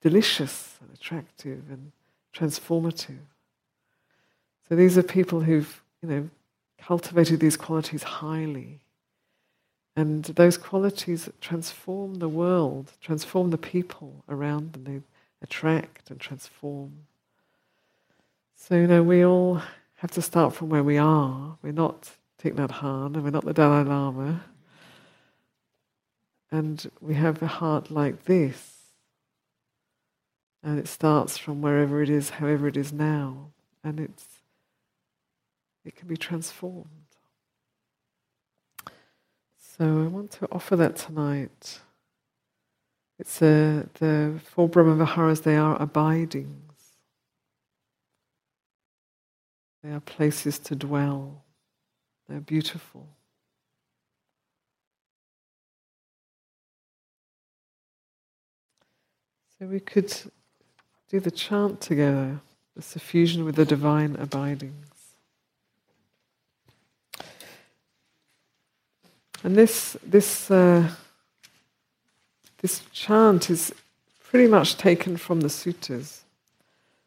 delicious 0.00 0.78
and 0.80 0.90
attractive 0.94 1.62
and 1.70 1.92
transformative. 2.34 3.26
So 4.68 4.76
these 4.76 4.96
are 4.96 5.02
people 5.02 5.40
who've, 5.40 5.82
you 6.02 6.08
know, 6.08 6.30
cultivated 6.78 7.40
these 7.40 7.56
qualities 7.56 8.02
highly. 8.02 8.80
And 9.96 10.24
those 10.24 10.56
qualities 10.56 11.28
transform 11.40 12.16
the 12.16 12.28
world, 12.28 12.92
transform 13.00 13.50
the 13.50 13.58
people 13.58 14.24
around 14.28 14.72
them. 14.72 14.84
They 14.84 15.00
attract 15.42 16.10
and 16.10 16.20
transform. 16.20 16.92
So, 18.56 18.76
you 18.76 18.86
know, 18.86 19.02
we 19.02 19.24
all 19.24 19.60
have 20.00 20.10
to 20.12 20.22
start 20.22 20.54
from 20.54 20.70
where 20.70 20.82
we 20.82 20.96
are. 20.96 21.58
We're 21.62 21.72
not 21.72 22.10
Thich 22.42 22.54
Nhat 22.54 22.70
Hanh 22.70 23.14
and 23.14 23.22
we're 23.22 23.30
not 23.30 23.44
the 23.44 23.52
Dalai 23.52 23.84
Lama. 23.84 24.42
And 26.50 26.90
we 27.02 27.14
have 27.14 27.42
a 27.42 27.46
heart 27.46 27.90
like 27.90 28.24
this. 28.24 28.78
And 30.62 30.78
it 30.78 30.88
starts 30.88 31.36
from 31.36 31.60
wherever 31.60 32.02
it 32.02 32.08
is, 32.08 32.30
however 32.30 32.66
it 32.66 32.78
is 32.78 32.94
now. 32.94 33.50
And 33.84 34.00
it's 34.00 34.24
it 35.84 35.96
can 35.96 36.08
be 36.08 36.16
transformed. 36.16 36.86
So 39.76 39.84
I 39.84 40.06
want 40.06 40.30
to 40.32 40.48
offer 40.50 40.76
that 40.76 40.96
tonight. 40.96 41.80
It's 43.18 43.42
a, 43.42 43.86
the 43.98 44.40
four 44.42 44.66
Brahma 44.66 45.04
Viharas, 45.04 45.42
they 45.42 45.56
are 45.56 45.80
abidings. 45.80 46.69
They 49.82 49.92
are 49.92 50.00
places 50.00 50.58
to 50.60 50.74
dwell. 50.74 51.42
They're 52.28 52.40
beautiful. 52.40 53.08
So 59.58 59.66
we 59.66 59.80
could 59.80 60.14
do 61.10 61.20
the 61.20 61.30
chant 61.30 61.80
together, 61.80 62.40
the 62.76 62.82
suffusion 62.82 63.44
with 63.44 63.56
the 63.56 63.64
divine 63.64 64.16
abidings. 64.16 64.74
And 69.42 69.56
this 69.56 69.96
this 70.04 70.50
uh, 70.50 70.88
this 72.58 72.82
chant 72.92 73.50
is 73.50 73.74
pretty 74.22 74.46
much 74.46 74.76
taken 74.76 75.16
from 75.16 75.40
the 75.40 75.48
suttas. 75.48 76.20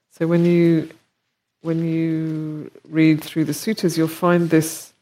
So 0.09 0.27
when 0.27 0.45
you 0.45 0.89
when 1.63 1.87
you 1.87 2.69
read 2.89 3.23
through 3.23 3.45
the 3.45 3.53
suttas, 3.53 3.97
you'll 3.97 4.07
find 4.09 4.49
this 4.49 4.93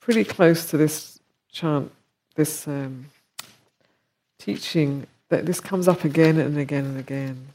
pretty 0.00 0.24
close 0.24 0.68
to 0.70 0.78
this 0.78 1.20
chant, 1.52 1.92
this 2.36 2.66
um, 2.66 3.04
teaching 4.38 5.06
that 5.28 5.44
this 5.44 5.60
comes 5.60 5.86
up 5.86 6.04
again 6.04 6.38
and 6.38 6.56
again 6.56 6.86
and 6.86 6.98
again. 6.98 7.48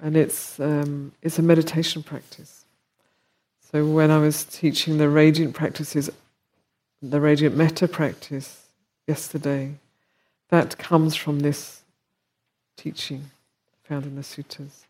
And 0.00 0.14
it's 0.14 0.60
um, 0.60 1.12
it's 1.22 1.38
a 1.38 1.42
meditation 1.42 2.02
practice. 2.02 2.66
So 3.72 3.86
when 3.86 4.10
I 4.10 4.18
was 4.18 4.44
teaching 4.44 4.98
the 4.98 5.08
radiant 5.08 5.54
practices, 5.54 6.10
the 7.00 7.20
radiant 7.20 7.56
metta 7.56 7.88
practice 7.88 8.66
yesterday, 9.06 9.72
that 10.50 10.76
comes 10.76 11.16
from 11.16 11.40
this 11.40 11.80
teaching 12.76 13.30
found 13.84 14.04
in 14.04 14.16
the 14.16 14.22
suttas. 14.22 14.84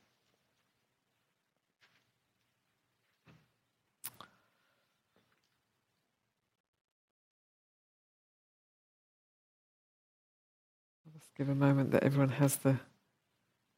I'll 11.04 11.12
just 11.14 11.34
give 11.36 11.48
a 11.48 11.54
moment 11.54 11.92
that 11.92 12.02
everyone 12.02 12.30
has 12.30 12.56
the 12.56 12.78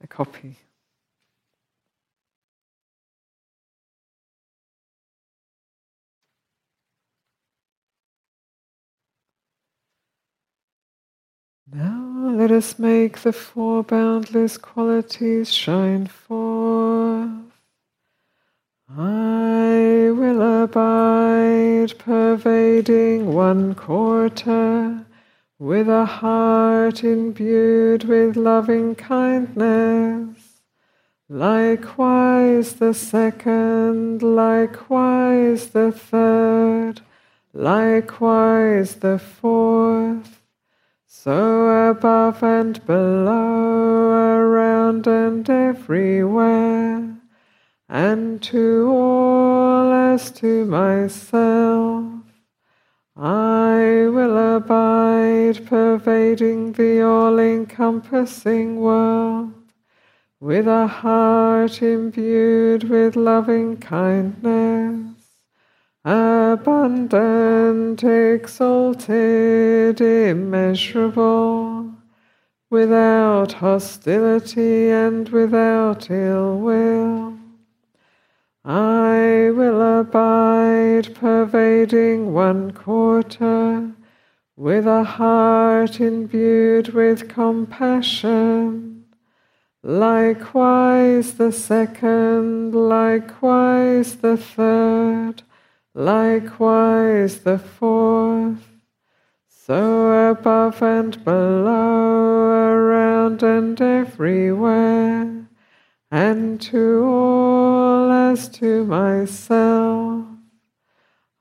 a 0.01 0.07
copy. 0.07 0.57
Now 11.71 12.31
let 12.35 12.51
us 12.51 12.79
make 12.79 13.19
the 13.19 13.33
four 13.33 13.83
boundless 13.83 14.57
qualities 14.57 15.53
shine 15.53 16.07
forth. 16.07 17.29
I 18.89 20.11
will 20.11 20.62
abide, 20.62 21.99
pervading 21.99 23.35
one 23.35 23.75
quarter, 23.75 25.05
with 25.59 25.91
a 25.91 26.07
heart 26.07 27.05
imbued 27.05 28.05
with 28.05 28.37
loving 28.37 28.95
kindness. 28.95 30.62
Likewise 31.29 32.75
the 32.75 32.95
second, 32.95 34.23
likewise 34.23 35.69
the 35.69 35.93
third, 35.93 37.03
likewise 37.53 38.95
the 38.97 39.19
fourth 39.19 40.38
so 41.21 41.91
above 41.91 42.45
and 42.45 42.87
below, 42.87 44.12
around 44.39 45.09
and 45.09 45.51
everywhere, 45.51 47.16
and 47.89 48.41
to 48.41 48.89
all 48.89 49.93
as 49.93 50.31
to 50.31 50.64
myself, 50.66 52.05
I 53.16 54.07
will 54.12 54.57
abide, 54.57 55.66
pervading 55.66 56.75
the 56.75 57.03
all 57.03 57.41
encompassing 57.41 58.77
world, 58.77 59.55
with 60.39 60.69
a 60.69 60.87
heart 60.87 61.83
imbued 61.83 62.85
with 62.85 63.16
loving 63.16 63.77
kindness 63.79 65.16
abundant, 66.53 68.03
exalted, 68.03 70.01
immeasurable, 70.01 71.93
without 72.71 73.53
hostility 73.53 74.91
and 74.91 75.29
without 75.29 76.11
ill 76.11 76.59
will. 76.59 77.39
I 78.65 79.51
will 79.55 80.01
abide, 80.01 81.15
pervading 81.15 82.33
one 82.33 82.73
quarter, 82.73 83.93
with 84.57 84.87
a 84.87 85.05
heart 85.05 86.01
imbued 86.01 86.89
with 86.89 87.29
compassion. 87.29 89.05
Likewise 89.83 91.35
the 91.35 91.53
second, 91.53 92.75
likewise 92.75 94.17
the 94.17 94.37
third, 94.37 95.43
likewise 95.95 97.41
the 97.41 97.59
fourth, 97.59 98.68
so 99.49 100.30
above 100.30 100.82
and 100.82 101.22
below, 101.24 102.51
around 102.70 103.43
and 103.43 103.80
everywhere, 103.80 105.49
and 106.11 106.61
to 106.61 107.05
all 107.05 108.11
as 108.11 108.49
to 108.49 108.84
myself. 108.84 110.24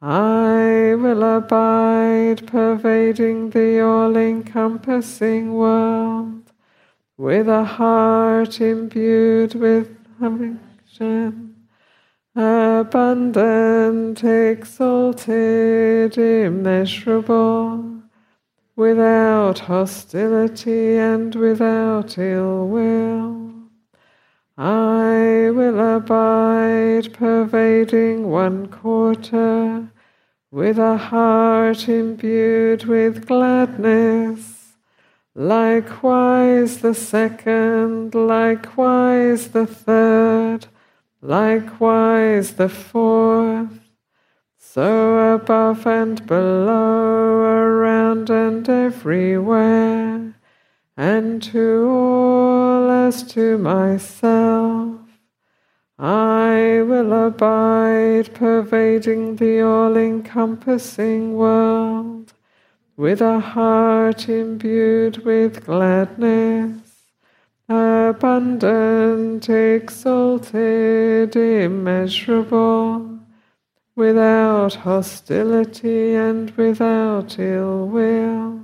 I 0.01 0.93
will 0.95 1.23
abide, 1.23 2.45
pervading 2.45 3.49
the 3.49 3.81
all 3.81 4.15
encompassing 4.15 5.53
world, 5.53 6.51
with 7.17 7.47
a 7.47 7.63
heart 7.63 8.61
imbued 8.61 9.55
with 9.55 9.97
affection 10.21 11.46
abundant, 12.37 14.23
exalted, 14.23 16.17
immeasurable, 16.17 18.01
without 18.75 19.59
hostility 19.59 20.97
and 20.97 21.33
without 21.33 22.17
ill 22.17 22.67
will. 22.67 23.51
I 24.55 25.49
will 25.51 25.97
abide, 25.97 27.13
pervading 27.13 28.29
one 28.29 28.67
quarter, 28.67 29.91
with 30.51 30.77
a 30.77 30.97
heart 30.97 31.89
imbued 31.89 32.85
with 32.85 33.25
gladness. 33.25 34.75
Likewise 35.35 36.81
the 36.81 36.93
second, 36.93 38.15
likewise 38.15 39.49
the 39.49 39.67
third 39.67 40.67
likewise 41.27 42.53
the 42.53 42.69
fourth, 42.69 43.91
so 44.57 45.35
above 45.35 45.85
and 45.85 46.25
below, 46.25 47.41
around 47.41 48.29
and 48.29 48.69
everywhere, 48.69 50.33
and 50.95 51.43
to 51.43 51.85
all 51.89 52.89
as 52.89 53.23
to 53.23 53.57
myself. 53.57 55.01
I 55.99 56.81
will 56.87 57.11
abide, 57.27 58.33
pervading 58.33 59.35
the 59.35 59.61
all 59.61 59.97
encompassing 59.97 61.33
world, 61.33 62.31
with 62.95 63.19
a 63.19 63.41
heart 63.41 64.29
imbued 64.29 65.25
with 65.25 65.65
gladness 65.65 66.86
abundant, 68.09 69.49
exalted, 69.49 71.35
immeasurable, 71.35 73.19
without 73.95 74.73
hostility 74.75 76.13
and 76.13 76.51
without 76.51 77.37
ill 77.39 77.87
will. 77.87 78.61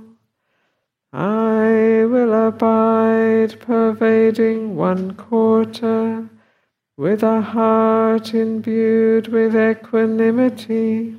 I 1.12 2.04
will 2.08 2.48
abide, 2.48 3.60
pervading 3.60 4.76
one 4.76 5.14
quarter, 5.14 6.28
with 6.96 7.22
a 7.22 7.40
heart 7.40 8.34
imbued 8.34 9.28
with 9.28 9.54
equanimity. 9.54 11.16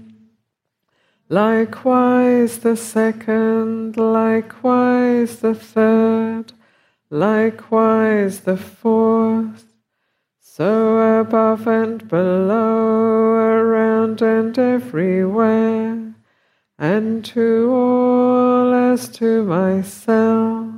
Likewise 1.30 2.60
the 2.60 2.76
second, 2.76 3.98
likewise 3.98 5.40
the 5.40 5.56
third 5.56 6.54
likewise 7.10 8.42
the 8.42 8.58
fourth, 8.58 9.66
so 10.40 11.20
above 11.20 11.68
and 11.68 12.08
below, 12.08 13.34
around 13.34 14.22
and 14.22 14.58
everywhere, 14.58 16.14
and 16.78 17.24
to 17.26 17.70
all 17.72 18.74
as 18.74 19.10
to 19.10 19.44
myself. 19.44 20.74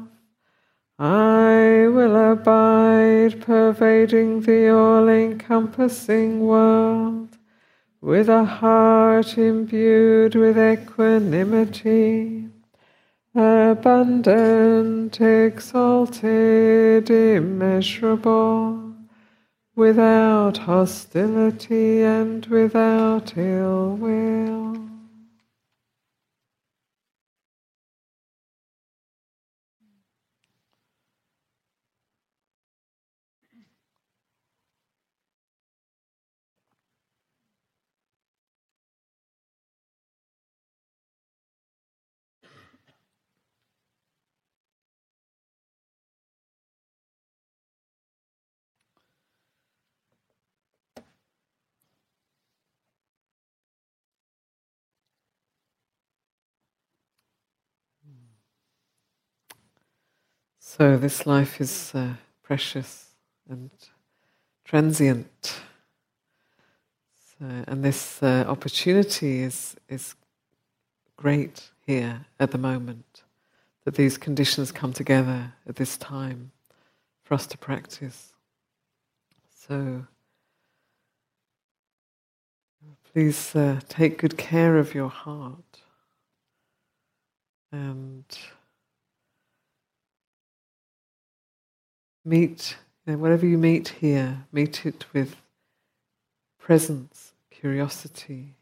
I 0.99 1.87
will 1.89 2.31
abide, 2.31 3.41
pervading 3.41 4.41
the 4.41 4.69
all 4.69 5.07
encompassing 5.07 6.39
world, 6.39 7.37
with 8.01 8.29
a 8.29 8.43
heart 8.43 9.37
imbued 9.37 10.33
with 10.33 10.57
equanimity, 10.57 12.46
abundant, 13.37 15.21
exalted, 15.21 17.09
immeasurable, 17.09 18.95
without 19.75 20.57
hostility 20.57 22.01
and 22.01 22.45
without 22.47 23.37
ill 23.37 23.95
will. 23.97 24.86
So, 60.77 60.95
this 60.95 61.25
life 61.25 61.59
is 61.59 61.91
uh, 61.95 62.09
precious 62.43 63.07
and 63.49 63.71
transient. 64.63 65.59
So, 67.39 67.47
and 67.67 67.83
this 67.83 68.21
uh, 68.21 68.45
opportunity 68.47 69.41
is, 69.41 69.75
is 69.89 70.13
great 71.15 71.71
here 71.87 72.27
at 72.39 72.51
the 72.51 72.59
moment, 72.59 73.23
that 73.85 73.95
these 73.95 74.19
conditions 74.19 74.71
come 74.71 74.93
together 74.93 75.51
at 75.67 75.77
this 75.77 75.97
time 75.97 76.51
for 77.23 77.33
us 77.33 77.47
to 77.47 77.57
practice. 77.57 78.33
So, 79.49 80.05
please 83.11 83.55
uh, 83.55 83.79
take 83.89 84.19
good 84.19 84.37
care 84.37 84.77
of 84.77 84.93
your 84.93 85.09
heart 85.09 85.81
and 87.71 88.23
meet, 92.27 92.77
you 93.05 93.13
know, 93.13 93.19
whatever 93.19 93.45
you 93.45 93.57
meet 93.57 93.87
here, 93.87 94.45
meet 94.51 94.85
it 94.85 95.05
with 95.13 95.37
presence, 96.59 97.33
curiosity, 97.49 98.55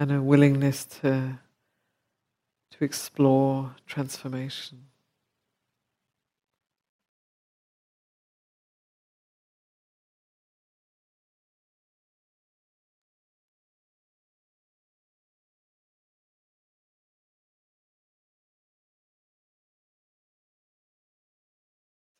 and 0.00 0.10
a 0.10 0.22
willingness 0.22 0.84
to, 0.84 1.38
to 2.70 2.84
explore 2.84 3.74
transformation. 3.86 4.86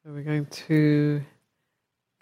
So 0.07 0.13
we're 0.13 0.23
going 0.23 0.47
to 0.47 1.21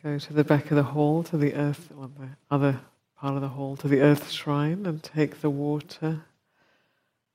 go 0.03 0.19
to 0.19 0.33
the 0.33 0.43
back 0.43 0.71
of 0.71 0.77
the 0.79 0.83
hall, 0.83 1.23
to 1.25 1.37
the 1.37 1.53
earth, 1.53 1.91
or 1.99 2.09
the 2.19 2.31
other 2.51 2.81
part 3.19 3.35
of 3.35 3.43
the 3.43 3.49
hall, 3.49 3.77
to 3.77 3.89
the 3.89 4.01
earth 4.01 4.31
shrine, 4.31 4.87
and 4.87 5.03
take 5.03 5.43
the 5.43 5.51
water 5.51 6.23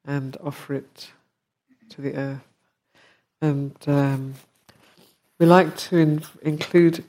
and 0.04 0.36
offer 0.44 0.74
it 0.74 1.12
to 1.90 2.02
the 2.02 2.16
earth. 2.16 2.48
And 3.40 3.76
um, 3.86 4.34
we 5.38 5.46
like 5.46 5.78
to 5.78 5.98
in- 5.98 6.24
include 6.42 7.04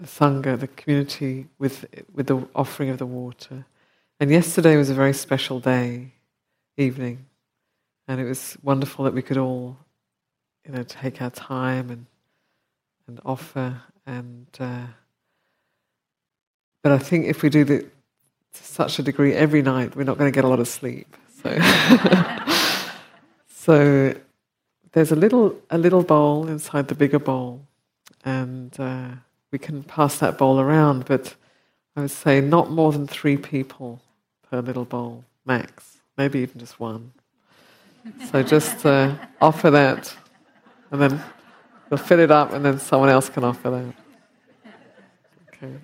the 0.00 0.06
sangha, 0.06 0.58
the 0.58 0.68
community, 0.68 1.48
with 1.58 1.84
with 2.14 2.28
the 2.28 2.48
offering 2.54 2.88
of 2.88 2.96
the 2.96 3.04
water. 3.04 3.66
And 4.20 4.30
yesterday 4.30 4.78
was 4.78 4.88
a 4.88 4.94
very 4.94 5.12
special 5.12 5.60
day, 5.60 6.12
evening, 6.78 7.26
and 8.06 8.18
it 8.18 8.24
was 8.24 8.56
wonderful 8.62 9.04
that 9.04 9.12
we 9.12 9.20
could 9.20 9.36
all, 9.36 9.76
you 10.64 10.72
know, 10.72 10.82
take 10.82 11.20
our 11.20 11.28
time 11.28 11.90
and 11.90 12.06
and 13.08 13.20
offer 13.24 13.82
and 14.06 14.46
uh, 14.60 14.86
but 16.82 16.92
I 16.92 16.98
think 16.98 17.26
if 17.26 17.42
we 17.42 17.50
do 17.50 17.62
it 17.62 17.92
to 18.54 18.64
such 18.64 18.98
a 18.98 19.02
degree 19.02 19.34
every 19.34 19.62
night, 19.62 19.96
we're 19.96 20.04
not 20.04 20.16
going 20.16 20.30
to 20.30 20.34
get 20.34 20.44
a 20.44 20.48
lot 20.48 20.60
of 20.60 20.68
sleep. 20.68 21.16
So, 21.42 21.58
so 23.48 24.14
there's 24.92 25.12
a 25.12 25.16
little 25.16 25.60
a 25.70 25.78
little 25.78 26.02
bowl 26.02 26.48
inside 26.48 26.88
the 26.88 26.94
bigger 26.94 27.18
bowl, 27.18 27.60
and 28.24 28.74
uh, 28.78 29.08
we 29.50 29.58
can 29.58 29.82
pass 29.82 30.18
that 30.20 30.38
bowl 30.38 30.60
around. 30.60 31.04
But 31.04 31.34
I 31.96 32.00
would 32.00 32.10
say 32.10 32.40
not 32.40 32.70
more 32.70 32.92
than 32.92 33.06
three 33.06 33.36
people 33.36 34.00
per 34.50 34.60
little 34.60 34.84
bowl 34.84 35.24
max, 35.44 35.98
maybe 36.16 36.38
even 36.38 36.58
just 36.58 36.80
one. 36.80 37.12
So 38.30 38.42
just 38.42 38.86
uh, 38.86 39.14
offer 39.40 39.70
that, 39.70 40.16
and 40.90 41.02
then 41.02 41.22
We'll 41.90 41.98
fill 41.98 42.20
it 42.20 42.30
up 42.30 42.52
and 42.52 42.64
then 42.64 42.78
someone 42.78 43.08
else 43.08 43.28
can 43.28 43.44
offer 43.44 43.70
that. 43.70 43.94
Okay. 45.48 45.74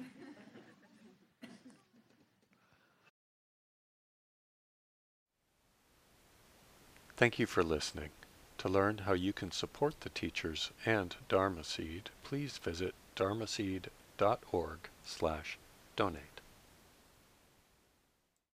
Thank 7.16 7.38
you 7.38 7.46
for 7.46 7.62
listening. 7.62 8.10
To 8.58 8.68
learn 8.68 8.98
how 8.98 9.12
you 9.12 9.32
can 9.32 9.50
support 9.50 10.00
the 10.00 10.08
teachers 10.10 10.70
and 10.84 11.14
Dharma 11.28 11.64
Seed, 11.64 12.10
please 12.22 12.58
visit 12.58 12.94
dharmaseed.org 13.16 14.78
slash 15.04 15.58
donate. 15.96 16.33